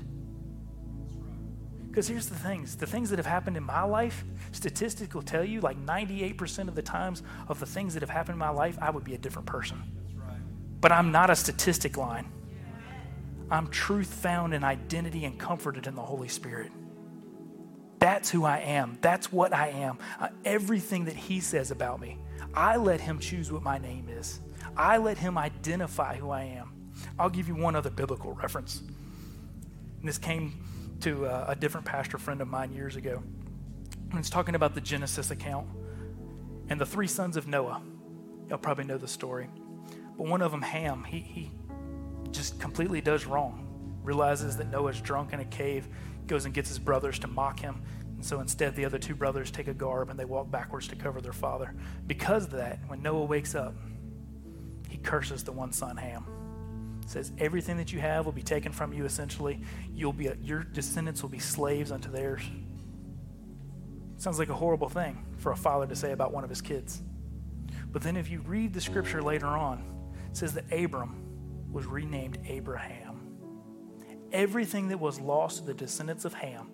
Because 1.97 2.09
here's 2.09 2.26
the 2.26 2.34
things 2.34 2.76
the 2.76 2.86
things 2.86 3.09
that 3.09 3.18
have 3.18 3.24
happened 3.24 3.57
in 3.57 3.62
my 3.62 3.82
life, 3.82 4.22
statistics 4.53 5.14
will 5.14 5.22
tell 5.22 5.42
you 5.42 5.62
like 5.62 5.78
98% 5.78 6.68
of 6.68 6.74
the 6.74 6.82
times 6.82 7.22
of 7.49 7.59
the 7.59 7.64
things 7.64 7.94
that 7.94 8.03
have 8.03 8.11
happened 8.11 8.34
in 8.34 8.38
my 8.38 8.51
life, 8.51 8.76
I 8.82 8.90
would 8.90 9.03
be 9.03 9.14
a 9.14 9.18
different 9.18 9.47
person. 9.47 9.82
But 10.82 10.92
I'm 10.92 11.11
not 11.11 11.30
a 11.30 11.34
statistic 11.34 11.97
line. 11.97 12.30
I'm 13.51 13.68
truth 13.68 14.09
found 14.12 14.53
in 14.53 14.62
identity 14.62 15.24
and 15.24 15.38
comforted 15.38 15.86
in 15.86 15.94
the 15.94 16.03
Holy 16.03 16.28
Spirit. 16.28 16.70
That's 17.99 18.28
who 18.30 18.44
I 18.44 18.59
am. 18.59 18.99
That's 19.01 19.32
what 19.32 19.55
I 19.55 19.68
am. 19.68 19.97
Uh, 20.20 20.28
everything 20.44 21.07
that 21.07 21.16
He 21.16 21.40
says 21.40 21.70
about 21.70 21.99
me, 21.99 22.18
I 22.53 22.76
let 22.76 23.01
Him 23.01 23.18
choose 23.20 23.51
what 23.51 23.62
my 23.62 23.78
name 23.78 24.11
is. 24.11 24.40
I 24.76 24.99
let 24.99 25.16
Him 25.16 25.38
identify 25.38 26.18
who 26.18 26.28
I 26.28 26.42
am. 26.42 26.74
I'll 27.18 27.30
give 27.30 27.49
you 27.49 27.55
one 27.55 27.74
other 27.74 27.88
biblical 27.88 28.34
reference. 28.34 28.80
And 30.01 30.07
this 30.07 30.18
came 30.18 30.62
to 31.01 31.26
a, 31.26 31.51
a 31.51 31.57
different 31.57 31.86
pastor 31.86 32.18
friend 32.18 32.40
of 32.40 32.49
mine 32.49 32.72
years 32.72 32.97
ago. 32.97 33.22
And 34.11 34.18
it's 34.18 34.30
talking 34.30 34.55
about 34.55 34.74
the 34.74 34.80
Genesis 34.80 35.30
account 35.30 35.68
and 36.68 36.80
the 36.80 36.86
three 36.86 37.07
sons 37.07 37.36
of 37.36 37.47
Noah. 37.47 37.82
Y'all 38.49 38.59
probably 38.59 38.84
know 38.84 38.99
the 38.99 39.09
story. 39.09 39.49
But 40.16 40.26
one 40.26 40.42
of 40.42 40.51
them, 40.53 40.62
Ham, 40.62 41.05
he, 41.05 41.18
he 41.18 41.51
just 42.30 42.61
completely 42.61 43.01
does 43.01 43.26
wrong. 43.26 43.62
Realizes 44.03 44.57
that 44.57 44.70
Noah's 44.70 45.01
drunk 45.01 45.32
in 45.32 45.40
a 45.40 45.44
cave, 45.44 45.88
goes 46.26 46.44
and 46.44 46.55
gets 46.55 46.68
his 46.68 46.78
brothers 46.78 47.18
to 47.20 47.28
mock 47.28 47.61
him. 47.61 47.82
And 48.14 48.24
so 48.24 48.40
instead, 48.40 48.74
the 48.74 48.84
other 48.84 48.99
two 48.99 49.14
brothers 49.14 49.51
take 49.51 49.68
a 49.68 49.74
garb 49.74 50.11
and 50.11 50.18
they 50.18 50.24
walk 50.24 50.51
backwards 50.51 50.88
to 50.88 50.97
cover 50.97 51.20
their 51.20 51.32
father. 51.32 51.74
Because 52.07 52.44
of 52.44 52.53
that, 52.53 52.78
when 52.86 53.03
Noah 53.03 53.24
wakes 53.24 53.55
up, 53.55 53.74
he 54.88 54.97
curses 54.97 55.44
the 55.44 55.53
one 55.53 55.72
son, 55.72 55.97
Ham. 55.97 56.24
Says, 57.07 57.33
Everything 57.39 57.77
that 57.79 57.93
you 57.93 58.01
have 58.01 58.27
will 58.27 58.33
be 58.33 58.43
taken 58.43 58.73
from 58.73 58.93
you 58.93 59.05
essentially. 59.05 59.61
You'll 59.95 60.13
be, 60.13 60.31
your 60.43 60.63
descendants 60.63 61.23
will 61.23 61.31
be 61.31 61.39
slaves 61.39 61.91
unto 61.91 62.11
theirs. 62.11 62.43
Sounds 64.19 64.39
like 64.39 64.49
a 64.49 64.55
horrible 64.55 64.89
thing 64.89 65.25
for 65.39 65.53
a 65.53 65.57
father 65.57 65.87
to 65.87 65.97
say 65.97 66.13
about 66.13 66.33
one 66.33 66.43
of 66.45 66.51
his 66.51 66.61
kids. 66.61 67.03
But 67.93 68.03
then 68.03 68.17
if 68.17 68.31
you 68.31 68.41
read 68.41 68.73
the 68.73 68.81
scripture 68.81 69.23
later 69.23 69.47
on, 69.47 69.83
it 70.31 70.37
says 70.37 70.55
that 70.55 70.65
Abram, 70.73 71.23
was 71.77 71.85
renamed 71.85 72.39
Abraham. 72.47 73.21
Everything 74.33 74.89
that 74.89 74.99
was 74.99 75.21
lost 75.21 75.59
to 75.59 75.65
the 75.65 75.75
descendants 75.75 76.25
of 76.25 76.33
Ham 76.33 76.71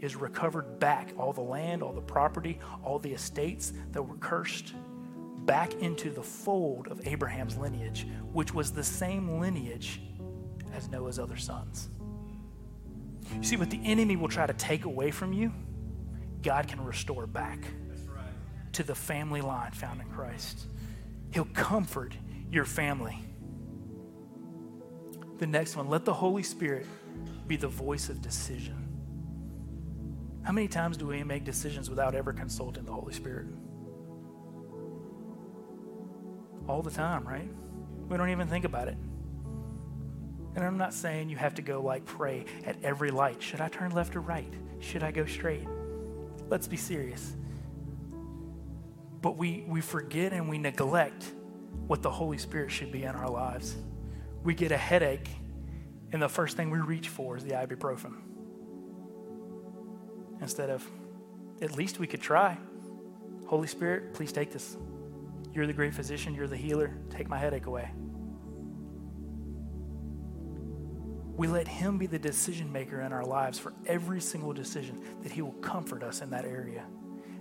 is 0.00 0.16
recovered 0.16 0.80
back 0.80 1.12
all 1.16 1.32
the 1.32 1.40
land, 1.40 1.84
all 1.84 1.92
the 1.92 2.00
property, 2.00 2.58
all 2.82 2.98
the 2.98 3.12
estates 3.12 3.72
that 3.92 4.02
were 4.02 4.16
cursed 4.16 4.74
back 5.46 5.74
into 5.74 6.10
the 6.10 6.22
fold 6.22 6.88
of 6.88 7.06
Abraham's 7.06 7.56
lineage, 7.56 8.06
which 8.32 8.54
was 8.54 8.72
the 8.72 8.84
same 8.84 9.40
lineage 9.40 10.00
as 10.74 10.88
Noah's 10.88 11.18
other 11.18 11.36
sons. 11.36 11.88
You 13.36 13.42
see, 13.42 13.56
what 13.56 13.70
the 13.70 13.80
enemy 13.84 14.16
will 14.16 14.28
try 14.28 14.46
to 14.46 14.52
take 14.54 14.84
away 14.84 15.10
from 15.10 15.32
you, 15.32 15.52
God 16.42 16.68
can 16.68 16.82
restore 16.84 17.26
back 17.26 17.64
to 18.72 18.82
the 18.82 18.94
family 18.94 19.40
line 19.40 19.72
found 19.72 20.00
in 20.00 20.08
Christ. 20.08 20.66
He'll 21.32 21.44
comfort 21.46 22.16
your 22.50 22.64
family. 22.64 23.18
The 25.38 25.46
next 25.46 25.76
one, 25.76 25.88
let 25.88 26.04
the 26.04 26.12
Holy 26.12 26.42
Spirit 26.42 26.86
be 27.46 27.56
the 27.56 27.68
voice 27.68 28.08
of 28.08 28.20
decision. 28.20 28.76
How 30.42 30.52
many 30.52 30.68
times 30.68 30.96
do 30.96 31.06
we 31.06 31.22
make 31.24 31.44
decisions 31.44 31.88
without 31.90 32.14
ever 32.14 32.32
consulting 32.32 32.84
the 32.84 32.92
Holy 32.92 33.12
Spirit? 33.12 33.46
All 36.70 36.82
the 36.82 36.90
time, 36.90 37.26
right? 37.26 37.50
We 38.08 38.16
don't 38.16 38.30
even 38.30 38.46
think 38.46 38.64
about 38.64 38.88
it. 38.88 38.96
And 40.54 40.64
I'm 40.64 40.78
not 40.78 40.94
saying 40.94 41.28
you 41.28 41.36
have 41.36 41.54
to 41.56 41.62
go 41.62 41.82
like 41.82 42.04
pray 42.04 42.44
at 42.64 42.76
every 42.82 43.10
light. 43.10 43.42
Should 43.42 43.60
I 43.60 43.68
turn 43.68 43.90
left 43.90 44.14
or 44.16 44.20
right? 44.20 44.52
Should 44.78 45.02
I 45.02 45.10
go 45.10 45.26
straight? 45.26 45.66
Let's 46.48 46.66
be 46.66 46.76
serious. 46.76 47.34
But 49.20 49.36
we, 49.36 49.64
we 49.66 49.80
forget 49.80 50.32
and 50.32 50.48
we 50.48 50.58
neglect 50.58 51.24
what 51.86 52.02
the 52.02 52.10
Holy 52.10 52.38
Spirit 52.38 52.70
should 52.70 52.90
be 52.90 53.02
in 53.02 53.14
our 53.14 53.28
lives. 53.28 53.76
We 54.42 54.54
get 54.54 54.72
a 54.72 54.76
headache, 54.76 55.28
and 56.12 56.22
the 56.22 56.28
first 56.28 56.56
thing 56.56 56.70
we 56.70 56.78
reach 56.78 57.08
for 57.08 57.36
is 57.36 57.44
the 57.44 57.50
ibuprofen. 57.50 58.14
Instead 60.40 60.70
of, 60.70 60.88
at 61.60 61.76
least 61.76 61.98
we 61.98 62.06
could 62.06 62.22
try. 62.22 62.56
Holy 63.46 63.66
Spirit, 63.66 64.14
please 64.14 64.32
take 64.32 64.52
this. 64.52 64.76
You're 65.52 65.66
the 65.66 65.72
great 65.72 65.94
physician, 65.94 66.34
you're 66.34 66.46
the 66.46 66.56
healer. 66.56 66.96
Take 67.10 67.28
my 67.28 67.38
headache 67.38 67.66
away. 67.66 67.90
We 71.36 71.48
let 71.48 71.66
Him 71.66 71.96
be 71.96 72.06
the 72.06 72.18
decision 72.18 72.70
maker 72.70 73.00
in 73.00 73.12
our 73.12 73.24
lives 73.24 73.58
for 73.58 73.72
every 73.86 74.20
single 74.20 74.52
decision, 74.52 75.00
that 75.22 75.32
He 75.32 75.40
will 75.40 75.52
comfort 75.52 76.02
us 76.02 76.20
in 76.20 76.30
that 76.30 76.44
area, 76.44 76.84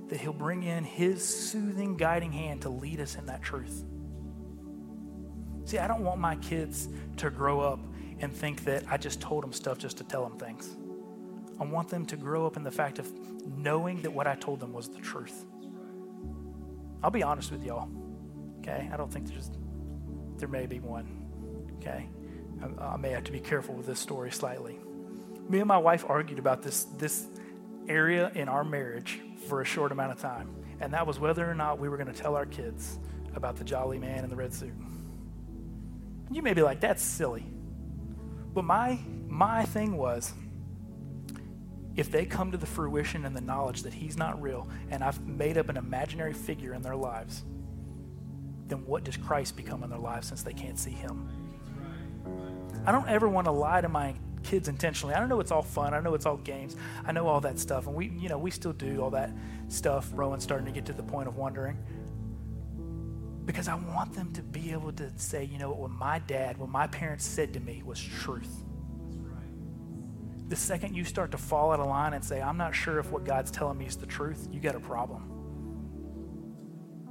that 0.08 0.22
He'll 0.22 0.32
bring 0.32 0.64
in 0.64 0.86
His 0.86 1.22
soothing, 1.22 1.98
guiding 1.98 2.32
hand 2.32 2.62
to 2.62 2.70
lead 2.70 3.02
us 3.02 3.16
in 3.16 3.26
that 3.26 3.42
truth. 3.42 3.84
See, 5.66 5.78
I 5.78 5.88
don't 5.88 6.04
want 6.04 6.20
my 6.20 6.36
kids 6.38 6.88
to 7.18 7.30
grow 7.30 7.60
up 7.60 7.80
and 8.20 8.34
think 8.34 8.64
that 8.64 8.86
I 8.90 8.98
just 8.98 9.22
told 9.22 9.44
them 9.44 9.54
stuff 9.54 9.78
just 9.78 9.98
to 9.98 10.04
tell 10.04 10.28
them 10.28 10.40
things. 10.40 10.78
I 11.60 11.66
want 11.66 11.90
them 11.90 12.06
to 12.06 12.16
grow 12.16 12.46
up 12.46 12.56
in 12.56 12.64
the 12.64 12.72
fact 12.72 13.00
of 13.00 13.12
knowing 13.46 14.02
that 14.04 14.12
what 14.12 14.28
I 14.28 14.36
told 14.36 14.62
them 14.62 14.72
was 14.72 14.88
the 14.88 15.00
truth. 15.00 15.46
I'll 17.04 17.12
be 17.12 17.22
honest 17.22 17.52
with 17.52 17.64
y'all. 17.66 17.90
Okay? 18.70 18.90
I 18.92 18.98
don't 18.98 19.12
think 19.12 19.28
there's 19.28 19.50
there 20.38 20.48
may 20.48 20.66
be 20.66 20.80
one. 20.80 21.76
Okay? 21.78 22.08
I, 22.62 22.84
I 22.84 22.98
may 22.98 23.10
have 23.10 23.24
to 23.26 23.32
be 23.32 23.40
careful 23.40 23.76
with 23.76 23.86
this 23.86 24.00
story 24.00 24.32
slightly. 24.32 24.80
Me 25.48 25.60
and 25.60 25.68
my 25.68 25.78
wife 25.78 26.06
argued 26.08 26.40
about 26.40 26.62
this 26.62 26.86
this 26.98 27.28
area 27.88 28.32
in 28.36 28.48
our 28.48 28.64
marriage 28.64 29.20
for 29.48 29.62
a 29.62 29.66
short 29.66 29.92
amount 29.92 30.12
of 30.12 30.20
time, 30.20 30.54
and 30.80 30.94
that 30.94 31.08
was 31.08 31.20
whether 31.20 31.50
or 31.50 31.56
not 31.56 31.80
we 31.80 31.90
were 31.90 31.98
going 31.98 32.12
to 32.12 32.22
tell 32.22 32.36
our 32.36 32.46
kids 32.46 33.00
about 33.36 33.56
the 33.56 33.64
jolly 33.64 33.98
man 33.98 34.24
in 34.24 34.30
the 34.30 34.36
red 34.36 34.54
suit. 34.54 34.74
You 36.32 36.42
may 36.42 36.54
be 36.54 36.62
like, 36.62 36.80
that's 36.80 37.02
silly. 37.02 37.46
But 38.54 38.64
my 38.64 39.00
my 39.28 39.66
thing 39.66 39.98
was 39.98 40.34
if 41.96 42.12
they 42.12 42.26
come 42.26 42.52
to 42.52 42.58
the 42.58 42.66
fruition 42.66 43.26
and 43.26 43.36
the 43.36 43.42
knowledge 43.42 43.84
that 43.84 43.94
he's 43.94 44.16
not 44.16 44.42
real 44.42 44.70
and 44.90 45.04
I've 45.04 45.26
made 45.26 45.58
up 45.58 45.70
an 45.70 45.78
imaginary 45.78 46.34
figure 46.34 46.74
in 46.74 46.82
their 46.82 46.96
lives, 46.96 47.44
then 48.70 48.86
what 48.86 49.04
does 49.04 49.18
Christ 49.18 49.56
become 49.56 49.84
in 49.84 49.90
their 49.90 50.00
lives 50.00 50.28
since 50.28 50.44
they 50.44 50.54
can't 50.54 50.80
see 50.80 50.92
him? 50.92 51.28
I 52.86 52.92
don't 52.92 53.08
ever 53.08 53.28
want 53.28 53.46
to 53.46 53.52
lie 53.52 53.82
to 53.82 53.90
my 53.90 54.16
kids 54.44 54.68
intentionally. 54.68 55.16
I 55.16 55.20
don't 55.20 55.30
know 55.30 55.40
it's 55.40 55.52
all 55.52 55.62
fun. 55.62 55.94
I 55.94 56.00
know 56.00 56.14
it's 56.14 56.26
all 56.26 56.38
games. 56.38 56.76
I 57.06 57.12
know 57.12 57.28
all 57.28 57.42
that 57.42 57.60
stuff. 57.60 57.88
And 57.88 57.96
we, 57.96 58.08
you 58.08 58.30
know, 58.30 58.38
we 58.38 58.52
still 58.52 58.74
do 58.74 59.02
all 59.02 59.10
that 59.12 59.32
stuff. 59.68 60.10
Rowan's 60.14 60.44
starting 60.44 60.66
to 60.66 60.72
get 60.72 60.86
to 60.86 60.94
the 60.94 61.04
point 61.04 61.28
of 61.28 61.36
wondering. 61.36 61.78
Because 63.46 63.68
I 63.68 63.76
want 63.76 64.14
them 64.14 64.32
to 64.34 64.42
be 64.42 64.72
able 64.72 64.92
to 64.94 65.12
say, 65.18 65.44
you 65.44 65.58
know 65.58 65.72
what, 65.72 65.92
my 65.92 66.20
dad, 66.20 66.58
what 66.58 66.70
my 66.70 66.88
parents 66.88 67.26
said 67.26 67.54
to 67.54 67.60
me 67.60 67.82
was 67.84 68.00
truth 68.00 68.64
the 70.50 70.56
second 70.56 70.96
you 70.96 71.06
start 71.06 71.30
to 71.32 71.38
fall 71.38 71.72
out 71.72 71.80
of 71.80 71.86
line 71.86 72.14
and 72.14 72.26
say, 72.26 72.42
I'm 72.42 72.58
not 72.58 72.74
sure 72.74 73.00
if 73.00 73.12
what 73.12 73.24
God's 73.24 73.52
telling 73.52 73.78
me 73.78 73.86
is 73.86 73.96
the 73.96 74.08
truth, 74.08 74.48
you 74.52 74.60
got 74.60 74.76
a 74.76 74.80
problem. 74.80 75.39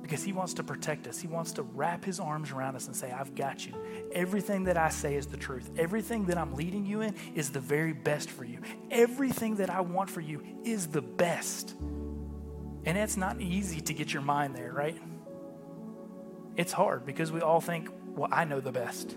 Because 0.08 0.24
He 0.24 0.32
wants 0.32 0.54
to 0.54 0.64
protect 0.64 1.06
us. 1.06 1.18
He 1.18 1.28
wants 1.28 1.52
to 1.52 1.62
wrap 1.62 2.04
His 2.04 2.18
arms 2.18 2.50
around 2.50 2.76
us 2.76 2.86
and 2.86 2.96
say, 2.96 3.12
I've 3.12 3.34
got 3.34 3.66
you. 3.66 3.74
Everything 4.12 4.64
that 4.64 4.78
I 4.78 4.88
say 4.88 5.16
is 5.16 5.26
the 5.26 5.36
truth. 5.36 5.70
Everything 5.76 6.24
that 6.26 6.38
I'm 6.38 6.54
leading 6.54 6.86
you 6.86 7.02
in 7.02 7.14
is 7.34 7.50
the 7.50 7.60
very 7.60 7.92
best 7.92 8.30
for 8.30 8.44
you. 8.44 8.60
Everything 8.90 9.56
that 9.56 9.68
I 9.68 9.82
want 9.82 10.08
for 10.08 10.22
you 10.22 10.42
is 10.64 10.86
the 10.86 11.02
best. 11.02 11.74
And 12.84 12.96
it's 12.96 13.16
not 13.16 13.40
easy 13.40 13.82
to 13.82 13.92
get 13.92 14.12
your 14.12 14.22
mind 14.22 14.56
there, 14.56 14.72
right? 14.72 14.96
It's 16.56 16.72
hard 16.72 17.04
because 17.04 17.30
we 17.30 17.42
all 17.42 17.60
think, 17.60 17.90
well, 18.16 18.30
I 18.32 18.44
know 18.44 18.60
the 18.60 18.72
best. 18.72 19.14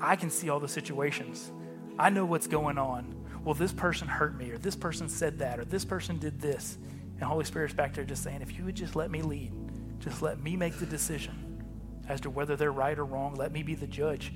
I 0.00 0.16
can 0.16 0.28
see 0.28 0.50
all 0.50 0.60
the 0.60 0.68
situations. 0.68 1.50
I 1.98 2.10
know 2.10 2.26
what's 2.26 2.46
going 2.46 2.78
on 2.78 3.14
well, 3.44 3.54
this 3.54 3.72
person 3.72 4.08
hurt 4.08 4.36
me, 4.36 4.50
or 4.50 4.58
this 4.58 4.74
person 4.74 5.08
said 5.08 5.38
that, 5.40 5.60
or 5.60 5.64
this 5.66 5.84
person 5.84 6.18
did 6.18 6.40
this. 6.40 6.78
And 7.16 7.22
Holy 7.22 7.44
Spirit's 7.44 7.74
back 7.74 7.94
there 7.94 8.04
just 8.04 8.22
saying, 8.22 8.40
if 8.40 8.56
you 8.56 8.64
would 8.64 8.74
just 8.74 8.96
let 8.96 9.10
me 9.10 9.20
lead, 9.22 9.52
just 10.04 10.20
let 10.20 10.38
me 10.38 10.54
make 10.54 10.78
the 10.78 10.86
decision 10.86 11.62
as 12.08 12.20
to 12.20 12.30
whether 12.30 12.56
they're 12.56 12.72
right 12.72 12.98
or 12.98 13.06
wrong, 13.06 13.34
let 13.34 13.52
me 13.52 13.62
be 13.62 13.74
the 13.74 13.86
judge. 13.86 14.34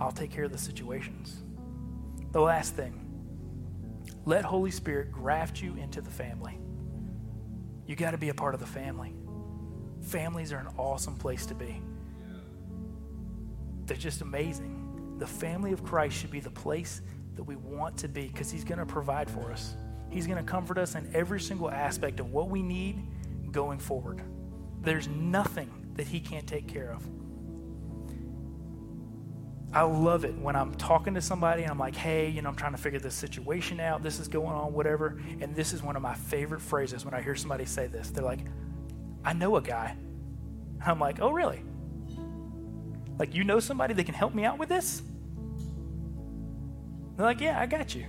I'll 0.00 0.10
take 0.10 0.32
care 0.32 0.44
of 0.44 0.52
the 0.52 0.58
situations. 0.58 1.42
The 2.32 2.40
last 2.40 2.74
thing 2.74 3.02
let 4.24 4.44
Holy 4.44 4.72
Spirit 4.72 5.12
graft 5.12 5.62
you 5.62 5.76
into 5.76 6.00
the 6.00 6.10
family. 6.10 6.58
You 7.86 7.94
got 7.94 8.10
to 8.10 8.18
be 8.18 8.28
a 8.28 8.34
part 8.34 8.54
of 8.54 8.60
the 8.60 8.66
family. 8.66 9.14
Families 10.02 10.52
are 10.52 10.58
an 10.58 10.66
awesome 10.76 11.14
place 11.14 11.46
to 11.46 11.54
be. 11.54 11.80
They're 13.84 13.96
just 13.96 14.22
amazing. 14.22 15.16
The 15.18 15.28
family 15.28 15.72
of 15.72 15.84
Christ 15.84 16.16
should 16.16 16.32
be 16.32 16.40
the 16.40 16.50
place 16.50 17.02
that 17.36 17.44
we 17.44 17.54
want 17.54 17.96
to 17.98 18.08
be 18.08 18.26
because 18.26 18.50
He's 18.50 18.64
going 18.64 18.80
to 18.80 18.86
provide 18.86 19.30
for 19.30 19.52
us. 19.52 19.76
He's 20.10 20.26
going 20.26 20.44
to 20.44 20.50
comfort 20.50 20.78
us 20.78 20.96
in 20.96 21.08
every 21.14 21.40
single 21.40 21.70
aspect 21.70 22.18
of 22.18 22.32
what 22.32 22.48
we 22.48 22.62
need 22.62 23.00
going 23.52 23.78
forward. 23.78 24.22
There's 24.82 25.08
nothing 25.08 25.70
that 25.94 26.06
He 26.06 26.20
can't 26.20 26.46
take 26.46 26.68
care 26.68 26.92
of. 26.92 27.06
I 29.72 29.82
love 29.82 30.24
it 30.24 30.34
when 30.38 30.56
I'm 30.56 30.74
talking 30.76 31.12
to 31.14 31.20
somebody 31.20 31.62
and 31.62 31.70
I'm 31.70 31.78
like, 31.78 31.94
hey, 31.94 32.30
you 32.30 32.40
know, 32.40 32.48
I'm 32.48 32.56
trying 32.56 32.72
to 32.72 32.78
figure 32.78 32.98
this 32.98 33.14
situation 33.14 33.78
out. 33.78 34.02
This 34.02 34.18
is 34.18 34.26
going 34.26 34.54
on, 34.54 34.72
whatever. 34.72 35.20
And 35.40 35.54
this 35.54 35.74
is 35.74 35.82
one 35.82 35.96
of 35.96 36.02
my 36.02 36.14
favorite 36.14 36.62
phrases 36.62 37.04
when 37.04 37.12
I 37.12 37.20
hear 37.20 37.34
somebody 37.34 37.66
say 37.66 37.86
this. 37.86 38.10
They're 38.10 38.24
like, 38.24 38.40
I 39.22 39.34
know 39.34 39.56
a 39.56 39.60
guy. 39.60 39.96
I'm 40.84 40.98
like, 40.98 41.20
oh, 41.20 41.30
really? 41.30 41.62
Like, 43.18 43.34
you 43.34 43.44
know 43.44 43.60
somebody 43.60 43.92
that 43.92 44.04
can 44.04 44.14
help 44.14 44.34
me 44.34 44.44
out 44.44 44.58
with 44.58 44.70
this? 44.70 45.02
They're 47.16 47.26
like, 47.26 47.40
yeah, 47.40 47.60
I 47.60 47.66
got 47.66 47.94
you. 47.94 48.06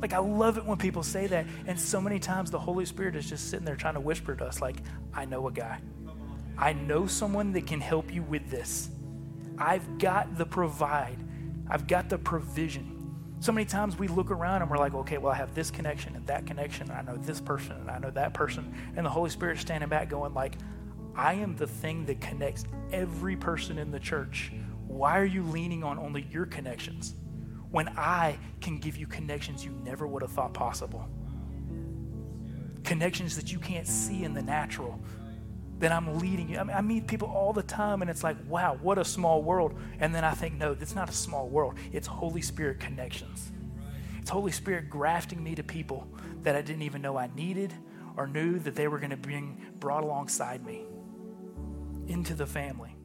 Like, 0.00 0.12
I 0.12 0.18
love 0.18 0.58
it 0.58 0.64
when 0.64 0.76
people 0.76 1.02
say 1.02 1.26
that. 1.26 1.46
And 1.66 1.78
so 1.78 2.00
many 2.00 2.18
times 2.18 2.50
the 2.50 2.58
Holy 2.58 2.84
Spirit 2.84 3.16
is 3.16 3.28
just 3.28 3.50
sitting 3.50 3.64
there 3.64 3.76
trying 3.76 3.94
to 3.94 4.00
whisper 4.00 4.34
to 4.36 4.44
us, 4.44 4.60
like, 4.60 4.76
I 5.14 5.24
know 5.24 5.48
a 5.48 5.52
guy. 5.52 5.80
I 6.58 6.72
know 6.72 7.06
someone 7.06 7.52
that 7.52 7.66
can 7.66 7.80
help 7.80 8.12
you 8.12 8.22
with 8.22 8.50
this. 8.50 8.90
I've 9.58 9.98
got 9.98 10.36
the 10.36 10.46
provide, 10.46 11.18
I've 11.68 11.86
got 11.86 12.08
the 12.08 12.18
provision. 12.18 12.92
So 13.40 13.52
many 13.52 13.66
times 13.66 13.98
we 13.98 14.08
look 14.08 14.30
around 14.30 14.62
and 14.62 14.70
we're 14.70 14.78
like, 14.78 14.94
okay, 14.94 15.18
well, 15.18 15.32
I 15.32 15.36
have 15.36 15.54
this 15.54 15.70
connection 15.70 16.16
and 16.16 16.26
that 16.26 16.46
connection, 16.46 16.90
and 16.90 16.98
I 16.98 17.02
know 17.02 17.18
this 17.18 17.40
person 17.40 17.72
and 17.72 17.90
I 17.90 17.98
know 17.98 18.10
that 18.10 18.32
person. 18.32 18.74
And 18.96 19.04
the 19.04 19.10
Holy 19.10 19.30
Spirit 19.30 19.58
standing 19.58 19.88
back 19.88 20.08
going, 20.08 20.32
like, 20.32 20.56
I 21.14 21.34
am 21.34 21.56
the 21.56 21.66
thing 21.66 22.06
that 22.06 22.20
connects 22.20 22.64
every 22.92 23.36
person 23.36 23.78
in 23.78 23.90
the 23.90 24.00
church. 24.00 24.52
Why 24.86 25.18
are 25.18 25.26
you 25.26 25.42
leaning 25.42 25.84
on 25.84 25.98
only 25.98 26.26
your 26.30 26.46
connections? 26.46 27.14
When 27.70 27.88
I 27.96 28.38
can 28.60 28.78
give 28.78 28.96
you 28.96 29.06
connections 29.06 29.64
you 29.64 29.72
never 29.84 30.06
would 30.06 30.22
have 30.22 30.32
thought 30.32 30.54
possible. 30.54 31.08
Connections 32.84 33.36
that 33.36 33.52
you 33.52 33.58
can't 33.58 33.86
see 33.86 34.24
in 34.24 34.34
the 34.34 34.42
natural, 34.42 35.00
that 35.78 35.92
I'm 35.92 36.18
leading 36.18 36.48
you. 36.48 36.58
I, 36.58 36.64
mean, 36.64 36.76
I 36.76 36.80
meet 36.80 37.06
people 37.06 37.28
all 37.28 37.52
the 37.52 37.62
time, 37.62 38.00
and 38.00 38.10
it's 38.10 38.24
like, 38.24 38.36
wow, 38.48 38.78
what 38.80 38.98
a 38.98 39.04
small 39.04 39.42
world. 39.42 39.74
And 40.00 40.14
then 40.14 40.24
I 40.24 40.32
think, 40.32 40.54
no, 40.54 40.76
it's 40.80 40.94
not 40.94 41.10
a 41.10 41.12
small 41.12 41.48
world. 41.48 41.74
It's 41.92 42.06
Holy 42.06 42.40
Spirit 42.40 42.80
connections. 42.80 43.52
It's 44.20 44.30
Holy 44.30 44.52
Spirit 44.52 44.88
grafting 44.88 45.42
me 45.42 45.54
to 45.54 45.62
people 45.62 46.08
that 46.42 46.56
I 46.56 46.62
didn't 46.62 46.82
even 46.82 47.02
know 47.02 47.16
I 47.16 47.28
needed 47.34 47.72
or 48.16 48.26
knew 48.26 48.58
that 48.60 48.74
they 48.74 48.88
were 48.88 48.98
going 48.98 49.10
to 49.10 49.16
bring 49.16 49.60
brought 49.78 50.02
alongside 50.02 50.64
me 50.64 50.84
into 52.06 52.34
the 52.34 52.46
family. 52.46 52.95